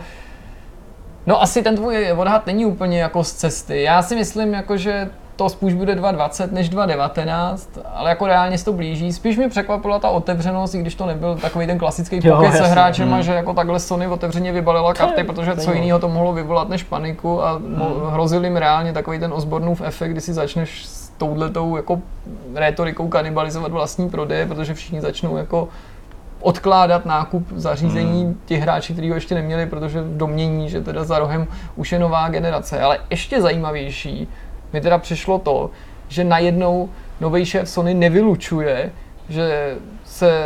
[1.26, 3.82] no asi ten tvůj odhad není úplně jako z cesty.
[3.82, 8.64] Já si myslím, jako, že to spíš bude 2020 než 2019, ale jako reálně se
[8.64, 9.12] to blíží.
[9.12, 12.72] Spíš mi překvapila ta otevřenost, i když to nebyl takový ten klasický pokec se jasně.
[12.72, 16.82] hráčema, že jako takhle Sony otevřeně vybalila karty, protože co jiného to mohlo vyvolat než
[16.82, 21.76] paniku a mo- hrozil jim reálně takový ten Osbornův efekt, kdy si začneš s touhletou
[21.76, 22.00] jako
[22.54, 25.68] rétorikou kanibalizovat vlastní prodeje, protože všichni začnou jako
[26.46, 28.40] odkládat nákup zařízení hmm.
[28.44, 31.46] ti hráči, kteří ho ještě neměli, protože domění, že teda za rohem
[31.76, 32.80] už je nová generace.
[32.80, 34.28] Ale ještě zajímavější
[34.72, 35.70] mi teda přišlo to,
[36.08, 36.88] že najednou
[37.20, 38.92] nový šéf Sony nevylučuje,
[39.28, 39.74] že
[40.04, 40.44] se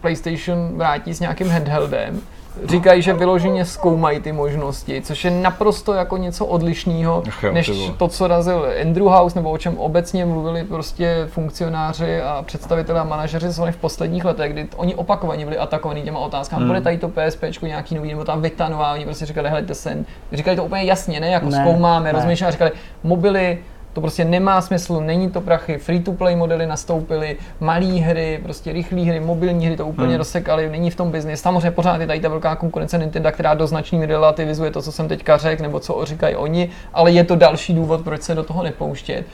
[0.00, 2.20] PlayStation vrátí s nějakým handheldem.
[2.64, 7.22] Říkají, že vyloženě zkoumají ty možnosti, což je naprosto jako něco odlišného,
[7.52, 13.00] než to, co razil Andrew House, nebo o čem obecně mluvili prostě funkcionáři a představitelé
[13.00, 16.68] a manažeři Sony v posledních letech, kdy oni opakovaně byli atakovaní těma otázkami, hmm.
[16.68, 20.04] bude tady to PSP nějaký nový, nebo ta Vita nová, oni prostě říkali, helejte se,
[20.32, 22.12] říkali to úplně jasně, ne jako Ne, zkoumáme, ne.
[22.12, 22.70] rozmýšleli, a říkali,
[23.02, 23.58] mobily,
[23.98, 29.20] To prostě nemá smysl, není to prachy, free-to-play modely nastoupily, malé hry, prostě rychlé hry,
[29.20, 30.16] mobilní hry to úplně hmm.
[30.16, 31.40] rozsekaly, není v tom biznis.
[31.40, 35.08] Samozřejmě pořád je tady ta velká konkurence Nintendo, která do značný relativizuje to, co jsem
[35.08, 38.62] teďka řekl, nebo co říkají oni, ale je to další důvod, proč se do toho
[38.62, 39.26] nepouštět.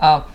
[0.00, 0.26] A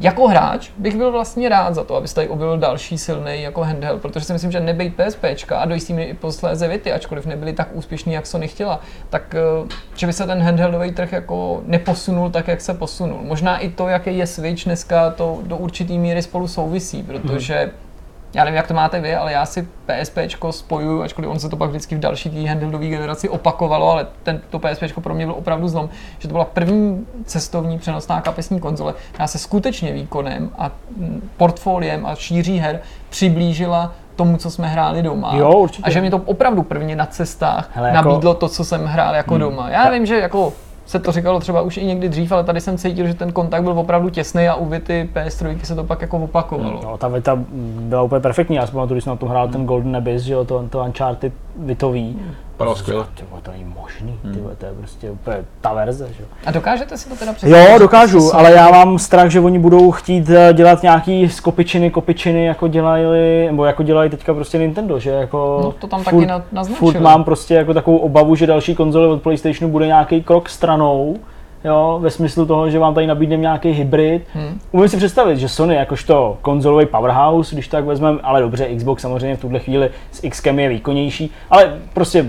[0.00, 3.62] jako hráč bych byl vlastně rád za to, aby se tady objevil další silný jako
[3.62, 5.24] handheld, protože si myslím, že nebejt PSP
[5.56, 9.68] a do jistý i posléze Vity, ačkoliv nebyli tak úspěšní, jak Sony chtěla, tak eh,
[9.94, 13.20] že by se ten handheldový trh jako neposunul tak, jak se posunul.
[13.22, 17.89] Možná i to, jaký je Switch dneska, to do určitý míry spolu souvisí, protože hmm
[18.34, 20.18] já nevím, jak to máte vy, ale já si PSP
[20.50, 24.40] spojuju, ačkoliv on se to pak vždycky v další té handheldové generaci opakovalo, ale ten,
[24.50, 25.88] to PSP pro mě byl opravdu zlom,
[26.18, 32.06] že to byla první cestovní přenosná kapesní konzole, která se skutečně výkonem a mm, portfoliem
[32.06, 32.80] a šíří her
[33.10, 35.32] přiblížila tomu, co jsme hráli doma.
[35.36, 35.82] Jo, určitě.
[35.86, 38.08] A že mi to opravdu prvně na cestách Hele, jako...
[38.08, 39.40] nabídlo to, co jsem hrál jako hmm.
[39.40, 39.70] doma.
[39.70, 40.52] Já vím, že jako
[40.90, 43.62] se to říkalo třeba už i někdy dřív, ale tady jsem cítil, že ten kontakt
[43.62, 46.80] byl opravdu těsný a u Vity PS3 se to pak jako opakovalo.
[46.84, 47.38] No, ta Vita
[47.80, 50.32] byla úplně perfektní, já si pamatuju, když jsem na tom hrál ten Golden Abyss, že
[50.32, 52.18] jo, to, to Uncharted Vitový.
[52.60, 53.06] Vypadalo skvěle.
[53.42, 56.08] To není možný, tyvo, to je prostě úplně ta verze.
[56.18, 56.24] Že?
[56.46, 57.70] A dokážete si to teda představit?
[57.70, 62.44] Jo, dokážu, ale já mám strach, že oni budou chtít eh, dělat nějaký skopičiny, kopičiny,
[62.44, 66.42] jako dělali, nebo jako dělají teďka prostě Nintendo, že jako no, to tam furt, taky
[66.52, 66.78] naznačili.
[66.78, 71.16] Furt mám prostě jako takovou obavu, že další konzole od PlayStationu bude nějaký krok stranou,
[71.64, 74.22] jo, ve smyslu toho, že vám tady nabídneme nějaký hybrid.
[74.34, 74.60] Hmm.
[74.72, 79.36] Umím si představit, že Sony jakožto konzolový powerhouse, když tak vezmeme, ale dobře, Xbox samozřejmě
[79.36, 82.26] v tuhle chvíli s Xkem je výkonnější, ale prostě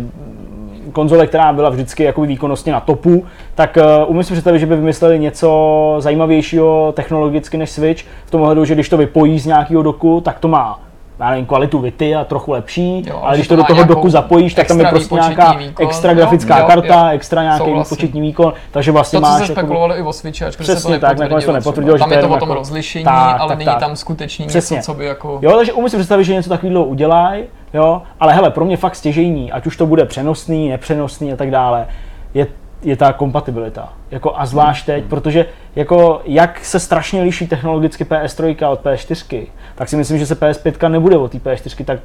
[0.92, 3.26] konzole, která byla vždycky jakoby výkonnostně na topu,
[3.56, 8.42] tak uh, umím si představit, že by vymysleli něco zajímavějšího technologicky než Switch, v tom
[8.42, 10.80] ohledu, že když to vypojí z nějakého doku, tak to má
[11.22, 14.54] já nevím, kvalitu Vity a trochu lepší, jo, ale když to do toho doku zapojíš,
[14.54, 17.96] tak tam je prostě nějaká výkon, extra grafická jo, karta, jo, extra nějaký souhlasím.
[17.96, 19.34] početní výkon, takže vlastně to, máš...
[19.34, 21.10] To, co se spekulovalo i o Switchi, ačkoliv se to nepotvrdilo.
[21.10, 23.58] tak, nakonec to nepotvrdilo, že tam je to o tom jako, rozlišení, tak, ale tak,
[23.58, 23.80] není tak.
[23.80, 25.40] tam skutečně něco, co by jako...
[25.42, 27.44] Jo, takže umím si představit, že něco takového udělají,
[27.74, 31.52] jo, ale hele, pro mě fakt stěžejní, ať už to bude přenosný, nepřenosný a tak
[31.52, 31.88] dále,
[32.34, 32.48] je
[32.84, 33.94] je ta kompatibilita.
[34.12, 35.46] Jako a zvlášť teď, protože
[35.76, 39.46] jako jak se strašně liší technologicky PS3 od PS4,
[39.76, 42.00] tak si myslím, že se PS5 nebude od té PS4 tak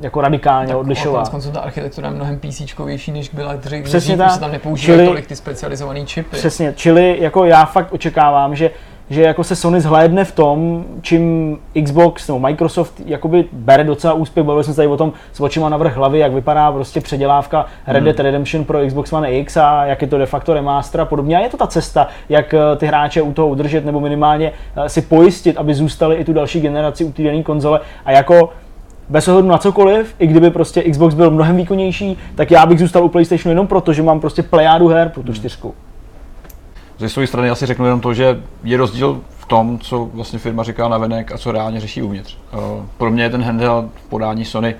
[0.00, 1.30] jako radikálně tak odlišovat.
[1.32, 2.60] Tak ta architektura je mnohem PC
[3.08, 4.30] než byla dřív, Přesně tak.
[4.30, 6.36] se tam nepoužívají tolik ty specializované čipy.
[6.36, 8.70] Přesně, čili jako já fakt očekávám, že
[9.10, 14.46] že jako se Sony zhlédne v tom, čím Xbox nebo Microsoft jakoby bere docela úspěch.
[14.46, 17.66] Bavili jsme se tady o tom s očima na vrch hlavy, jak vypadá prostě předělávka
[17.86, 18.24] Red Dead hmm.
[18.24, 21.36] Redemption pro Xbox One X a jak je to de facto remaster a podobně.
[21.36, 24.88] A je to ta cesta, jak eh, ty hráče u toho udržet nebo minimálně eh,
[24.88, 27.80] si pojistit, aby zůstali i tu další generaci u té dané konzole.
[28.04, 28.50] A jako
[29.08, 33.04] bez ohledu na cokoliv, i kdyby prostě Xbox byl mnohem výkonnější, tak já bych zůstal
[33.04, 35.74] u PlayStationu jenom proto, že mám prostě plejádu her pro tu čtyřku.
[37.00, 40.62] Ze své strany asi řeknu jenom to, že je rozdíl v tom, co vlastně firma
[40.62, 42.36] říká na venek a co reálně řeší uvnitř.
[42.52, 42.56] Eh,
[42.98, 44.74] pro mě je ten handheld v podání Sony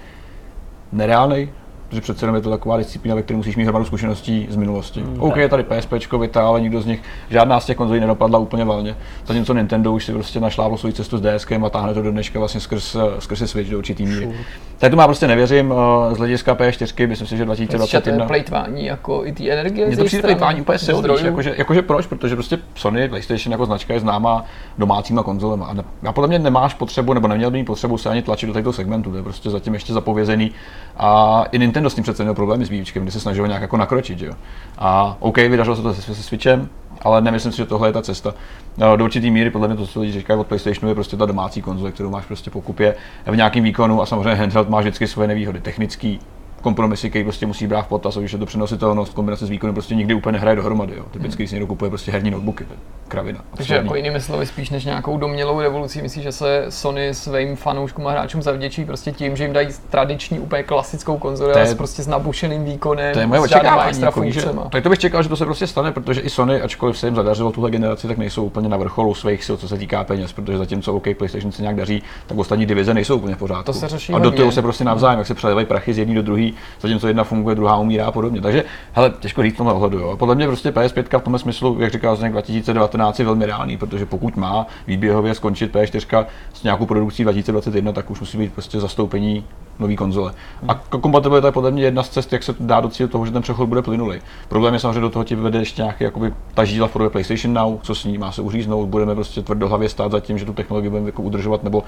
[0.93, 1.49] nereálný,
[1.91, 5.01] protože přece jenom je to taková disciplína, ve které musíš mít hromadu zkušeností z minulosti.
[5.01, 8.39] Mm, OK, je tady PSP, Vita, ale nikdo z nich, žádná z těch konzolí nedopadla
[8.39, 8.97] úplně valně.
[9.27, 12.39] Zatímco Nintendo už si prostě našla svou cestu s DSK a táhne to do dneška
[12.39, 14.31] vlastně skrz, skrz Switch do určitý míry.
[14.79, 18.27] Tak to má prostě nevěřím, eh, z hlediska P4, myslím si, že 2021.
[18.27, 19.87] plejtvání jako i ty energie.
[19.87, 23.95] Mně to přijde plejtvání úplně silný, jakože, jakože, proč, protože prostě Sony, PlayStation jako značka
[23.95, 24.45] je známá
[24.79, 25.67] domácíma konzolema.
[25.67, 28.47] A, ne, a podle mě nemáš potřebu, nebo neměl by mít potřebu se ani tlačit
[28.47, 30.51] do této segmentu, to je prostě zatím ještě zapovězený.
[30.97, 33.77] A i Nintendo s tím přece měl problémy s výučkem, kdy se snažil nějak jako
[33.77, 34.23] nakročit.
[34.23, 34.33] Jo.
[34.79, 36.69] A OK, vydařilo se to se, se Switchem,
[37.03, 38.35] ale nemyslím si, že tohle je ta cesta.
[38.79, 41.27] No, do určitý míry, podle mě to, co lidi říkají od PlayStationu, je prostě ta
[41.27, 42.97] domácí konzole, kterou máš prostě pokupě
[43.27, 45.61] v nějakém výkonu a samozřejmě handheld má vždycky svoje nevýhody.
[45.61, 46.21] Technický,
[46.61, 49.95] kompromisy, který prostě musí brát v potaz, když je to přenositelnost, kombinace s výkonem prostě
[49.95, 50.95] nikdy úplně nehraje dohromady.
[50.97, 51.05] Jo.
[51.11, 52.79] Typicky, když si někdo kupuje prostě herní notebooky, to je
[53.09, 53.41] kravina.
[53.55, 58.07] Takže jako jinými slovy, spíš než nějakou domělou revolucí, myslíš, že se Sony svým fanouškům
[58.07, 62.03] a hráčům zavděčí prostě tím, že jim dají tradiční, úplně klasickou konzoli, ale s prostě
[62.03, 65.37] s nabušeným výkonem, to je moje očekávání, extra že, tak to bych čekal, že to
[65.37, 68.69] se prostě stane, protože i Sony, ačkoliv se jim zadařilo tuhle generaci, tak nejsou úplně
[68.69, 72.03] na vrcholu svých sil, co se týká peněz, protože zatímco OK, PlayStation se nějak daří,
[72.27, 73.65] tak ostatní divize nejsou úplně v pořádku.
[73.65, 76.15] To se řeší a do toho se prostě navzájem, jak se přelevají prachy z jedné
[76.15, 76.50] do druhé,
[76.81, 78.41] zatímco jedna funguje, druhá umírá a podobně.
[78.41, 79.99] Takže, hele, těžko říct tomhle ohledu.
[79.99, 80.17] Jo.
[80.17, 84.07] Podle mě prostě PS5 v tomhle smyslu, jak říkal Zdeněk 2019, je velmi reálný, protože
[84.07, 89.45] pokud má výběhově skončit PS4 s nějakou produkcí 2021, tak už musí být prostě zastoupení
[89.81, 90.33] nový konzole.
[90.69, 93.43] A kompatibilita je podle mě jedna z cest, jak se dá docílit toho, že ten
[93.43, 94.19] přechod bude plynulý.
[94.49, 97.55] Problém je samozřejmě do toho ti vede ještě nějaký jakoby, ta žíla v podobě PlayStation
[97.55, 100.53] Now, co s ní má se uříznout, budeme prostě tvrdohlavě stát za tím, že tu
[100.53, 101.83] technologii budeme jako udržovat, nebo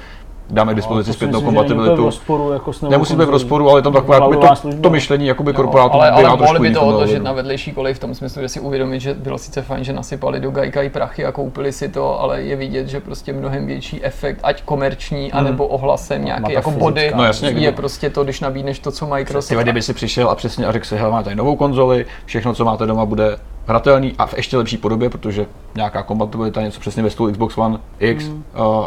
[0.51, 2.05] dáme k dispozici No, to si zpětnou kompatibilitu.
[2.05, 4.49] rozporu jako Nemusí být v rozporu, ale je tam takové jakoby to,
[4.83, 7.95] to myšlení jakoby Jo, korporátu ale, by ale mohli by to odložit na vedlejší kolej
[7.95, 10.91] v tom smyslu, že si uvědomit, že bylo sice fajn, že nasypali do Gajka i
[10.91, 15.33] prachy a koupili si to, ale je vidět, že prostě mnohem větší efekt, ať komerční,
[15.33, 19.49] anebo ohlasem nějaký jako body, No jasně, je prostě to, když nabídneš to, co Microsoft.
[19.59, 22.55] Ty kdyby si přišel a přesně a řekl si, hele, máte tady novou konzoli, všechno,
[22.55, 27.03] co máte doma, bude hratelný a v ještě lepší podobě, protože nějaká kompatibilita, něco přesně
[27.03, 28.35] ve stylu Xbox One X uh,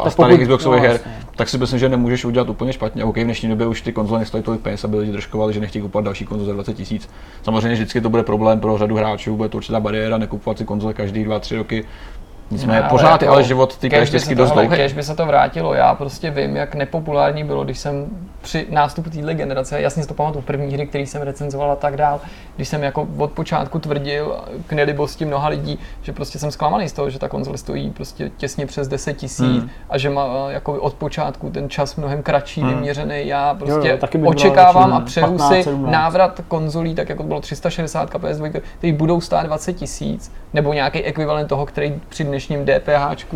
[0.04, 1.26] Tak starých pokud- Xboxových no, her, jasně.
[1.36, 3.04] tak si myslím, že nemůžeš udělat úplně špatně.
[3.04, 5.82] OK, v dnešní době už ty konzole nestojí tolik peněz, aby lidi držkovali, že nechtějí
[5.82, 7.08] kupovat další konzole za 20 tisíc.
[7.42, 10.94] Samozřejmě vždycky to bude problém pro řadu hráčů, bude to určitá bariéra, nekupovat si konzole
[10.94, 11.84] každý 2-3 roky.
[12.50, 14.68] Nicméně Ne, pořád je jako ale život ty cash by PS4 se to- dost dlouhý.
[14.68, 15.74] cash by se to vrátilo.
[15.74, 18.06] Já prostě vím, jak nepopulární bylo, když jsem
[18.42, 21.96] při nástupu téhle generace, jasně si to pamatuju, první hry, které jsem recenzoval a tak
[21.96, 22.20] dál,
[22.56, 24.36] když jsem jako od počátku tvrdil
[24.66, 28.30] k nelibosti mnoha lidí, že prostě jsem zklamaný z toho, že ta konzole stojí prostě
[28.36, 29.70] těsně přes 10 tisíc Hmm.
[29.90, 32.70] a že má eh, jako od počátku ten čas mnohem kratší, Hmm.
[32.70, 33.26] vyměřený.
[33.26, 35.90] Já prostě Jo, jo, bral očekávám radši a přeju 15, si 17.
[35.92, 41.02] návrat konzolí, tak jako to bylo 360 PS2, které budou stát 20 tisíc, nebo nějaký
[41.02, 42.88] ekvivalent toho, který při dnešním DPH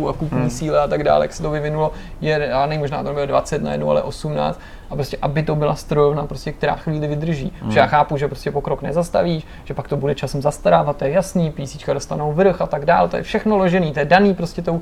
[0.09, 0.49] a kupní Hmm.
[0.49, 1.91] síle a tak dále, jak se to vyvinulo,
[2.21, 4.59] je, já nevím, možná to bude 20 na jednu, ale 18.
[4.89, 7.53] A prostě, aby to byla strojovna, prostě, která chvíli vydrží.
[7.61, 7.71] Hmm.
[7.71, 11.11] Že já chápu, že prostě pokrok nezastavíš, že pak to bude časem zastarávat, to je
[11.11, 14.61] jasný, PC dostanou vrch a tak dále, to je všechno ložený, to je daný prostě
[14.61, 14.81] tou,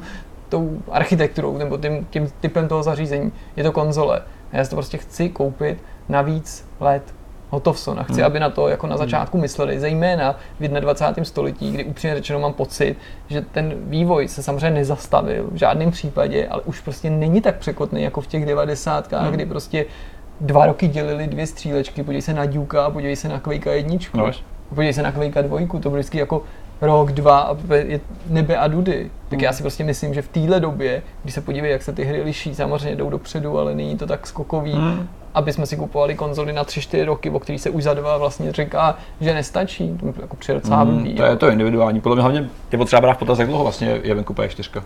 [0.50, 3.32] tou architekturou nebo tím, tím typem toho zařízení.
[3.56, 4.22] Je to konzole.
[4.52, 5.78] A já si to prostě chci koupit
[6.10, 7.04] na víc let
[7.50, 8.24] hotovson a chci, Hmm.
[8.24, 11.26] aby na to jako na začátku mysleli, zejména v 21.
[11.26, 12.96] století, kdy upřímně řečeno mám pocit,
[13.28, 18.04] že ten vývoj se samozřejmě nezastavil v žádném případě, ale už prostě není tak překotný
[18.04, 19.12] jako v těch 90.
[19.12, 19.32] Hmm.
[19.32, 19.86] kdy prostě
[20.42, 24.18] dva roky dělili dvě střílečky, podívej se na Duke a podívej se na Quake jedničku.
[24.18, 24.32] No.
[24.70, 26.44] Podívej se na Quake dvojku, to bylo vždycky jako
[26.82, 29.12] rok, dva a je nebe a dudy.
[29.30, 32.04] Tak já si prostě myslím, že v téhle době, když se podívej, jak se ty
[32.04, 35.08] hry liší, samozřejmě jdou dopředu, ale není to tak skokový, Hmm.
[35.34, 38.52] Aby jsme si kupovali konzoli na 3-4 roky, o který se už za dva vlastně
[38.52, 39.98] říká, že nestačí.
[40.00, 40.38] To jako
[40.70, 41.36] Hmm, to je jako.
[41.40, 42.02] to individuální.
[42.02, 44.82] Podle mě hlavně je potřeba brát v potaz, jak dlouho vlastně je venku P4.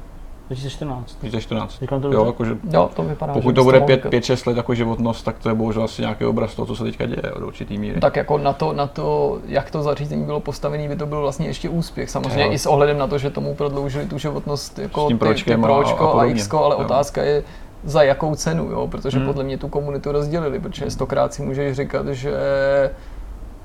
[0.48, 1.18] 2014.
[1.20, 1.80] 2014.
[1.82, 4.10] Říkám to Jo, jakože Jo, to vypadá, pokud to bude mohl 5, říkat.
[4.10, 6.84] 5, 6 let jako životnost, tak to je bohužel asi nějaký obraz toho, co se
[6.84, 8.00] teďka děje do určitý míry.
[8.00, 11.48] Tak jako na to, na to, jak to zařízení bylo postavené, by to byl vlastně
[11.48, 12.10] ještě úspěch.
[12.10, 12.52] Samozřejmě Jo.
[12.52, 15.26] i s ohledem na to, že tomu prodloužili tu životnost jako S tím ty, ty
[15.26, 16.34] pročkem a- pročko a a, podobně.
[16.34, 16.82] X, ale Jo.
[16.82, 17.44] otázka je,
[17.84, 18.88] za jakou cenu, jo?
[18.88, 19.28] protože Hmm.
[19.28, 22.32] podle mě tu komunitu rozdělili, protože stokrát si můžeš říkat, že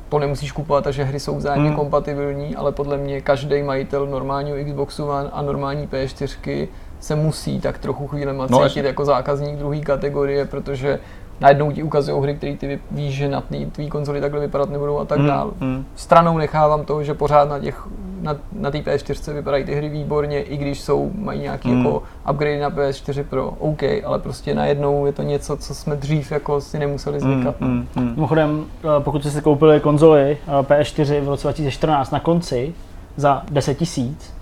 [0.09, 1.77] to nemusíš kupovat a že hry jsou vzájemně Hmm.
[1.79, 6.69] kompatibilní, ale podle mě každý majitel normálního Xboxu One a normální P4
[7.01, 10.99] se musí tak trochu chvílema No, cítit jako zákazník druhé kategorie, protože
[11.41, 13.43] najednou ti ukazují hry, které ty víš, že na
[13.73, 15.53] tvý konzoli takhle vypadat nebudou a tak Hmm, dál.
[15.61, 15.85] hmm.
[15.97, 17.87] Stranou nechávám to, že pořád na těch
[18.23, 21.85] na, na té PS4 vypadají ty hry výborně, i když jsou, mají nějaký Hmm.
[21.85, 26.33] jako upgrade na PS4 Pro, OK, ale prostě najednou je to něco, co jsme dřív
[26.33, 27.61] jako si nemuseli zvykat.
[27.61, 28.03] Mm, no.
[28.03, 28.15] mm, mm.
[28.15, 32.75] Mimochodem, eh, pokud jste si koupili konzoli eh, PS4 v roce 2014 na konci
[33.17, 34.35] za 10 tisíc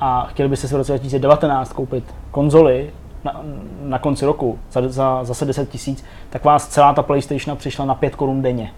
[0.00, 2.90] a chtěli byste si v roce 2019 koupit konzoli
[3.24, 3.40] na,
[3.82, 7.94] na konci roku za, za zase 10 tisíc, tak vás celá ta PlayStation přišla na
[7.94, 8.72] 5 korun denně.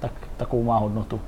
[0.00, 1.20] Tak takovou má hodnotu.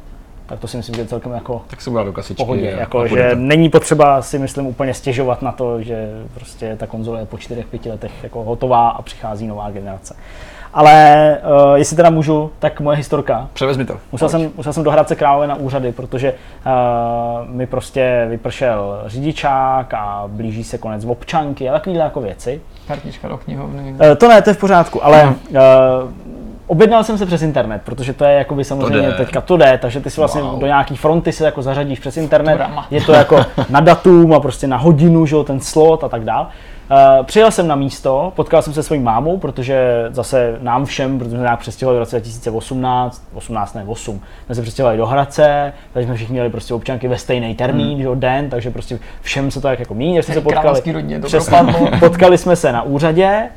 [0.51, 2.43] Tak to si myslím, že je celkem jako Tak se do v kasičky.
[2.45, 2.75] pohodě.
[2.75, 3.37] a- Jako, že to.
[3.37, 7.91] není potřeba si myslím úplně stěžovat na to, že prostě ta konzole je po 4-5
[7.91, 10.17] letech jako hotová a přichází nová generace.
[10.75, 11.39] Ale
[11.71, 13.49] uh, jestli teda můžu, tak moje historka.
[13.53, 13.97] Převezmi to.
[14.13, 16.35] Musel jsem, musel jsem do Hradce Králové na úřady, protože
[16.67, 22.61] uh, mi prostě vypršel řidičák a blíží se konec občanky a takovéhle jako věci.
[22.89, 23.93] Kartička do knihovny.
[23.93, 25.57] Uh, to ne, to je v pořádku, ale uh,
[26.71, 29.13] objednal jsem se přes internet, protože to je jako by samozřejmě jde.
[29.13, 30.59] teďka to jde, takže ty si vlastně Wow.
[30.61, 32.55] do nějaký fronty se jako zařadíš přes internet.
[32.55, 32.87] Drama.
[32.91, 36.25] Je to jako na datum a prostě na hodinu, že jo, ten slot a tak
[36.25, 36.47] dál.
[36.91, 41.31] Uh, přijel jsem na místo, potkal jsem se svojí mámou, protože zase nám všem, protože
[41.31, 46.07] jsme nějak přestěhovali v roce 2018, 18 ne 8, jsme se přestěhovali do Hradce, takže
[46.07, 49.61] jsme všichni měli prostě občanky ve stejný termín, že jo, den, takže prostě všem se
[49.61, 50.81] to tak jako míní, že jsme se potkali.
[51.21, 51.89] To propadlo.
[52.01, 53.49] Potkali jsme se na úřadě,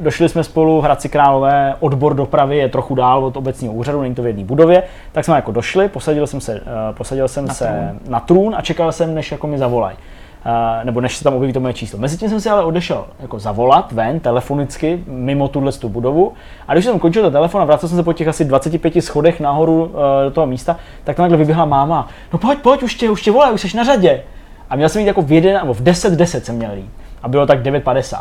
[0.00, 4.14] došli jsme spolu v Hradci Králové, odbor dopravy je trochu dál od obecního úřadu, není
[4.14, 4.82] to v jedné budově,
[5.12, 8.12] tak jsme jako došli, posadil jsem se, eh, posadil jsem Na se trůn.
[8.12, 9.96] na trůn a čekal jsem, než jako mi zavolají.
[10.46, 10.50] Uh,
[10.84, 11.98] nebo než se tam objeví to moje číslo.
[11.98, 16.32] Mezitím jsem si ale odešel jako zavolat ven telefonicky mimo tuhle tu budovu
[16.68, 19.40] a když jsem končil ten telefon a vracel jsem se po těch asi 25 schodech
[19.40, 19.90] nahoru uh,
[20.24, 22.08] do toho místa, tak tam takhle vyběhla máma.
[22.32, 24.22] No pojď, pojď, už tě, už tě volají, už jsi na řadě.
[24.70, 26.90] A měl jsem jít jako v 1, nebo v 10, 10 jsem měl jít.
[27.22, 28.18] A bylo tak 9.50.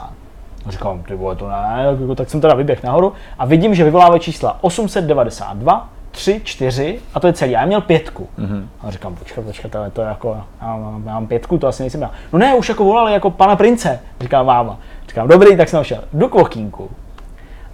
[0.67, 3.75] A říkám, ty vole, to ne, tak, jako, tak jsem teda vyběh nahoru a vidím,
[3.75, 7.55] že vyvolávají čísla 892, tři, čtyři a to je celý.
[7.55, 8.27] A já měl pětku.
[8.39, 8.65] Mm-hmm.
[8.81, 11.83] A říkám, počkat, počkat, ale to je jako, já mám, já mám pětku, to asi
[11.83, 12.11] nejsem já.
[12.33, 14.77] No ne, už jako volali jako pana prince, říká máma.
[15.07, 16.03] Říkám, dobrý, tak jsem šel.
[16.13, 16.89] Jdu k okýnku.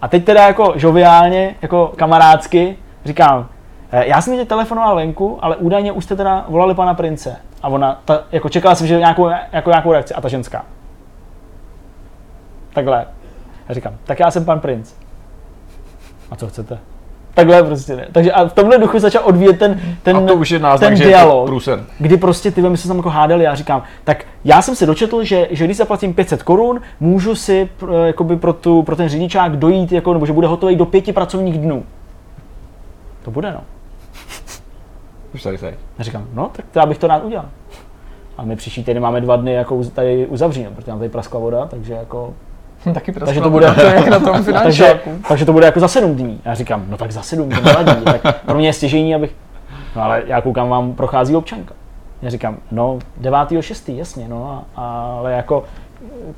[0.01, 3.47] A teď teda jako žoviálně, jako kamarádsky, říkám,
[3.91, 7.35] "Eh, já jsem teď telefonoval venku, ale údajně už jste teda volali pana prince.
[7.63, 10.13] A ona, ta, jako čekala jsem, že nějakou, jako nějakou reakci.
[10.13, 10.65] A ta ženská.
[12.79, 13.05] Takhle.
[13.69, 14.93] Já říkám, tak já jsem pan princ.
[16.31, 16.79] A co chcete?
[17.33, 18.07] Takhle prostě ne.
[18.11, 20.97] Takže a v tomhle duchu začal odvíjet ten, ten, A to už je náznak, ten
[20.97, 21.49] že je to dialog,
[21.99, 25.23] kdy prostě ty my se tam jako hádali, já říkám, tak já jsem se dočetl,
[25.23, 29.57] že, že když zaplatím 500 korun, můžu si pr- jakoby pro, tu, pro ten řidičák
[29.57, 31.83] dojít, jako, nebo že bude hotový do pěti pracovních dnů.
[33.23, 33.61] To bude, no.
[35.33, 35.75] Už tady jsi.
[35.97, 37.45] Já říkám, no, tak já bych to rád udělal.
[38.37, 41.65] A my příští týden máme dva dny jako tady uzavřeno, protože nám tady praskla voda,
[41.65, 42.33] takže jako
[42.93, 43.25] Taky prostě.
[43.25, 45.09] Takže to bude- to je jak na tom takže, finančáku.
[45.27, 46.41] takže to bude jako za sedm dní.
[46.45, 48.01] Já říkám, no tak za sedm, to nevadí.
[48.21, 49.35] tak pro mě je stěžení, abych...
[49.95, 51.73] No ale já koukám, vám prochází občanka.
[52.21, 53.95] Já říkám, no 9.6.
[53.95, 54.81] jasně, no, a,
[55.19, 55.63] ale jako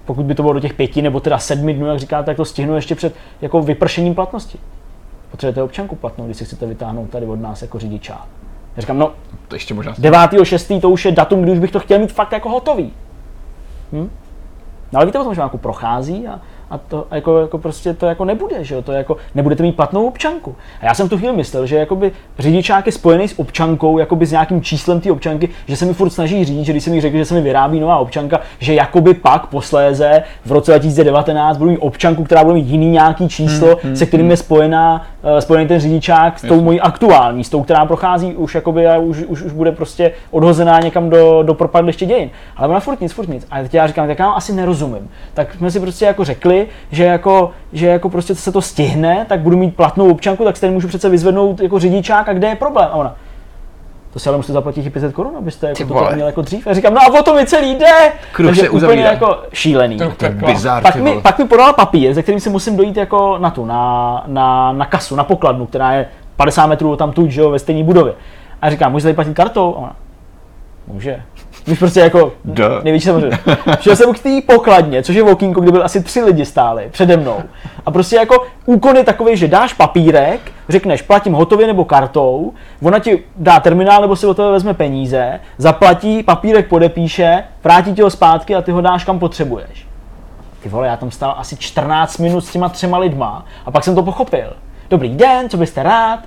[0.06, 2.46] pokud by to bylo do těch pěti nebo teda sedmi dnů, jak říkáte, tak to
[2.46, 4.60] stihnu ještě před jako vypršením platnosti.
[5.32, 8.26] Potřebujete občanku platnou, když si chcete vytáhnout tady od nás jako řidičá.
[8.76, 9.12] Já říkám, no
[9.48, 9.94] To ještě možná.
[9.94, 10.82] 9.6.
[10.82, 12.94] to už je datum, kdy už bych to chtěl mít fakt jako hotový.
[13.94, 14.10] Hm?
[14.92, 16.40] No ale víte o tom, že vám jako prochází a,
[16.70, 18.82] a to jako, jako prostě to jako nebude, že jo?
[18.82, 20.56] To jako nebudete mít platnou občanku.
[20.82, 24.32] A já jsem tu chvíli myslel, že jakoby řidičák je spojený s občankou, jakoby s
[24.32, 27.18] nějakým číslem té občanky, že se mi furt snaží říct, že když se mi řekl,
[27.18, 31.78] že se mi vyrábí nová občanka, že jakoby pak posléze v roce 2019 budu mít
[31.78, 35.08] občanku, která bude mít jiný nějaký číslo, hmm, se kterým je spojená,
[35.40, 36.64] spojený ten řidičák s tou Jasně.
[36.64, 40.80] mojí aktuální, s tou, která prochází už jakoby a už, už, už bude prostě odhozená
[40.80, 42.30] někam do, do propadliště dějin.
[42.58, 43.48] Ale ona furt nic, furt nic.
[43.52, 45.10] A teď já říkám, tak já vám asi nerozumím.
[45.34, 49.40] Tak jsme si prostě jako řekli, že jako, že jako prostě se to stihne, tak
[49.40, 52.88] budu mít platnou občanku, tak si můžu přece vyzvednout jako řidičák a kde je problém?
[52.92, 53.16] A ona,
[54.14, 56.68] to si ale musíte zaplatit i 500 korun, abyste jako to měl jako dřív.
[56.68, 58.12] Já říkám, no a o to mi celý jde.
[58.32, 59.12] Kruh Takže se úplně uzavírá.
[59.12, 59.98] jako šílený.
[59.98, 62.98] To To je bizár, Pak mi, pak mi podala papír, ze kterým si musím dojít
[62.98, 66.06] jako na tu, na, na, na kasu, na pokladnu, která je
[66.36, 68.14] 50 metrů tam tu, že jo, ve stejné budově.
[68.62, 69.74] A říkám, můžu tady platit kartou?
[69.76, 69.96] A ona,
[70.88, 71.22] může.
[71.68, 72.84] Víš prostě jako Duh.
[72.84, 73.40] největší samozřejmě.
[73.80, 76.88] Šel jsem k té pokladně, což je v okýnku, kde byly asi tři lidi stáli
[76.92, 77.38] přede mnou.
[77.86, 83.00] A prostě jako úkon je takový, že dáš papírek, řekneš platím hotově nebo kartou, ona
[83.00, 88.10] ti dá terminál nebo si do toho vezme peníze, zaplatí, papírek podepíše, vrátí ti ho
[88.10, 89.88] zpátky a ty ho dáš kam potřebuješ.
[90.64, 93.96] Ty vole, já tam stál asi 14 minut s těma třema lidma a pak jsem
[93.96, 94.54] to pochopil.
[94.90, 96.20] Dobrý den, co byste rád?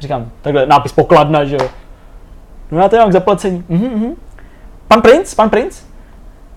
[0.00, 1.68] Říkám, takhle nápis pokladna, že jo.
[2.70, 3.64] No já to mám k zaplacení.
[3.68, 4.14] Mhm, mhm.
[4.88, 5.82] Pan princ, pan princ?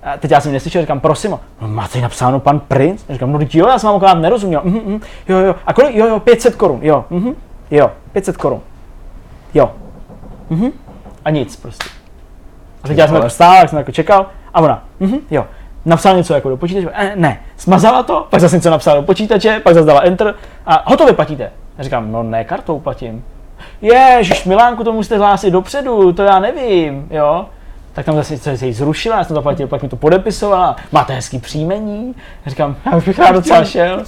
[0.03, 3.03] A teď já jsem neslyšel, říkám, prosím, no, máte tady napsáno pan princ?
[3.09, 4.61] Já říkám, no jo, já jsem vám akorát nerozuměl.
[4.63, 5.01] Mhm, mhm.
[5.27, 5.95] Jo, jo, a kolik?
[5.95, 7.33] Jo, jo, 500 korun, jo, mhm.
[7.71, 8.61] jo, 500 korun.
[9.53, 9.71] Jo.
[10.49, 10.71] Mhm.
[11.25, 11.89] A nic prostě.
[12.83, 15.45] A teď já jsem jako stál, jak jsem jako čekal, a ona, mhm, jo.
[15.85, 19.59] Napsal něco jako do počítače, eh, ne, smazala to, pak zase něco napsala do počítače,
[19.63, 20.35] pak zase dala enter
[20.65, 21.51] a hotově platíte.
[21.77, 23.23] Já říkám, no ne, kartou platím.
[23.81, 27.45] Ježiš, Milánku, to musíte hlásit dopředu, to já nevím, jo.
[27.99, 31.13] Tak tam zase se jí zrušila, já jsem to platil, pak mi to podepisovala, máte
[31.13, 32.15] hezký příjmení.
[32.45, 34.03] Já říkám, já už bych rád docela šel.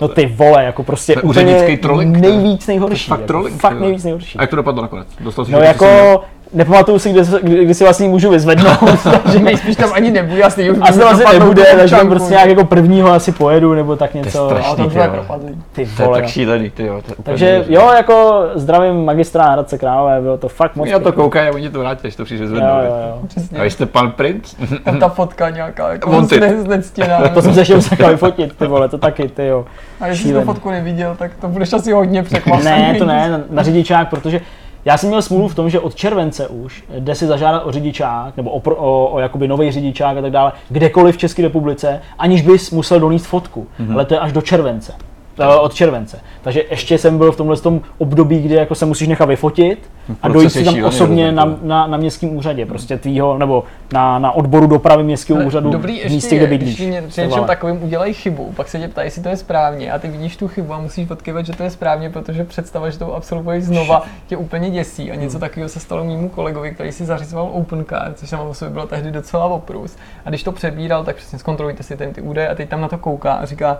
[0.00, 2.32] No ty vole, jako prostě To úplně úřednický trolling, to je.
[2.32, 3.08] nejvíc nejhorší.
[3.08, 3.60] Fakt jako, trolling.
[3.60, 4.38] fakt nejvíc nejhorší.
[4.38, 5.08] A jak to dopadlo nakonec?
[5.20, 6.24] Dostal jsi No jako,
[6.56, 8.78] nepamatuju si, kde, kdy, kdy si vlastně můžu vyzvednout,
[9.24, 12.48] takže Nejspíš tam ani nebude, stejně už asi to asi nebude, takže tam prostě nějak
[12.48, 14.46] jako prvního asi pojedu, nebo tak něco.
[14.46, 14.66] strašný.
[14.66, 15.18] Ale to už ty bude vole.
[15.18, 15.62] propadlý.
[15.72, 16.20] Ty To je vole.
[16.20, 16.96] tak šílený, ty jo.
[17.08, 17.86] je Takže neuvěřitelné.
[17.90, 21.78] jo, jako zdravím magistra Hradce Králové, bylo to fakt moc Já to a oni to
[21.78, 22.68] vrátí, až to přijde Jo, zvednout.
[22.84, 23.18] jo, jo.
[23.28, 23.58] Přesně.
[23.58, 24.54] A vy jste pan princ?
[24.84, 26.40] Tam ta fotka nějaká, jako Wanted.
[26.40, 27.28] ne, znectěná.
[27.28, 29.64] To jsem se ještě musel vyfotit, ty vole, to taky, ty jo.
[30.00, 32.64] A jestli jsi tu fotku neviděl, tak to budeš asi hodně překvapený.
[32.64, 34.40] Ne, to ne, na řidičák, protože
[34.86, 38.36] já jsem měl smůlu v tom, že od července už jde si zažádat o řidičák,
[38.36, 42.02] nebo o, pro- o, o jakoby nový řidičák a tak dále, kdekoliv v České republice,
[42.18, 43.66] aniž bys musel donést fotku.
[43.80, 43.92] Mm-hmm.
[43.92, 44.92] Ale to je až do července.
[45.38, 46.20] Eh, Od července.
[46.42, 49.90] Takže ještě jsem byl v tomhle tom období, kdy jako se musíš nechat vyfotit
[50.22, 54.18] a Proces dojít si tam osobně na, na, na městském úřadě, prostě tvýho, nebo na,
[54.18, 56.74] na odboru dopravy městského úřadu Dobrý v ještě místě, je, kde bydlíš.
[56.76, 59.92] když ně- při něčem takovým udělají chybu, pak se tě ptají, jestli to je správně
[59.92, 62.98] a ty vidíš tu chybu a musíš odkyvat, že to je správně, protože představa, že
[62.98, 65.10] to absolvuješ znova, tě úplně děsí.
[65.10, 65.22] A Hmm.
[65.22, 68.86] něco takového se stalo mému kolegovi, který si zařizoval OpenCard, což samo o sobě bylo
[68.86, 69.96] tehdy docela oprus.
[70.24, 72.88] A když to přebíral, tak přesně zkontrolujte si ten ty údaje a teď tam na
[72.88, 73.78] to kouká a říká,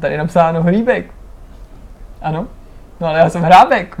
[0.00, 1.06] tady je napsáno hříbek.
[2.22, 2.46] Ano,
[3.00, 3.96] no ale já jsem hrábek.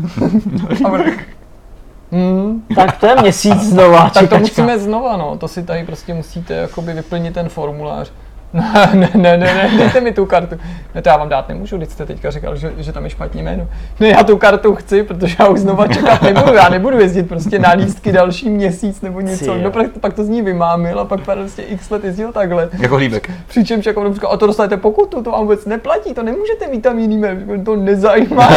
[2.12, 5.38] hmm, Tak to je měsíc znova, tak to musíme znova, no.
[5.38, 8.12] To si tady prostě musíte jakoby vyplnit ten formulář.
[8.52, 10.56] Ne, ne, ne, ne, dejte mi tu kartu.
[10.94, 13.42] Ne, to já vám dát nemůžu, když jste teďka říkal, že, že tam je špatně
[13.42, 13.68] jméno.
[14.00, 16.54] Ne, já tu kartu chci, protože já už znova čekat nebudu.
[16.54, 19.54] Já nebudu jezdit prostě na lístky další měsíc nebo něco.
[19.54, 22.68] No, pak, pak to z ní vymámil a pak prostě x let jezdil takhle.
[22.78, 23.30] Jako hlíbek.
[23.48, 26.98] Přičemž jako říkal, a to dostanete pokutu, to vám vůbec neplatí, to nemůžete mít tam
[26.98, 28.48] jiný jméno, to nezajímá.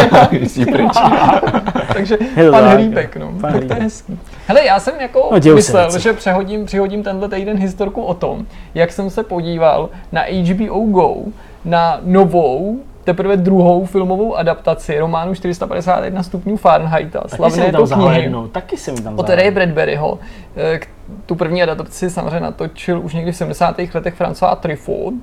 [1.93, 2.17] Takže
[2.51, 3.33] pan Hlíbek, no.
[3.41, 4.19] pan tak to je hezký.
[4.47, 5.99] Hele, já jsem jako No, se myslel, věci.
[6.03, 8.45] že přehodím, přihodím tenhle týden historku o tom,
[8.75, 11.15] jak jsem se podíval na HBO Go
[11.65, 17.99] na novou teprve druhou filmovou adaptaci románu 451 stupňů Fahrenheita, Taky slavné jsem to tam
[18.01, 18.31] knihy.
[18.51, 20.19] taky jsem tam Od Ray Bradburyho.
[20.57, 20.79] eh,
[21.25, 23.75] Tu první adaptaci samozřejmě natočil už někdy v 70.
[23.93, 25.13] letech François Truffaut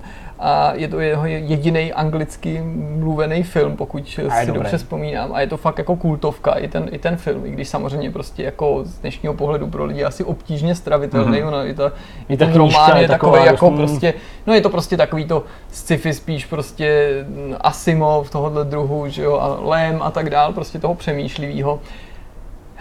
[0.43, 2.63] a je to jeho jediný anglicky
[2.99, 4.63] mluvený film, pokud A si dobrý.
[4.63, 5.31] dobře vzpomínám.
[5.33, 8.43] A je to fakt jako kultovka, i ten, i ten film, i když samozřejmě prostě
[8.43, 11.49] jako z dnešního pohledu pro lidi asi obtížně stravitelný, mm-hmm.
[11.49, 11.93] ono, i, ta,
[12.29, 13.77] i ten román je takový jako mm.
[13.77, 14.15] prostě,
[14.47, 19.39] no je to prostě takový to sci-fi spíš prostě mm, Asimov tohohle druhu, že jo,
[19.39, 21.81] a Lem a tak dál, prostě toho přemýšlivého.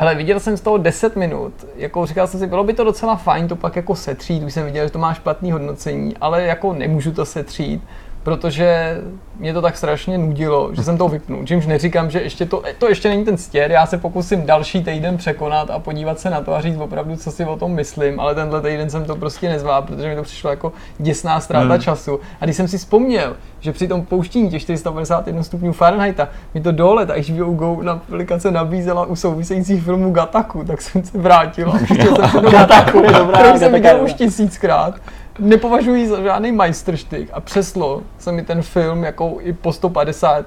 [0.02, 3.16] Hele, viděl jsem z toho 10 minut, jako říkal jsem si, bylo by to docela
[3.16, 6.74] fajn to pak jako setřít, už jsem viděl, že to má špatný hodnocení, ale jako
[6.74, 7.84] nemůžu to setřít,
[8.24, 8.98] protože
[9.40, 11.46] mě to tak strašně nudilo, že jsem to vypnul.
[11.46, 15.18] Čímž neříkám, že ještě to, to ještě není ten stěr, já se pokusím další týden
[15.18, 18.36] překonat a podívat se na to a říct opravdu, co si o tom myslím, ale
[18.36, 21.82] tenhle týden jsem to prostě nezvládl, protože mi to přišlo jako děsná ztráta Hmm.
[21.82, 22.20] času.
[22.42, 26.72] A když jsem si vzpomněl, že při tom pouštění těch 451 stupňů Fahrenheita mi to
[26.72, 31.70] dole, ta HBO Go na aplikace nabízela u souvisejících filmů Gataku, tak jsem se vrátil
[31.74, 34.96] a pustil jsem se do Gataku, je dobrá, kterou jsem viděl už tisíckrát.
[35.40, 40.46] Nepovažuji za žádný majstrštyk a přeslo se mi ten film jako i po 150.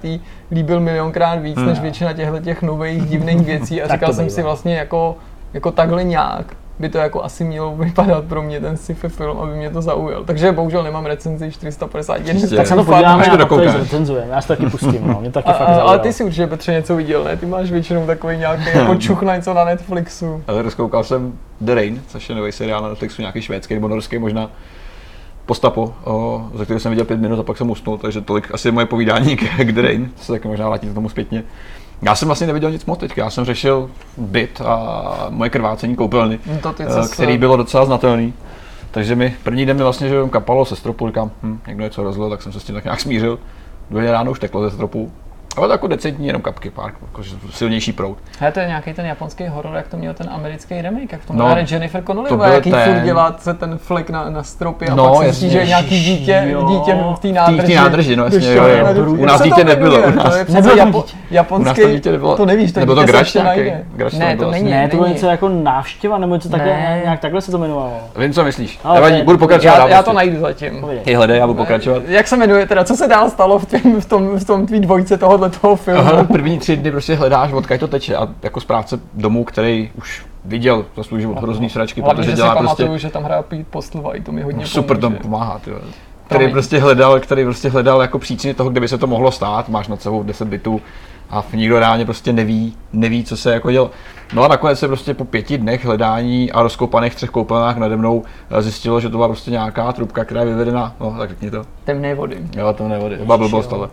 [0.51, 4.77] líbil milionkrát víc než většina těchto těch nových divných věcí a říkal jsem si vlastně
[4.77, 5.16] jako,
[5.55, 6.47] jako takhle nějak
[6.78, 10.24] by to jako asi mělo vypadat pro mě ten sci-fi film, aby mě to zaujal.
[10.24, 12.40] Takže bohužel nemám recenzi 451.
[12.40, 12.56] Prostě.
[12.56, 14.32] Tak se to Až podíváme to a zrecenzujeme.
[14.32, 15.20] Já si to taky pustím, no.
[15.20, 17.36] Mě taky A, fakt ale ty si určitě Petře něco viděl, ne?
[17.36, 20.43] Ty máš většinou takový nějaký jako čuch na něco na Netflixu.
[20.47, 24.19] Ale rozkoukal jsem The Rain, což je nový seriál na Netflixu, nějaký švédský nebo norský
[24.19, 24.51] možná.
[25.47, 28.70] Postapo, o, ze kterého jsem viděl pět minut a pak jsem usnul, takže tolik asi
[28.70, 31.44] moje povídání k, k The Rain, co se taky možná vrátím k tomu zpětně.
[32.02, 36.39] Já jsem vlastně neviděl nic moc teďka, já jsem řešil byt a moje krvácení koupelny,
[36.47, 38.35] No to ty, se- který bylo docela znatelný.
[38.90, 42.31] Takže mi první den mi vlastně, že kapalo se stropu, říkám, hm, někdo něco rozlil,
[42.31, 43.39] tak jsem se s tím tak nějak smířil.
[43.90, 45.12] Druhý ráno už teklo ze stropu.
[45.57, 48.19] Ale to jako decentní, jenom kapky, pár, jako silnější proud.
[48.39, 51.33] Hele, to je nějaký ten japonský horor, jak to měl ten americký remake, jak to
[51.33, 54.89] No, no, Jennifer Connelly, to jaký ten- furt dělá se ten flek na, na stropě
[54.89, 55.41] a No, pak se jasně.
[55.49, 56.66] zjistí, že nějaký dítě, Jo.
[56.69, 57.66] dítě v té V nádrži.
[57.66, 59.05] té nádrži, no jasně, jo, jo.
[59.11, 61.16] U nás se dítě nebylo, u nás- To Nebylo japo, dítě.
[61.31, 63.73] japonský, U nás to dítě nebylo- to nevíš, to nebylo to se Grač ještě nějaký?
[63.97, 67.20] Grač to Ne, to není, Ne, to bylo něco jako návštěva, nebo něco takhle, nějak
[67.20, 67.93] takhle se to jmenovalo.
[68.16, 68.81] Vím, co myslíš.
[68.95, 69.74] Nevadí, budu pokračovat.
[69.89, 70.12] Já, to prostě.
[70.12, 70.87] najdu zatím.
[71.05, 72.03] Ty hledej, já budu pokračovat.
[72.09, 73.65] Jak se jmenuje teda, co se dál stalo v,
[74.01, 75.16] v tom, v tom tvý dvojce
[75.51, 76.01] tohohle toho filmu?
[76.01, 80.27] Aha, první tři dny prostě hledáš, odkud to teče a jako správce domu, který už
[80.44, 83.23] viděl za svůj život hrozný sračky, Hlavně, protože že si dělá pamatuju, prostě že tam
[83.24, 85.20] hraje Pete Postlva, i to mi hodně super pomůže.
[85.20, 85.82] pomáhá, ty vole.
[86.27, 89.69] Který prostě hledal, který prostě hledal jako příčiny toho, kde by se to mohlo stát,
[89.69, 90.81] máš nad sebou 10 bitů
[91.31, 93.90] a nikdo reálně prostě neví, neví, co se jako dělo.
[94.35, 98.23] No a nakonec se prostě po pěti dnech hledání a rozkopaných třech koupelnách nade mnou
[98.51, 101.64] eh, zjistilo, že to byla prostě nějaká trubka, která je vyvedena, no tak řekni to.
[101.85, 102.36] Temné vody.
[102.56, 103.89] Jo, to nevody, to byla blbost, ale.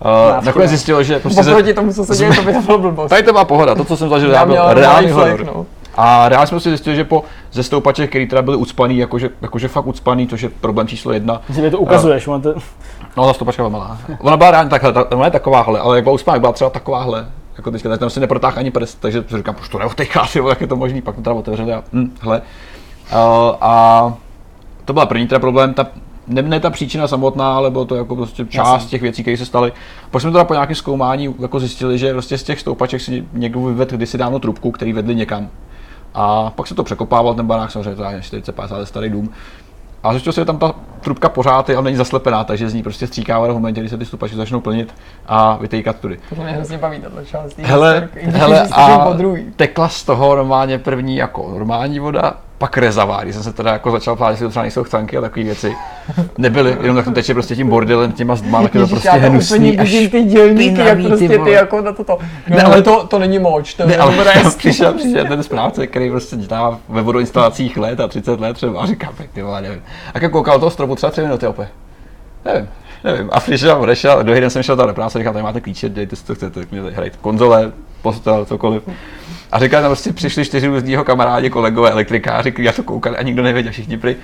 [0.00, 2.78] Uh, nakonec zjistilo, že prostě se, Oproti tomu, co se děje, to by to bylo
[2.78, 3.08] blbost.
[3.08, 5.36] Tady to byla pohoda, to, co jsem zažil, Já já byl reálný horor.
[5.36, 5.66] flek, no.
[5.96, 9.68] A reálně jsme si zjistili, že po ze stoupačech, který teda byly ucpaný, jakože, jakože
[9.68, 11.40] fakt ucpaný, což je problém číslo jedna.
[11.48, 12.54] Myslím, že to ukazuješ, on to...
[13.16, 13.98] No, ta stoupačka byla malá.
[14.20, 16.70] Ona byla reálně takhle, ta, ona je takováhle, ale jak byla ucpaná, jak byla třeba
[16.70, 17.26] takováhle.
[17.56, 20.60] Jako teďka, tak tam si neprotáhl ani prst, takže si říkám, proč to neotejká, jak
[20.60, 22.42] je to možný, pak to teda otevřeli a hm, hele.
[23.12, 23.18] Uh,
[23.60, 24.14] a
[24.84, 25.86] to byla první teda problém, ta,
[26.28, 28.90] ne, ne ta příčina samotná, ale bylo to jako prostě část Jasně.
[28.90, 29.72] těch věcí, které se staly.
[30.10, 33.60] Pak jsme teda po nějakém zkoumání jako zjistili, že prostě z těch stoupaček si někdo
[33.60, 35.48] vyvedl kdysi dávno trubku, který vedli někam.
[36.14, 39.30] A pak se to překopával ten barák, samozřejmě to je 40-50 let starý dům.
[40.02, 42.82] A zjistil se, že tam ta trubka pořád je, ale není zaslepená, takže z ní
[42.82, 44.94] prostě stříkává v momentě, kdy se ty stoupačky začnou plnit
[45.26, 46.18] a vytejkat tudy.
[46.28, 47.58] To mě hrozně baví, tato část.
[47.58, 49.08] Hele, hele a
[49.56, 53.90] tekla z toho normálně první jako normální voda, pak rezavá, když jsem se teda jako
[53.90, 55.76] začal ptát, jestli to třeba nejsou chcanky a takové věci.
[56.38, 59.78] Nebyly, jenom tak to teče prostě tím bordelem, těma zdma, tak je to prostě hnusný,
[59.78, 61.50] až ty dělníky, jak ty prostě ty vole.
[61.50, 62.18] jako na toto.
[62.48, 64.32] No, Ne, ale to, to není moč, to Ne, je ale dobré.
[64.58, 68.86] přišel, přišel ten správce, který prostě dělá ve vodoinstalacích let a 30 let třeba a
[68.86, 69.82] říká, ty vole, nevím.
[70.14, 71.68] A jak koukal toho stropu třeba 3 minuty opět.
[72.44, 72.68] Nevím,
[73.04, 73.30] nevím.
[73.32, 76.16] A přišel, odešel, druhý den jsem šel tam do práce, říkal, tady máte klíče, dejte
[76.16, 78.82] si to chcete, tak mě hrajte konzole, postel, cokoliv.
[79.52, 83.22] A říkal, tam prostě přišli čtyři různého kamarádi, kolegové, elektrikáři, kteří na to koukali a
[83.22, 84.16] nikdo nevěděl, všichni prý.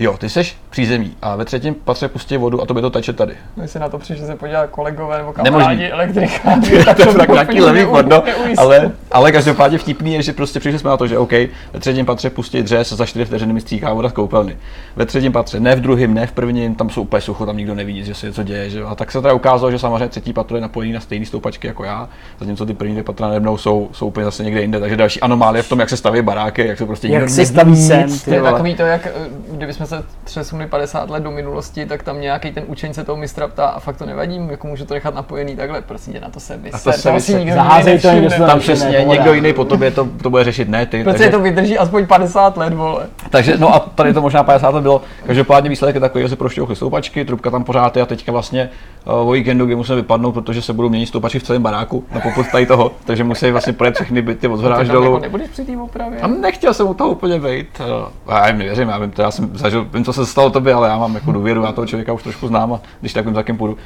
[0.00, 3.12] Jo, ty seš přízemí a ve třetím patře pustí vodu a to by to teče
[3.12, 3.34] tady.
[3.56, 6.60] My si na to přišli se podívat kolegové nebo kamarádi elektrika.
[6.96, 8.22] to je tak nějaký levý podno,
[8.58, 11.32] ale, ale každopádně vtipný je, že prostě přišli jsme na to, že OK,
[11.72, 14.56] ve třetím patře pustí dřez, za 4 vteřiny mi stříká voda z koupelny.
[14.96, 17.74] Ve třetím patře, ne v druhém, ne v prvním, tam jsou úplně sucho, tam nikdo
[17.74, 18.70] nevidí, že se něco děje.
[18.70, 18.82] Že?
[18.82, 21.84] A tak se teda ukázalo, že samozřejmě třetí patro je napojený na stejné stoupačky jako
[21.84, 22.08] já,
[22.40, 24.80] zatímco ty první dvě patra nade mnou jsou, jsou úplně zase někde jinde.
[24.80, 27.46] Takže další anomálie v tom, jak se staví baráky, jak se prostě Jak nikdo se
[27.46, 29.12] staví sem, To je takový to, jak eh,
[29.52, 33.48] kdybychom se přesunuli 50 let do minulosti, tak tam nějaký ten učeň se toho mistra
[33.48, 36.40] ptá a fakt to nevadí, jako můžu to nechat napojený takhle, prosím tě na to
[36.40, 37.38] se A to vyser, se vyser.
[37.38, 39.14] nikdo Zaházej to někdo Tam přesně pohoda.
[39.14, 41.04] někdo jiný po tobě to, to bude řešit, ne ty.
[41.04, 43.06] Protože to vydrží aspoň 50 let, vole.
[43.30, 45.02] Takže, no a tady to možná 50 let bylo.
[45.26, 48.70] Každopádně výsledek je takový, že se prošťouchly stoupačky, trubka tam pořád je a teďka vlastně
[49.06, 52.20] uh, o víkendu, kdy musíme vypadnout, protože se budou měnit stoupačky v celém baráku na
[52.20, 55.18] popud tady toho, takže musí vlastně projet všechny byty od tam jako dolů.
[55.18, 56.20] nebudeš při té opravě.
[56.20, 57.80] A nechtěl jsem u toho úplně být.
[58.26, 60.74] Uh, já jim nevěřím, já vím, to já jsem zažil, vím, co se stalo tobě,
[60.74, 63.34] ale já mám jako důvěru, já toho člověka už trošku znám a když tak vím,
[63.34, 63.72] za kým půjdu.
[63.72, 63.78] Uh,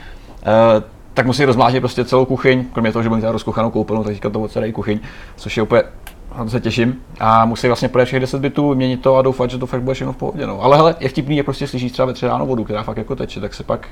[1.15, 4.31] tak musí rozmlátit prostě celou kuchyň, kromě toho, že budeme teda rozkuchanou koupelnu, tak teďka
[4.31, 5.01] to odsadají kuchyň,
[5.37, 5.83] což je úplně
[6.39, 7.01] na to se těším.
[7.21, 9.95] A musí vlastně projet všech 10 bytů, měnit to a doufat, že to fakt bude
[9.95, 10.47] všechno v pohodě.
[10.47, 10.63] No.
[10.63, 13.17] Ale hele, je vtipný, je prostě slyšíš třeba ve tři ráno vodu, která fakt jako
[13.17, 13.89] teče, tak se pak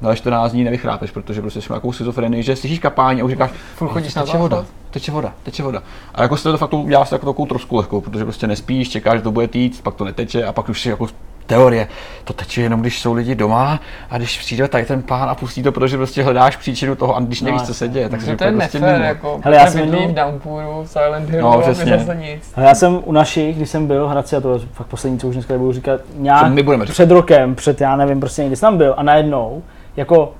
[0.00, 3.50] na 14 dní nevychrápeš, protože prostě jsme nějakou schizofrenii, že slyšíš kapání a už říkáš,
[3.74, 5.82] Furt chodíš "No, na teče voda, záchod." teče voda, teče voda.
[6.14, 9.16] A jako se to fakt udělá si jako takovou trosku lehkou, protože prostě nespíš, čekáš,
[9.16, 11.06] že to bude týct, pak to neteče a pak už si jako
[11.46, 11.88] teorie,
[12.24, 13.80] to teče jenom když jsou lidi doma
[14.10, 17.20] a když přijde tady ten pán a pustí to, protože prostě hledáš příčinu toho a
[17.20, 19.08] když nevíš, co se děje, tak Takže se to je prostě nefér, mimo.
[19.08, 21.98] jako Hele, já jsem jednou- v Downpouru, v Silent Hillu, No, no, přesně.
[21.98, 22.52] zase nic.
[22.56, 25.18] Ale já jsem u našich, když jsem byl v Hradci, a to je fakt poslední,
[25.18, 26.92] co už dneska nebudu říkat, nějak Co my budeme říkat.
[26.92, 29.62] před rokem, před já nevím, prostě někdy jsem tam byl a najednou,
[29.96, 30.32] jako,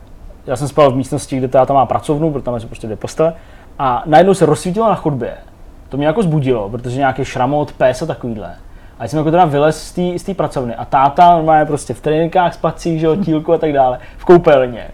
[0.46, 3.32] já jsem spal v místnosti, kde táta má pracovnu, protože tam jsou prostě dvě postele,
[3.78, 5.30] a najednou se rozsvítilo na chodbě.
[5.88, 8.54] To mě jako zbudilo, protože nějaký šramot, pes a takovýhle.
[8.98, 12.54] A já jsem jako teda vylez z té pracovny a táta normálně prostě v tréninkách,
[12.54, 14.88] spacích, že jo, tílku a tak dále, v koupelně.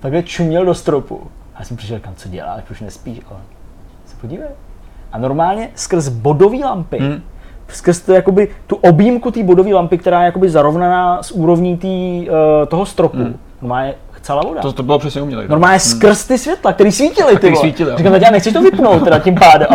[0.00, 1.20] Takhle čuměl do stropu.
[1.54, 3.20] A já jsem přišel, kam co děláš, proč nespíš?
[3.30, 3.40] Ale
[4.06, 4.48] se podívej.
[5.12, 7.22] A normálně skrz bodové lampy, Hmm.
[7.68, 12.26] skrz to, jakoby, tu objímku té bodové lampy, která je jakoby zarovnaná s úrovní tý,
[12.30, 13.36] uh, toho stropu, Hmm.
[13.62, 13.94] normálně
[14.24, 14.60] chcela voda.
[14.60, 15.48] To, to bylo přesně umělé.
[15.48, 17.96] Normálně skrz ty světla, který svítily, ty svítily.
[17.96, 19.68] Říkám, já nechceš to vypnout teda tím pádem.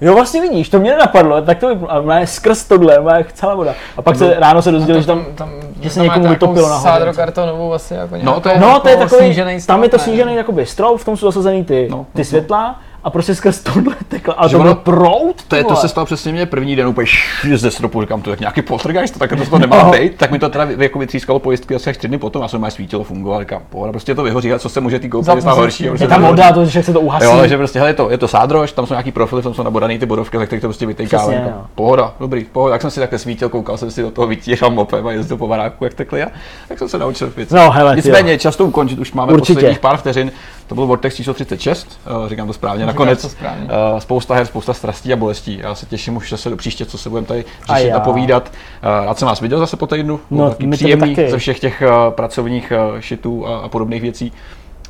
[0.00, 1.90] Jo, vlastně vidíš, to mě nenapadlo, tak to vypnu.
[1.90, 3.74] A normálně skrz tohle, normálně chcela voda.
[3.96, 5.50] A pak se ráno se dozvěděl, že tam tam,
[5.80, 6.88] že se někomu vytopilo nějakou nahoře.
[6.88, 10.34] Sádrokartonovou asi jako No, to je- No, to je takový, snížený tam je to snížený
[10.34, 13.94] jakoby strop, v tom jsou zasazený ty, No, ty no, světla a prostě skrz tohle
[14.08, 14.34] tekla.
[14.34, 16.86] Ale Že to byl ono- prout, To, je, to se stalo přesně mě první den
[16.86, 20.30] úplně šš, ze stropu, říkám, to je nějaký poltergeist, tak to, to nemá být, tak
[20.30, 23.40] mi to teda jako vytřískalo pojistky asi až tři dny potom, a jsem svítilo, fungovalo,
[23.42, 25.84] říkám, pohoda, prostě to vyhoří, a co se může ty koupit, stát horší.
[26.00, 27.24] Je tam voda, to, že se to uhasí.
[27.24, 29.62] Jo, takže prostě, hele, je to, je to sádrož, tam jsou nějaký profily, tam jsou
[29.62, 31.18] nabodaný ty bodovky, tak to prostě vytejká.
[31.18, 32.74] Přesně, Jako, pohoda, dobrý, pohoda.
[32.74, 35.46] Jak jsem si takhle svítil, koukal jsem si do toho, vytíral mopem a jezdil po
[35.48, 36.26] baráku, jak takhle já,
[36.68, 37.54] tak jsem se naučil věci.
[37.54, 39.54] No, hele, Nicméně, často ukončit, už máme Určitě.
[39.54, 40.32] posledních pár vteřin.
[40.66, 42.86] To byl Vortex číslo 36, eh, říkám to správně.
[42.92, 45.58] Nakonec eh, spousta her, spousta strastí a bolestí.
[45.62, 48.00] Já se těším už zase do příště, co se budeme tady A řešit a, já.
[48.00, 48.52] povídat.
[48.82, 50.20] Eh, Rád jsem vás viděl zase po týdnu.
[50.30, 51.30] No, taky příjemný taky.
[51.30, 54.32] ze všech těch eh, pracovních eh, šitů a, a podobných věcí.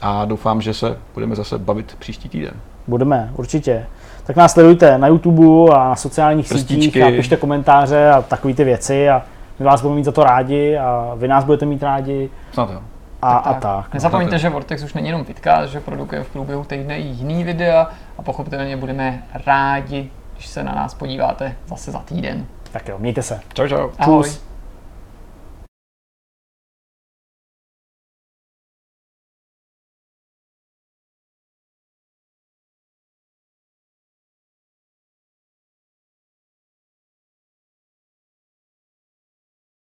[0.03, 2.53] A doufám, že se budeme zase bavit příští týden.
[2.87, 3.87] Budeme, určitě.
[4.25, 6.85] Tak nás sledujte na YouTube a na sociálních Prstíčky.
[6.85, 9.23] sítích a pište komentáře a takové ty věci a
[9.59, 12.81] my vás budeme mít za to rádi a vy nás budete mít rádi Snad jo.
[13.23, 13.57] A tak.
[13.57, 13.95] A tak.
[13.95, 14.41] Nezapomeňte, tak.
[14.41, 18.23] že Vortex už není jenom vidcast, že produkuje v průběhu týdne i jiný videa a
[18.23, 22.47] pochopitelně budeme rádi, když se na nás podíváte zase za týden.
[22.73, 23.41] Tak jo, mějte se.
[23.55, 23.91] Čau, čau.
[23.99, 24.25] Ahoj.
[24.25, 24.52] Čus.